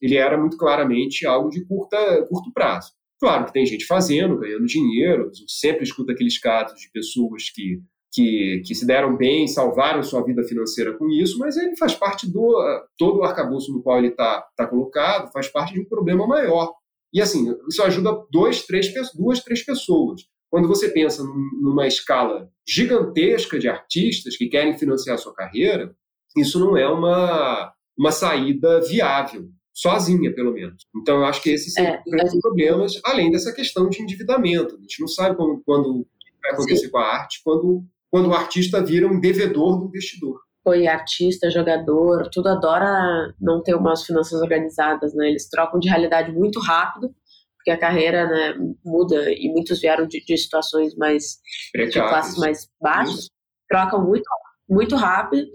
ele 0.00 0.16
era 0.16 0.38
muito 0.38 0.56
claramente 0.56 1.26
algo 1.26 1.50
de 1.50 1.64
curta, 1.66 1.96
curto 2.28 2.52
prazo. 2.52 2.92
Claro 3.20 3.46
que 3.46 3.52
tem 3.52 3.66
gente 3.66 3.86
fazendo, 3.86 4.38
ganhando 4.38 4.66
dinheiro, 4.66 5.30
a 5.30 5.34
gente 5.34 5.52
sempre 5.52 5.84
escuta 5.84 6.12
aqueles 6.12 6.38
casos 6.38 6.80
de 6.80 6.90
pessoas 6.90 7.50
que 7.50 7.80
que, 8.12 8.62
que 8.66 8.74
se 8.74 8.86
deram 8.86 9.16
bem, 9.16 9.48
salvaram 9.48 10.02
sua 10.02 10.22
vida 10.22 10.44
financeira 10.44 10.92
com 10.92 11.08
isso, 11.08 11.38
mas 11.38 11.56
ele 11.56 11.76
faz 11.76 11.94
parte 11.94 12.30
do 12.30 12.54
todo 12.98 13.20
o 13.20 13.24
arcabouço 13.24 13.72
no 13.72 13.82
qual 13.82 13.98
ele 13.98 14.08
está 14.08 14.46
tá 14.54 14.66
colocado, 14.66 15.32
faz 15.32 15.48
parte 15.48 15.72
de 15.72 15.80
um 15.80 15.84
problema 15.84 16.26
maior. 16.26 16.74
E 17.12 17.20
assim, 17.20 17.54
isso 17.68 17.82
ajuda 17.82 18.22
dois, 18.30 18.66
três, 18.66 18.92
duas, 19.14 19.40
três 19.40 19.64
pessoas. 19.64 20.22
Quando 20.50 20.68
você 20.68 20.90
pensa 20.90 21.22
numa 21.62 21.86
escala 21.86 22.50
gigantesca 22.68 23.58
de 23.58 23.68
artistas 23.68 24.36
que 24.36 24.48
querem 24.48 24.76
financiar 24.76 25.14
a 25.14 25.18
sua 25.18 25.34
carreira, 25.34 25.96
isso 26.36 26.60
não 26.60 26.76
é 26.76 26.86
uma, 26.86 27.72
uma 27.96 28.12
saída 28.12 28.80
viável, 28.82 29.48
sozinha, 29.72 30.34
pelo 30.34 30.52
menos. 30.52 30.86
Então, 30.94 31.18
eu 31.18 31.24
acho 31.24 31.42
que 31.42 31.50
esses 31.50 31.72
são 31.72 31.84
é, 31.84 32.02
grandes 32.06 32.38
problemas, 32.40 33.00
além 33.04 33.30
dessa 33.30 33.52
questão 33.52 33.88
de 33.88 34.02
endividamento. 34.02 34.76
A 34.76 34.80
gente 34.80 35.00
não 35.00 35.08
sabe 35.08 35.36
como, 35.36 35.62
quando 35.64 36.06
vai 36.42 36.52
acontecer 36.52 36.86
Sim. 36.86 36.90
com 36.90 36.98
a 36.98 37.06
arte, 37.06 37.40
quando 37.42 37.84
quando 38.12 38.28
o 38.28 38.34
artista 38.34 38.84
vira 38.84 39.06
um 39.06 39.18
devedor 39.18 39.78
do 39.80 39.86
investidor. 39.86 40.38
Foi 40.62 40.86
artista, 40.86 41.50
jogador, 41.50 42.28
tudo 42.30 42.50
adora 42.50 43.34
não 43.40 43.62
ter 43.62 43.74
umas 43.74 44.04
finanças 44.04 44.40
organizadas, 44.40 45.14
né? 45.14 45.30
Eles 45.30 45.48
trocam 45.48 45.80
de 45.80 45.88
realidade 45.88 46.30
muito 46.30 46.60
rápido, 46.60 47.10
porque 47.56 47.70
a 47.70 47.78
carreira 47.78 48.26
né, 48.26 48.54
muda 48.84 49.32
e 49.32 49.48
muitos 49.48 49.80
vieram 49.80 50.06
de, 50.06 50.22
de 50.22 50.36
situações 50.36 50.94
mais 50.94 51.38
Precários. 51.72 51.94
de 51.94 52.08
classes 52.10 52.38
mais 52.38 52.68
baixas, 52.80 53.18
Isso. 53.20 53.30
trocam 53.68 54.04
muito, 54.04 54.28
muito 54.68 54.94
rápido 54.94 55.46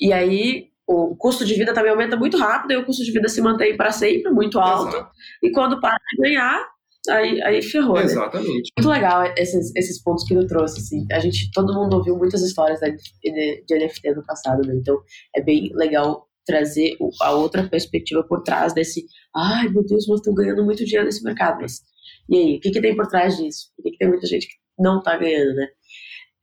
e 0.00 0.12
aí 0.12 0.68
o 0.86 1.16
custo 1.16 1.44
de 1.44 1.54
vida 1.54 1.74
também 1.74 1.90
aumenta 1.90 2.16
muito 2.16 2.36
rápido 2.38 2.72
e 2.72 2.76
o 2.76 2.84
custo 2.84 3.04
de 3.04 3.10
vida 3.10 3.28
se 3.28 3.40
mantém 3.40 3.76
para 3.76 3.90
sempre 3.90 4.30
muito 4.30 4.60
alto 4.60 4.94
Exato. 4.94 5.10
e 5.42 5.50
quando 5.50 5.80
para 5.80 5.96
de 5.96 6.22
ganhar 6.22 6.64
aí, 7.08 7.42
aí 7.42 7.62
ferrou. 7.62 7.98
Exatamente. 7.98 8.48
Né? 8.50 8.82
Muito 8.82 8.88
legal 8.88 9.24
esses, 9.36 9.74
esses 9.74 10.02
pontos 10.02 10.24
que 10.24 10.34
ele 10.34 10.46
trouxe, 10.46 10.80
assim. 10.80 11.06
A 11.12 11.18
gente, 11.18 11.50
todo 11.52 11.74
mundo 11.74 11.96
ouviu 11.96 12.16
muitas 12.16 12.42
histórias 12.42 12.80
de, 12.80 13.64
de 13.66 13.78
NFT 13.78 14.14
no 14.14 14.24
passado, 14.24 14.66
né? 14.66 14.74
Então 14.74 14.98
é 15.34 15.42
bem 15.42 15.70
legal 15.74 16.26
trazer 16.46 16.96
a 17.20 17.32
outra 17.32 17.68
perspectiva 17.68 18.22
por 18.22 18.42
trás 18.42 18.72
desse, 18.72 19.04
ai 19.34 19.68
meu 19.68 19.84
Deus, 19.84 20.06
nós 20.06 20.20
estamos 20.20 20.40
ganhando 20.40 20.64
muito 20.64 20.84
dinheiro 20.84 21.04
nesse 21.04 21.24
mercado, 21.24 21.60
mas 21.60 21.80
e 22.28 22.36
aí, 22.36 22.56
o 22.56 22.60
que, 22.60 22.70
que 22.70 22.80
tem 22.80 22.96
por 22.96 23.06
trás 23.06 23.36
disso? 23.36 23.72
Por 23.76 23.84
que, 23.84 23.92
que 23.92 23.98
tem 23.98 24.08
muita 24.08 24.26
gente 24.26 24.46
que 24.46 24.54
não 24.78 24.98
está 24.98 25.16
ganhando, 25.16 25.54
né? 25.54 25.68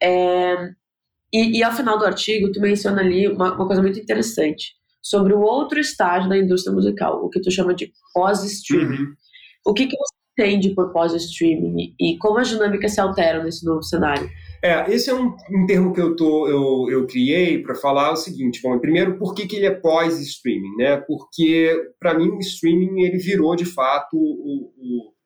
É, 0.02 0.56
e, 1.34 1.60
e, 1.60 1.64
ao 1.64 1.72
final 1.74 1.98
do 1.98 2.06
artigo, 2.06 2.52
tu 2.52 2.60
menciona 2.62 3.02
ali 3.02 3.28
uma, 3.28 3.56
uma 3.56 3.68
coisa 3.68 3.82
muito 3.82 4.00
interessante 4.00 4.74
sobre 5.02 5.34
o 5.34 5.42
outro 5.42 5.80
estágio 5.80 6.30
da 6.30 6.38
indústria 6.38 6.74
musical, 6.74 7.24
o 7.24 7.30
que 7.30 7.42
tu 7.42 7.52
chama 7.52 7.74
de 7.74 7.92
pós-streaming. 8.14 8.98
Uhum. 8.98 9.14
O 9.66 9.74
que, 9.74 9.88
que 9.88 9.98
você 9.98 10.16
entende 10.34 10.74
por 10.74 10.92
pós-streaming 10.92 11.96
e 12.00 12.18
como 12.18 12.40
as 12.40 12.50
dinâmicas 12.50 12.94
se 12.94 13.00
alteram 13.00 13.44
nesse 13.44 13.66
novo 13.66 13.84
cenário? 13.84 14.30
É, 14.64 14.90
esse 14.92 15.10
é 15.10 15.14
um, 15.14 15.36
um 15.52 15.66
termo 15.66 15.94
que 15.94 16.02
eu, 16.02 16.16
tô, 16.16 16.48
eu, 16.48 16.90
eu 16.90 17.08
criei 17.08 17.62
para 17.62 17.76
falar 17.76 18.12
o 18.12 18.16
seguinte, 18.16 18.62
bom, 18.62 18.78
primeiro, 18.80 19.18
por 19.18 19.36
que, 19.36 19.46
que 19.46 19.58
ele 19.58 19.66
é 19.66 19.72
pós-streaming, 19.72 20.76
né? 20.78 20.98
Porque, 20.98 21.92
para 22.00 22.18
mim, 22.18 22.30
o 22.30 22.40
streaming, 22.40 23.02
ele 23.02 23.18
virou, 23.18 23.56
de 23.56 23.66
fato, 23.66 24.16
o, 24.16 24.72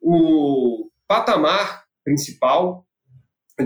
o, 0.01 0.85
o 0.85 0.89
patamar 1.07 1.83
principal 2.03 2.85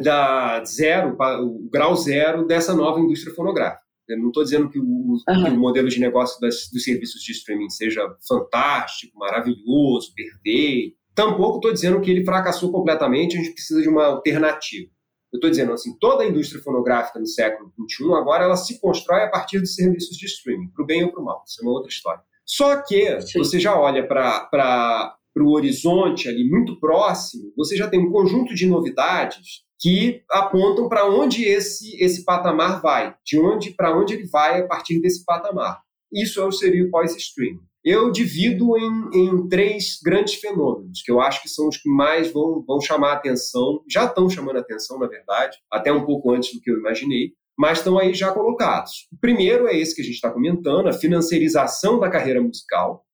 da 0.02 0.64
zero, 0.64 1.18
o 1.42 1.70
grau 1.70 1.96
zero 1.96 2.46
dessa 2.46 2.74
nova 2.74 3.00
indústria 3.00 3.34
fonográfica. 3.34 3.82
Eu 4.08 4.20
não 4.20 4.28
estou 4.28 4.44
dizendo 4.44 4.70
que 4.70 4.80
o, 4.80 4.84
uhum. 4.84 5.18
que 5.26 5.50
o, 5.50 5.60
modelo 5.60 5.88
de 5.88 6.00
negócio 6.00 6.40
das, 6.42 6.70
dos 6.72 6.84
serviços 6.84 7.22
de 7.22 7.32
streaming 7.32 7.70
seja 7.70 8.02
fantástico, 8.28 9.18
maravilhoso, 9.18 10.14
perfeito, 10.14 10.98
Tampouco 11.14 11.58
estou 11.58 11.74
dizendo 11.74 12.00
que 12.00 12.10
ele 12.10 12.24
fracassou 12.24 12.72
completamente, 12.72 13.38
a 13.38 13.42
gente 13.42 13.54
precisa 13.54 13.82
de 13.82 13.90
uma 13.90 14.06
alternativa. 14.06 14.90
Eu 15.32 15.38
estou 15.38 15.50
dizendo 15.50 15.72
assim, 15.72 15.98
toda 15.98 16.24
a 16.24 16.28
indústria 16.28 16.62
fonográfica 16.62 17.20
no 17.20 17.26
século 17.26 17.72
XXI, 17.90 18.14
agora 18.14 18.44
ela 18.44 18.58
se 18.58 18.80
constrói 18.80 19.24
a 19.24 19.30
partir 19.30 19.62
de 19.62 19.68
serviços 19.68 20.18
de 20.18 20.26
streaming, 20.26 20.70
para 20.70 20.84
o 20.84 20.86
bem 20.86 21.04
ou 21.04 21.12
para 21.12 21.22
o 21.22 21.26
mal, 21.26 21.44
isso 21.46 21.62
é 21.62 21.64
uma 21.64 21.74
outra 21.74 21.90
história. 21.90 22.22
Só 22.46 22.82
que 22.82 23.22
Sim. 23.22 23.40
você 23.40 23.60
já 23.60 23.80
olha 23.80 24.06
para 24.06 25.16
o 25.38 25.54
horizonte 25.54 26.28
ali 26.28 26.50
muito 26.50 26.80
próximo, 26.80 27.54
você 27.56 27.78
já 27.78 27.90
tem 27.90 28.00
um 28.00 28.12
conjunto 28.12 28.54
de 28.54 28.66
novidades 28.66 29.64
que 29.80 30.22
apontam 30.30 30.88
para 30.88 31.10
onde 31.10 31.44
esse, 31.46 31.96
esse 32.04 32.24
patamar 32.26 32.82
vai, 32.82 33.16
de 33.26 33.40
onde 33.40 33.72
para 33.72 33.98
onde 33.98 34.14
ele 34.14 34.28
vai 34.28 34.62
a 34.62 34.68
partir 34.68 35.00
desse 35.00 35.24
patamar. 35.26 35.82
Isso 36.12 36.46
é 36.46 36.52
seria 36.52 36.86
o 36.86 36.92
pós-streaming 36.92 37.71
eu 37.84 38.12
divido 38.12 38.78
em, 38.78 39.10
em, 39.14 39.50
três 39.50 40.00
grandes 40.04 40.36
fenômenos, 40.36 41.02
que 41.02 41.12
eu 41.12 41.20
acho 41.20 41.42
que 41.42 41.50
são 41.50 41.68
os 41.68 41.78
que 41.78 41.90
mais 41.90 42.32
vão, 42.32 42.64
vão 42.66 42.80
chamar 42.80 43.12
a 43.12 43.14
atenção, 43.14 43.84
já 43.90 44.06
estão 44.06 44.30
chamando 44.30 44.58
a 44.58 44.60
atenção, 44.60 45.00
na 45.00 45.08
verdade, 45.08 45.58
até 45.72 45.92
um 45.92 46.06
pouco 46.06 46.32
antes 46.32 46.54
do 46.54 46.62
que 46.62 46.70
eu 46.70 46.78
imaginei, 46.78 47.34
mas 47.58 47.80
estão 47.80 47.98
aí 47.98 48.14
já 48.14 48.32
colocados. 48.32 49.08
O 49.12 49.18
primeiro 49.18 49.68
é 49.68 49.78
esse 49.78 49.96
que 49.96 50.02
a 50.02 50.06
gente 50.06 50.16
está 50.16 50.30
comentando, 50.30 50.88
a 50.88 50.94
financiarização 50.94 52.00
da 52.00 52.10
carreira 52.10 52.42
musical. 52.42 53.06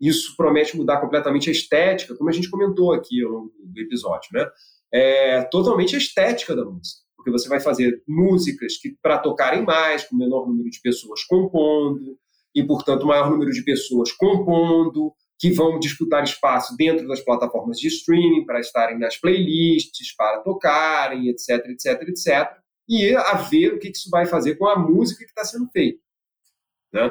Isso 0.00 0.36
promete 0.36 0.76
mudar 0.76 1.00
completamente 1.00 1.48
a 1.48 1.52
estética, 1.52 2.14
como 2.14 2.28
a 2.28 2.32
gente 2.32 2.50
comentou 2.50 2.92
aqui 2.92 3.22
ao 3.22 3.30
longo 3.30 3.52
do 3.64 3.80
episódio, 3.80 4.28
né? 4.32 4.46
É 4.92 5.42
totalmente 5.44 5.94
a 5.94 5.98
estética 5.98 6.54
da 6.54 6.64
música, 6.64 7.00
porque 7.16 7.30
você 7.30 7.48
vai 7.48 7.60
fazer 7.60 8.02
músicas 8.06 8.76
que 8.76 8.94
para 9.00 9.18
tocarem 9.18 9.64
mais, 9.64 10.04
com 10.04 10.16
menor 10.16 10.46
número 10.46 10.68
de 10.68 10.80
pessoas 10.82 11.24
compondo, 11.24 12.18
e, 12.54 12.62
portanto, 12.62 13.06
maior 13.06 13.30
número 13.30 13.50
de 13.50 13.64
pessoas 13.64 14.12
compondo, 14.12 15.14
que 15.38 15.50
vão 15.50 15.80
disputar 15.80 16.22
espaço 16.22 16.76
dentro 16.76 17.06
das 17.08 17.20
plataformas 17.20 17.78
de 17.78 17.88
streaming 17.88 18.46
para 18.46 18.60
estarem 18.60 18.98
nas 18.98 19.16
playlists, 19.16 20.14
para 20.14 20.40
tocarem, 20.40 21.28
etc, 21.28 21.66
etc, 21.66 22.08
etc. 22.08 22.62
E 22.88 23.14
a 23.16 23.34
ver 23.34 23.74
o 23.74 23.78
que 23.78 23.88
isso 23.88 24.08
vai 24.08 24.24
fazer 24.24 24.56
com 24.56 24.68
a 24.68 24.78
música 24.78 25.24
que 25.24 25.30
está 25.30 25.44
sendo 25.44 25.68
feita. 25.72 25.98
Né? 26.92 27.10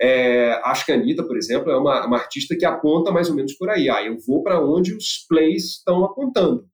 É, 0.00 0.52
acho 0.64 0.86
que 0.86 0.92
a 0.92 0.96
Anitta, 0.96 1.24
por 1.24 1.36
exemplo, 1.36 1.70
é 1.70 1.76
uma, 1.76 2.06
uma, 2.06 2.18
artista 2.18 2.56
que 2.56 2.64
aponta 2.64 3.12
mais 3.12 3.28
ou 3.28 3.36
menos 3.36 3.52
por 3.54 3.68
aí. 3.68 3.88
Ah, 3.88 4.02
eu 4.02 4.16
vou 4.26 4.42
para 4.42 4.60
onde 4.60 4.94
os 4.94 5.24
plays 5.28 5.76
estão 5.76 6.04
apontando. 6.04 6.68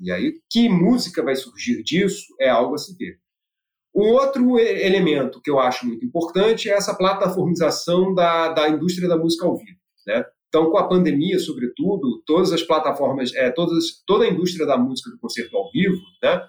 E 0.00 0.10
aí, 0.10 0.40
que 0.50 0.68
música 0.68 1.22
vai 1.22 1.36
surgir 1.36 1.82
disso 1.82 2.34
é 2.40 2.48
algo 2.48 2.74
a 2.74 2.78
se 2.78 2.96
ver. 2.96 3.18
Um 3.96 4.12
outro 4.12 4.58
elemento 4.58 5.40
que 5.40 5.50
eu 5.50 5.58
acho 5.58 5.86
muito 5.86 6.04
importante 6.04 6.68
é 6.68 6.74
essa 6.74 6.94
plataformização 6.94 8.14
da, 8.14 8.52
da 8.52 8.68
indústria 8.68 9.08
da 9.08 9.16
música 9.16 9.46
ao 9.46 9.56
vivo. 9.56 9.78
Né? 10.06 10.22
Então, 10.48 10.70
com 10.70 10.76
a 10.76 10.86
pandemia, 10.86 11.38
sobretudo, 11.38 12.22
todas 12.26 12.52
as 12.52 12.62
plataformas, 12.62 13.34
é, 13.34 13.50
todas, 13.50 14.02
toda 14.06 14.24
a 14.24 14.28
indústria 14.28 14.66
da 14.66 14.76
música 14.76 15.10
do 15.10 15.18
concerto 15.18 15.56
ao 15.56 15.70
vivo, 15.70 15.96
né? 16.22 16.42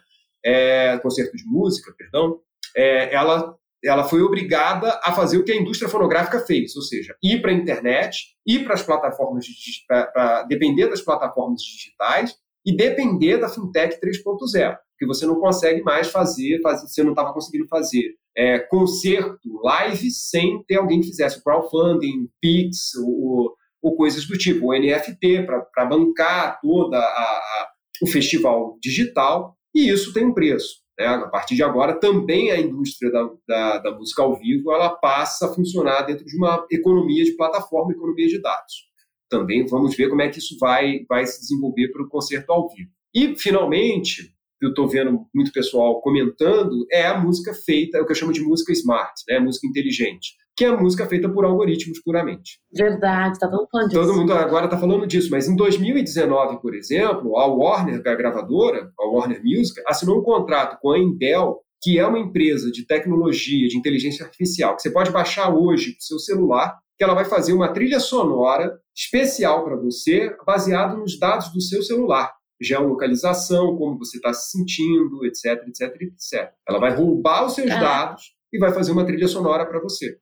É, 0.46 0.98
concerto 1.00 1.36
de 1.36 1.44
música, 1.46 1.94
perdão, 1.98 2.40
é, 2.76 3.14
ela, 3.14 3.56
ela 3.84 4.04
foi 4.04 4.22
obrigada 4.22 5.00
a 5.04 5.12
fazer 5.12 5.38
o 5.38 5.44
que 5.44 5.52
a 5.52 5.56
indústria 5.56 5.90
fonográfica 5.90 6.40
fez, 6.40 6.76
ou 6.76 6.82
seja, 6.82 7.16
ir 7.24 7.42
para 7.42 7.52
a 7.52 7.54
internet, 7.54 8.36
ir 8.46 8.64
para 8.64 8.76
as 8.76 8.84
plataformas, 8.84 9.46
para 9.88 10.44
depender 10.44 10.88
das 10.88 11.02
plataformas 11.02 11.62
digitais 11.62 12.36
e 12.68 12.76
depender 12.76 13.38
da 13.38 13.50
fintech 13.50 14.00
3.0 14.00 14.78
porque 14.98 15.06
você 15.06 15.28
não 15.28 15.40
consegue 15.40 15.84
mais 15.84 16.10
fazer, 16.10 16.60
fazer 16.62 16.88
você 16.88 17.04
não 17.04 17.12
estava 17.12 17.32
conseguindo 17.32 17.68
fazer 17.68 18.16
é, 18.36 18.58
concerto 18.58 19.62
live 19.64 20.10
sem 20.10 20.64
ter 20.64 20.78
alguém 20.78 21.00
que 21.00 21.08
fizesse 21.08 21.44
crowdfunding, 21.44 22.28
Pix, 22.42 22.96
ou, 22.96 23.54
ou 23.82 23.96
coisas 23.96 24.26
do 24.28 24.36
tipo, 24.38 24.68
o 24.68 24.74
NFT 24.74 25.46
para 25.46 25.86
bancar 25.86 26.60
toda 26.62 26.98
a, 26.98 27.02
a, 27.02 27.68
o 28.02 28.08
festival 28.08 28.76
digital, 28.82 29.56
e 29.74 29.90
isso 29.90 30.12
tem 30.14 30.26
um 30.26 30.34
preço. 30.34 30.82
Né? 30.98 31.06
A 31.06 31.28
partir 31.28 31.56
de 31.56 31.62
agora, 31.62 32.00
também 32.00 32.50
a 32.52 32.60
indústria 32.60 33.12
da, 33.12 33.30
da, 33.48 33.78
da 33.78 33.92
música 33.92 34.24
ao 34.24 34.36
vivo 34.36 34.72
ela 34.72 34.90
passa 34.90 35.46
a 35.46 35.54
funcionar 35.54 36.02
dentro 36.04 36.26
de 36.26 36.36
uma 36.36 36.66
economia 36.72 37.24
de 37.24 37.36
plataforma, 37.36 37.92
economia 37.92 38.28
de 38.28 38.42
dados. 38.42 38.88
Também 39.30 39.66
vamos 39.66 39.96
ver 39.96 40.10
como 40.10 40.22
é 40.22 40.30
que 40.30 40.40
isso 40.40 40.58
vai, 40.60 41.06
vai 41.08 41.26
se 41.26 41.42
desenvolver 41.42 41.90
para 41.90 42.04
o 42.04 42.10
concerto 42.10 42.52
ao 42.52 42.70
vivo. 42.70 42.90
E, 43.14 43.36
finalmente, 43.38 44.34
eu 44.62 44.70
estou 44.70 44.88
vendo 44.88 45.26
muito 45.34 45.52
pessoal 45.52 46.02
comentando 46.02 46.86
é 46.92 47.06
a 47.08 47.20
música 47.20 47.54
feita, 47.54 47.98
é 47.98 48.02
o 48.02 48.06
que 48.06 48.12
eu 48.12 48.16
chamo 48.16 48.34
de 48.34 48.42
música 48.42 48.72
smart, 48.72 49.14
né, 49.28 49.40
música 49.40 49.68
inteligente. 49.68 50.36
que 50.56 50.66
é 50.66 50.76
música 50.76 51.06
feita 51.06 51.30
por 51.30 51.46
algoritmos 51.46 52.00
puramente. 52.00 52.60
Verdade, 52.74 53.38
tá 53.38 53.48
todo 53.48 53.60
mundo 53.60 53.70
falando 53.72 53.90
disso. 53.90 54.02
Todo 54.02 54.16
mundo 54.16 54.34
agora 54.34 54.66
está 54.66 54.76
falando 54.76 55.06
disso, 55.06 55.30
mas 55.30 55.48
em 55.48 55.56
2019, 55.56 56.60
por 56.60 56.74
exemplo, 56.74 57.38
a 57.38 57.46
Warner, 57.46 58.02
a 58.04 58.16
gravadora, 58.16 58.92
a 59.00 59.08
Warner 59.08 59.40
Music, 59.44 59.80
assinou 59.86 60.20
um 60.20 60.24
contrato 60.24 60.80
com 60.82 60.94
a 60.94 60.98
Intel, 60.98 61.60
que 61.80 62.00
é 62.00 62.08
uma 62.08 62.18
empresa 62.18 62.72
de 62.72 62.88
tecnologia, 62.88 63.68
de 63.68 63.78
inteligência 63.78 64.26
artificial, 64.26 64.76
que 64.76 64.82
você 64.82 64.90
pode 64.90 65.12
baixar 65.12 65.54
hoje 65.54 65.92
para 65.92 66.00
o 66.00 66.04
seu 66.04 66.18
celular, 66.18 66.76
que 66.98 67.04
ela 67.04 67.14
vai 67.14 67.26
fazer 67.26 67.54
uma 67.54 67.72
trilha 67.72 68.00
sonora 68.00 68.80
especial 68.98 69.64
para 69.64 69.76
você, 69.76 70.36
baseado 70.46 70.98
nos 70.98 71.20
dados 71.20 71.52
do 71.54 71.62
seu 71.62 71.84
celular 71.84 72.36
geolocalização, 72.60 73.78
como 73.78 74.00
você 74.00 74.18
está 74.18 74.34
se 74.34 74.50
sentindo, 74.58 75.24
etc, 75.26 75.64
etc, 75.68 76.02
etc. 76.02 76.52
Ela 76.68 76.80
vai 76.80 76.96
roubar 76.96 77.46
os 77.46 77.54
seus 77.54 77.70
ah. 77.70 77.80
dados 77.80 78.34
e 78.52 78.58
vai 78.58 78.74
fazer 78.74 78.92
uma 78.92 79.06
trilha 79.06 79.28
sonora 79.28 79.64
para 79.64 79.80
você 79.80 80.18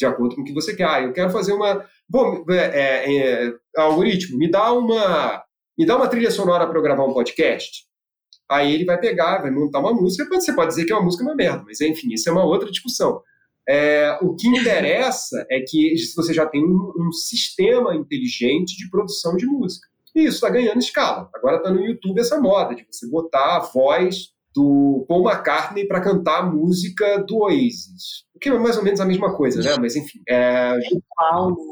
de 0.00 0.06
acordo 0.06 0.34
com 0.34 0.40
o 0.40 0.44
que 0.44 0.54
você 0.54 0.74
quer. 0.74 0.88
Ah, 0.88 1.02
eu 1.02 1.12
quero 1.12 1.30
fazer 1.30 1.52
uma. 1.52 1.84
Bom, 2.08 2.44
é, 2.48 2.56
é, 2.56 3.46
é, 3.46 3.54
algoritmo, 3.76 4.38
me 4.38 4.50
dá 4.50 4.72
uma. 4.72 5.44
Me 5.78 5.86
dá 5.86 5.96
uma 5.96 6.08
trilha 6.08 6.30
sonora 6.30 6.66
para 6.66 6.78
eu 6.78 6.82
gravar 6.82 7.04
um 7.04 7.12
podcast. 7.12 7.84
Aí 8.50 8.74
ele 8.74 8.84
vai 8.84 8.98
pegar, 8.98 9.42
vai 9.42 9.50
montar 9.50 9.78
uma 9.78 9.92
música. 9.92 10.26
Você 10.34 10.54
pode 10.54 10.70
dizer 10.70 10.84
que 10.84 10.92
é 10.92 10.96
uma 10.96 11.04
música 11.04 11.22
uma 11.22 11.36
merda, 11.36 11.62
mas 11.64 11.80
enfim, 11.80 12.12
isso 12.12 12.28
é 12.28 12.32
uma 12.32 12.44
outra 12.44 12.70
discussão. 12.70 13.22
É, 13.70 14.18
o 14.20 14.34
que 14.34 14.48
interessa 14.48 15.46
é 15.48 15.60
que 15.60 15.94
você 16.16 16.34
já 16.34 16.44
tem 16.44 16.60
um, 16.60 16.92
um 16.98 17.12
sistema 17.12 17.94
inteligente 17.94 18.76
de 18.76 18.90
produção 18.90 19.36
de 19.36 19.46
música. 19.46 19.86
E 20.12 20.24
isso 20.24 20.38
está 20.38 20.50
ganhando 20.50 20.80
escala. 20.80 21.30
Agora 21.32 21.58
está 21.58 21.70
no 21.70 21.80
YouTube 21.80 22.18
essa 22.18 22.40
moda 22.40 22.74
de 22.74 22.84
você 22.90 23.08
botar 23.08 23.58
a 23.58 23.60
voz 23.60 24.30
do 24.52 25.04
Paul 25.08 25.30
McCartney 25.30 25.86
para 25.86 26.00
cantar 26.00 26.40
a 26.40 26.46
música 26.46 27.18
do 27.18 27.44
Oasis. 27.44 28.24
O 28.34 28.40
que 28.40 28.48
é 28.48 28.58
mais 28.58 28.76
ou 28.76 28.82
menos 28.82 29.00
a 29.00 29.06
mesma 29.06 29.36
coisa, 29.36 29.62
né? 29.62 29.76
Mas 29.80 29.94
enfim. 29.94 30.18
É, 30.28 30.76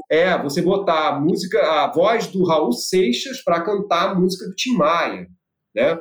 é 0.08 0.40
você 0.40 0.62
botar 0.62 1.08
a 1.08 1.20
música, 1.20 1.60
a 1.60 1.92
voz 1.92 2.28
do 2.28 2.44
Raul 2.44 2.70
Seixas 2.70 3.42
para 3.42 3.64
cantar 3.64 4.10
a 4.10 4.14
música 4.14 4.46
do 4.46 4.54
Tim 4.54 4.76
Maia, 4.76 5.26
né? 5.74 5.98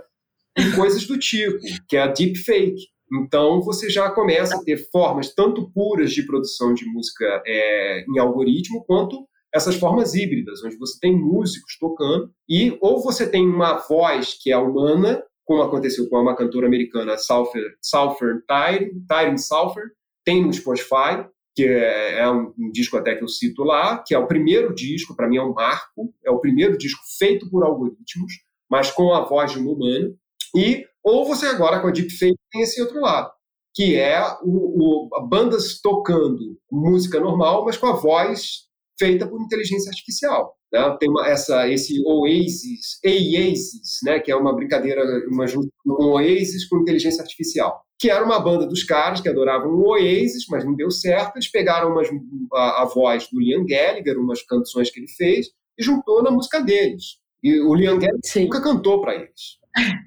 E 0.56 0.76
coisas 0.76 1.08
do 1.08 1.18
tipo, 1.18 1.58
que 1.90 1.98
é 1.98 2.04
a 2.04 2.08
deepfake. 2.08 2.86
Então 3.12 3.62
você 3.62 3.90
já 3.90 4.10
começa 4.10 4.56
a 4.56 4.64
ter 4.64 4.78
formas 4.92 5.34
tanto 5.34 5.70
puras 5.72 6.12
de 6.12 6.24
produção 6.24 6.74
de 6.74 6.86
música 6.86 7.42
é, 7.46 8.06
em 8.08 8.20
algoritmo, 8.20 8.84
quanto 8.86 9.28
essas 9.54 9.76
formas 9.76 10.14
híbridas, 10.14 10.64
onde 10.64 10.78
você 10.78 11.00
tem 11.00 11.18
músicos 11.18 11.78
tocando 11.80 12.30
e 12.50 12.78
ou 12.82 13.02
você 13.02 13.30
tem 13.30 13.48
uma 13.48 13.78
voz 13.78 14.38
que 14.40 14.52
é 14.52 14.58
humana 14.58 15.24
como 15.48 15.62
aconteceu 15.62 16.10
com 16.10 16.18
uma 16.18 16.36
cantora 16.36 16.68
americana, 16.68 17.16
Southern 17.18 18.42
Tyre, 18.46 18.92
Tyre 19.08 19.40
Southern, 19.40 19.90
tem 20.26 20.46
no 20.46 20.52
Spotify, 20.52 21.26
que 21.56 21.64
é, 21.64 22.20
é 22.20 22.30
um, 22.30 22.54
um, 22.60 22.70
disco 22.70 22.98
até 22.98 23.16
que 23.16 23.24
eu 23.24 23.30
cito 23.30 23.64
lá, 23.64 24.04
que 24.06 24.14
é 24.14 24.20
o 24.20 24.28
primeiro 24.28 24.76
disco, 24.76 25.16
para 25.16 25.28
mim 25.28 25.38
é 25.38 25.42
um 25.42 25.54
marco, 25.54 26.14
é 26.24 26.30
o 26.30 26.40
primeiro 26.40 26.78
disco 26.78 27.02
feito 27.18 27.50
por 27.50 27.64
algoritmos, 27.64 28.34
mas 28.70 28.92
com 28.92 29.14
a 29.14 29.24
voz 29.24 29.54
de 29.54 29.60
um 29.60 29.72
humano, 29.72 30.18
e 30.56 30.86
ou 31.04 31.26
você 31.26 31.46
agora 31.46 31.80
com 31.80 31.88
a 31.88 31.92
deepfake 31.92 32.38
tem 32.52 32.62
esse 32.62 32.82
outro 32.82 33.00
lado, 33.00 33.32
que 33.74 33.96
é 33.96 34.22
o, 34.42 35.08
o, 35.10 35.28
bandas 35.28 35.80
tocando 35.80 36.60
música 36.72 37.20
normal, 37.20 37.64
mas 37.64 37.78
com 37.78 37.88
a 37.88 37.94
voz 37.94 38.68
feita 39.00 39.28
por 39.28 39.42
inteligência 39.42 39.90
artificial. 39.90 40.58
Né? 40.72 40.98
Tem 41.00 41.10
uma, 41.10 41.28
essa, 41.28 41.70
esse 41.70 42.02
Oasis, 42.06 43.00
Oasis, 43.06 44.00
né? 44.04 44.20
que 44.20 44.32
é 44.32 44.36
uma 44.36 44.54
brincadeira, 44.54 45.02
uma 45.30 45.46
um 45.86 46.06
Oasis 46.12 46.68
com 46.68 46.80
inteligência 46.80 47.22
artificial, 47.22 47.82
que 48.00 48.10
era 48.10 48.26
uma 48.26 48.40
banda 48.40 48.68
dos 48.68 48.84
caras 48.84 49.22
que 49.22 49.30
adoravam 49.30 49.72
o 49.72 49.90
Oasis, 49.90 50.46
mas 50.50 50.66
não 50.66 50.76
deu 50.76 50.92
certo. 50.92 51.36
Eles 51.36 51.50
pegaram 51.50 51.92
umas, 51.92 52.10
a, 52.54 52.82
a 52.82 52.86
voz 52.86 53.28
do 53.32 53.40
Liam 53.40 53.66
Gallagher, 53.66 54.20
umas 54.20 54.42
canções 54.42 54.92
que 54.92 55.00
ele 55.00 55.08
fez, 55.08 55.48
e 55.78 55.84
juntou 55.84 56.22
na 56.22 56.32
música 56.32 56.60
deles. 56.60 57.20
E 57.42 57.62
o 57.62 57.74
Liam 57.74 57.98
Gallagher 57.98 58.20
Sim. 58.26 58.44
nunca 58.44 58.62
cantou 58.62 59.00
para 59.02 59.16
eles. 59.16 59.58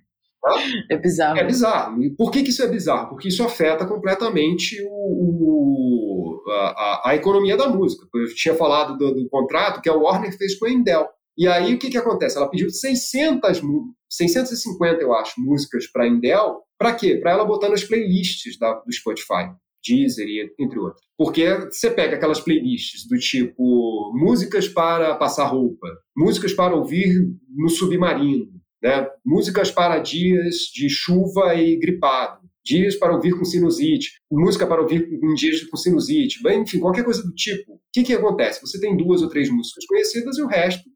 É 0.90 0.96
bizarro. 0.96 1.38
É 1.38 1.44
bizarro. 1.44 2.02
E 2.02 2.10
por 2.10 2.30
que, 2.30 2.42
que 2.42 2.50
isso 2.50 2.62
é 2.62 2.68
bizarro? 2.68 3.10
Porque 3.10 3.28
isso 3.28 3.44
afeta 3.44 3.86
completamente 3.86 4.76
o, 4.88 6.42
a, 6.48 7.10
a, 7.10 7.16
economia 7.16 7.56
da 7.56 7.68
música. 7.68 8.06
Eu 8.14 8.34
tinha 8.34 8.54
falado 8.54 8.96
do, 8.96 9.14
do, 9.14 9.28
contrato 9.28 9.80
que 9.80 9.88
a 9.88 9.94
Warner 9.94 10.36
fez 10.36 10.58
com 10.58 10.66
a 10.66 10.70
Endel. 10.70 11.08
E 11.36 11.46
aí 11.46 11.74
o 11.74 11.78
que, 11.78 11.90
que 11.90 11.98
acontece? 11.98 12.36
Ela 12.36 12.48
pediu 12.48 12.70
600, 12.70 13.60
650, 14.08 15.02
eu 15.02 15.14
acho, 15.14 15.40
músicas 15.40 15.86
para 15.86 16.04
a 16.04 16.08
Endel. 16.08 16.62
Para 16.78 16.94
quê? 16.94 17.16
Para 17.16 17.32
ela 17.32 17.44
botar 17.44 17.68
nas 17.68 17.84
playlists 17.84 18.58
da, 18.58 18.74
do 18.74 18.92
Spotify. 18.92 19.50
Deezer 19.86 20.26
e 20.26 20.52
entre 20.58 20.78
outros. 20.78 21.02
Porque 21.16 21.46
você 21.70 21.90
pega 21.90 22.16
aquelas 22.16 22.40
playlists 22.40 23.06
do 23.08 23.18
tipo 23.18 24.12
músicas 24.14 24.68
para 24.68 25.14
passar 25.14 25.46
roupa, 25.46 25.86
músicas 26.16 26.52
para 26.52 26.74
ouvir 26.74 27.14
no 27.56 27.68
submarino, 27.68 28.59
né? 28.82 29.08
músicas 29.24 29.70
para 29.70 29.98
dias 29.98 30.56
de 30.72 30.88
chuva 30.88 31.54
e 31.54 31.76
gripado, 31.76 32.40
dias 32.64 32.96
para 32.96 33.14
ouvir 33.14 33.36
com 33.38 33.44
sinusite, 33.44 34.20
música 34.30 34.66
para 34.66 34.80
ouvir 34.80 35.08
em 35.12 35.34
dias 35.34 35.62
com 35.64 35.76
sinusite, 35.76 36.40
enfim, 36.48 36.80
qualquer 36.80 37.04
coisa 37.04 37.22
do 37.22 37.34
tipo. 37.34 37.74
O 37.74 37.80
que, 37.92 38.02
que 38.02 38.12
acontece? 38.12 38.60
Você 38.60 38.80
tem 38.80 38.96
duas 38.96 39.22
ou 39.22 39.28
três 39.28 39.50
músicas 39.50 39.84
conhecidas 39.86 40.38
e 40.38 40.42
o 40.42 40.46
resto 40.46 40.88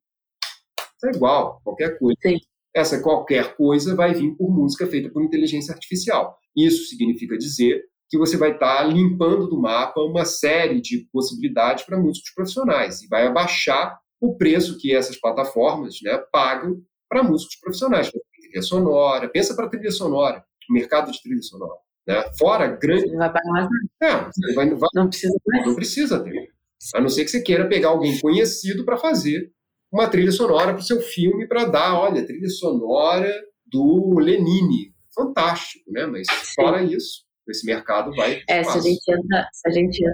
é 1.05 1.11
igual, 1.16 1.61
qualquer 1.62 1.99
coisa. 1.99 2.18
Sim. 2.22 2.39
Essa 2.74 3.01
qualquer 3.01 3.57
coisa 3.57 3.95
vai 3.95 4.14
vir 4.14 4.35
por 4.37 4.51
música 4.51 4.87
feita 4.87 5.11
por 5.11 5.22
inteligência 5.22 5.72
artificial. 5.72 6.37
Isso 6.57 6.89
significa 6.89 7.37
dizer 7.37 7.82
que 8.09 8.18
você 8.18 8.37
vai 8.37 8.53
estar 8.53 8.82
limpando 8.85 9.49
do 9.49 9.61
mapa 9.61 10.01
uma 10.01 10.24
série 10.24 10.80
de 10.80 11.07
possibilidades 11.12 11.85
para 11.85 12.01
músicos 12.01 12.32
profissionais 12.35 13.03
e 13.03 13.09
vai 13.09 13.26
abaixar 13.26 13.99
o 14.20 14.37
preço 14.37 14.78
que 14.78 14.95
essas 14.95 15.16
plataformas 15.16 15.97
né, 16.03 16.18
pagam 16.32 16.80
para 17.15 17.23
músicos 17.23 17.57
profissionais. 17.57 18.11
Trilha 18.11 18.62
sonora, 18.62 19.29
pensa 19.29 19.55
para 19.55 19.69
trilha 19.69 19.93
sonora 19.93 20.45
mercado 20.69 21.12
de 21.12 21.23
trilha 21.23 21.43
sonora. 21.43 21.79
Né? 22.07 22.23
Fora 22.39 22.67
grande. 22.67 23.07
Não 23.11 23.19
vai 23.19 23.33
pagar 23.33 23.51
mais 23.51 23.69
nada. 24.01 24.31
É, 24.51 24.55
vai, 24.55 24.71
vai, 24.71 24.89
não 24.95 25.09
precisa 25.09 25.35
mais. 25.47 25.67
Não 25.67 25.75
precisa 25.75 26.21
ter. 26.21 26.49
A 26.95 27.01
não 27.01 27.09
ser 27.09 27.25
que 27.25 27.31
você 27.31 27.43
queira 27.43 27.69
pegar 27.69 27.89
alguém 27.89 28.19
conhecido 28.21 28.85
para 28.85 28.97
fazer 28.97 29.51
uma 29.93 30.09
trilha 30.09 30.33
sonora 30.33 30.73
para 30.73 30.81
o 30.81 30.85
seu 30.85 31.01
filme 31.01 31.47
para 31.47 31.65
dar, 31.65 31.99
olha, 31.99 32.27
trilha 32.27 32.49
sonora 32.49 33.33
do 33.67 34.19
Lenine. 34.19 34.93
Fantástico, 35.15 35.91
né? 35.93 36.07
Mas 36.07 36.27
fora 36.55 36.83
isso, 36.83 37.25
esse 37.49 37.65
mercado 37.65 38.11
vai. 38.17 38.43
É, 38.49 38.65
se 38.65 38.77
a 38.77 38.81
gente 38.81 39.01
entra, 39.09 39.49
se 39.53 39.69
a 39.69 39.73
gente 39.73 40.05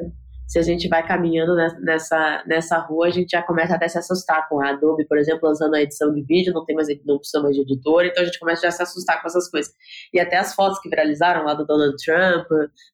se 0.50 0.58
a 0.58 0.62
gente 0.62 0.88
vai 0.88 1.06
caminhando 1.06 1.54
nessa, 1.80 2.42
nessa 2.44 2.76
rua, 2.78 3.06
a 3.06 3.10
gente 3.10 3.30
já 3.30 3.40
começa 3.40 3.76
até 3.76 3.86
a 3.86 3.88
se 3.88 3.98
assustar 3.98 4.48
com 4.48 4.60
a 4.60 4.70
Adobe, 4.70 5.06
por 5.06 5.16
exemplo, 5.16 5.48
lançando 5.48 5.76
a 5.76 5.80
edição 5.80 6.12
de 6.12 6.24
vídeo, 6.24 6.52
não 6.52 6.64
tem 6.64 6.74
mais 6.74 6.88
não 7.06 7.18
precisa 7.18 7.40
mais 7.40 7.54
de 7.54 7.62
editor, 7.62 8.04
então 8.04 8.20
a 8.20 8.26
gente 8.26 8.40
começa 8.40 8.66
a 8.66 8.70
se 8.72 8.82
assustar 8.82 9.22
com 9.22 9.28
essas 9.28 9.48
coisas. 9.48 9.72
E 10.12 10.18
até 10.18 10.38
as 10.38 10.52
fotos 10.52 10.80
que 10.80 10.88
viralizaram 10.88 11.44
lá 11.44 11.54
do 11.54 11.64
Donald 11.64 11.94
Trump, 12.04 12.48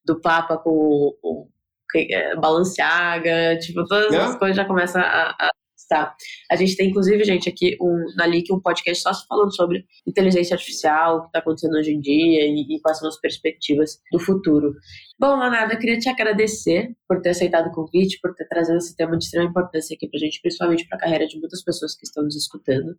do 0.04 0.20
Papa 0.20 0.58
com 0.58 1.16
o, 1.22 1.48
é, 1.96 2.36
Balenciaga, 2.36 3.58
tipo, 3.58 3.86
todas 3.86 4.12
yeah. 4.12 4.28
as 4.28 4.38
coisas 4.38 4.54
já 4.54 4.66
começam 4.66 5.00
a, 5.00 5.34
a 5.40 5.50
Tá. 5.88 6.16
A 6.50 6.56
gente 6.56 6.76
tem, 6.76 6.88
inclusive, 6.88 7.22
gente, 7.22 7.48
aqui 7.48 7.76
um, 7.80 8.12
na 8.16 8.26
LIC 8.26 8.52
um 8.52 8.60
podcast 8.60 9.02
só 9.02 9.12
falando 9.28 9.54
sobre 9.54 9.84
inteligência 10.06 10.54
artificial, 10.54 11.18
o 11.18 11.20
que 11.22 11.26
está 11.28 11.38
acontecendo 11.38 11.74
hoje 11.74 11.92
em 11.92 12.00
dia 12.00 12.44
e, 12.44 12.66
e, 12.68 12.80
quais 12.80 12.98
são 12.98 13.08
as 13.08 13.20
perspectivas 13.20 14.00
do 14.10 14.18
futuro. 14.18 14.74
Bom, 15.18 15.40
eu 15.42 15.78
queria 15.78 15.98
te 15.98 16.08
agradecer 16.08 16.92
por 17.08 17.20
ter 17.20 17.30
aceitado 17.30 17.68
o 17.68 17.72
convite, 17.72 18.18
por 18.20 18.34
ter 18.34 18.46
trazido 18.48 18.78
esse 18.78 18.96
tema 18.96 19.16
de 19.16 19.24
extrema 19.24 19.48
importância 19.48 19.94
aqui 19.94 20.08
para 20.08 20.18
a 20.18 20.20
gente, 20.20 20.40
principalmente 20.40 20.88
para 20.88 20.98
a 20.98 21.00
carreira 21.00 21.26
de 21.26 21.38
muitas 21.38 21.62
pessoas 21.62 21.94
que 21.94 22.04
estão 22.04 22.24
nos 22.24 22.34
escutando. 22.34 22.96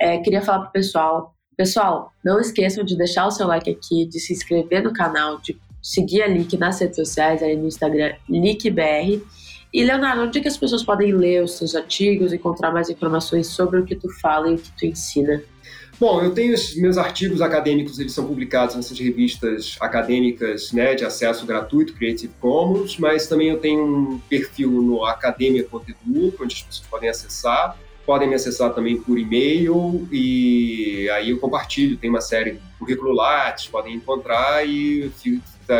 É, 0.00 0.18
queria 0.18 0.40
falar 0.40 0.60
para 0.60 0.68
o 0.70 0.72
pessoal, 0.72 1.36
pessoal, 1.54 2.12
não 2.24 2.40
esqueçam 2.40 2.82
de 2.82 2.96
deixar 2.96 3.26
o 3.26 3.30
seu 3.30 3.46
like 3.46 3.70
aqui, 3.70 4.06
de 4.06 4.18
se 4.18 4.32
inscrever 4.32 4.82
no 4.82 4.92
canal, 4.92 5.38
de 5.38 5.58
seguir 5.82 6.22
a 6.22 6.28
LIC 6.28 6.56
nas 6.56 6.80
redes 6.80 6.96
sociais, 6.96 7.42
aí 7.42 7.56
no 7.56 7.66
Instagram, 7.66 8.14
LICBR, 8.28 9.20
e, 9.72 9.84
Leonardo, 9.84 10.22
onde 10.22 10.38
é 10.38 10.42
que 10.42 10.48
as 10.48 10.56
pessoas 10.56 10.82
podem 10.82 11.12
ler 11.12 11.42
os 11.42 11.52
seus 11.52 11.74
artigos, 11.74 12.32
encontrar 12.32 12.72
mais 12.72 12.90
informações 12.90 13.46
sobre 13.46 13.80
o 13.80 13.84
que 13.84 13.96
tu 13.96 14.08
fala 14.20 14.50
e 14.50 14.54
o 14.54 14.58
que 14.58 14.70
tu 14.72 14.86
ensina? 14.86 15.42
Bom, 15.98 16.20
eu 16.20 16.34
tenho 16.34 16.54
meus 16.76 16.98
artigos 16.98 17.40
acadêmicos, 17.40 17.98
eles 17.98 18.12
são 18.12 18.26
publicados 18.26 18.74
nessas 18.74 18.98
revistas 18.98 19.76
acadêmicas 19.80 20.72
né, 20.72 20.94
de 20.94 21.04
acesso 21.04 21.46
gratuito, 21.46 21.94
Creative 21.94 22.32
Commons, 22.40 22.98
mas 22.98 23.28
também 23.28 23.50
eu 23.50 23.58
tenho 23.60 23.84
um 23.84 24.18
perfil 24.28 24.70
no 24.70 25.04
Academia 25.04 25.66
onde 25.72 26.54
as 26.54 26.62
pessoas 26.62 26.88
podem 26.90 27.08
acessar. 27.08 27.78
Podem 28.04 28.28
me 28.28 28.34
acessar 28.34 28.74
também 28.74 29.00
por 29.00 29.18
e-mail 29.18 30.08
e 30.10 31.08
aí 31.10 31.30
eu 31.30 31.38
compartilho. 31.38 31.96
Tem 31.96 32.10
uma 32.10 32.20
série 32.20 32.60
currículo 32.78 33.12
Lattes, 33.12 33.68
podem 33.68 33.94
encontrar 33.94 34.66
e 34.66 35.10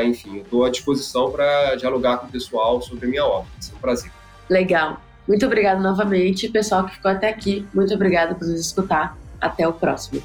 enfim, 0.04 0.36
eu 0.36 0.42
estou 0.42 0.64
à 0.64 0.70
disposição 0.70 1.30
para 1.30 1.74
dialogar 1.74 2.18
com 2.18 2.26
o 2.26 2.30
pessoal 2.30 2.80
sobre 2.80 3.06
a 3.06 3.08
minha 3.08 3.26
obra. 3.26 3.50
É 3.70 3.76
um 3.76 3.78
prazer. 3.78 4.10
Legal. 4.48 5.00
Muito 5.26 5.44
obrigado 5.46 5.80
novamente, 5.80 6.48
pessoal 6.48 6.86
que 6.86 6.94
ficou 6.94 7.10
até 7.10 7.28
aqui. 7.28 7.66
Muito 7.74 7.92
obrigado 7.94 8.34
por 8.36 8.46
nos 8.46 8.60
escutar. 8.60 9.16
Até 9.40 9.66
o 9.66 9.72
próximo. 9.72 10.22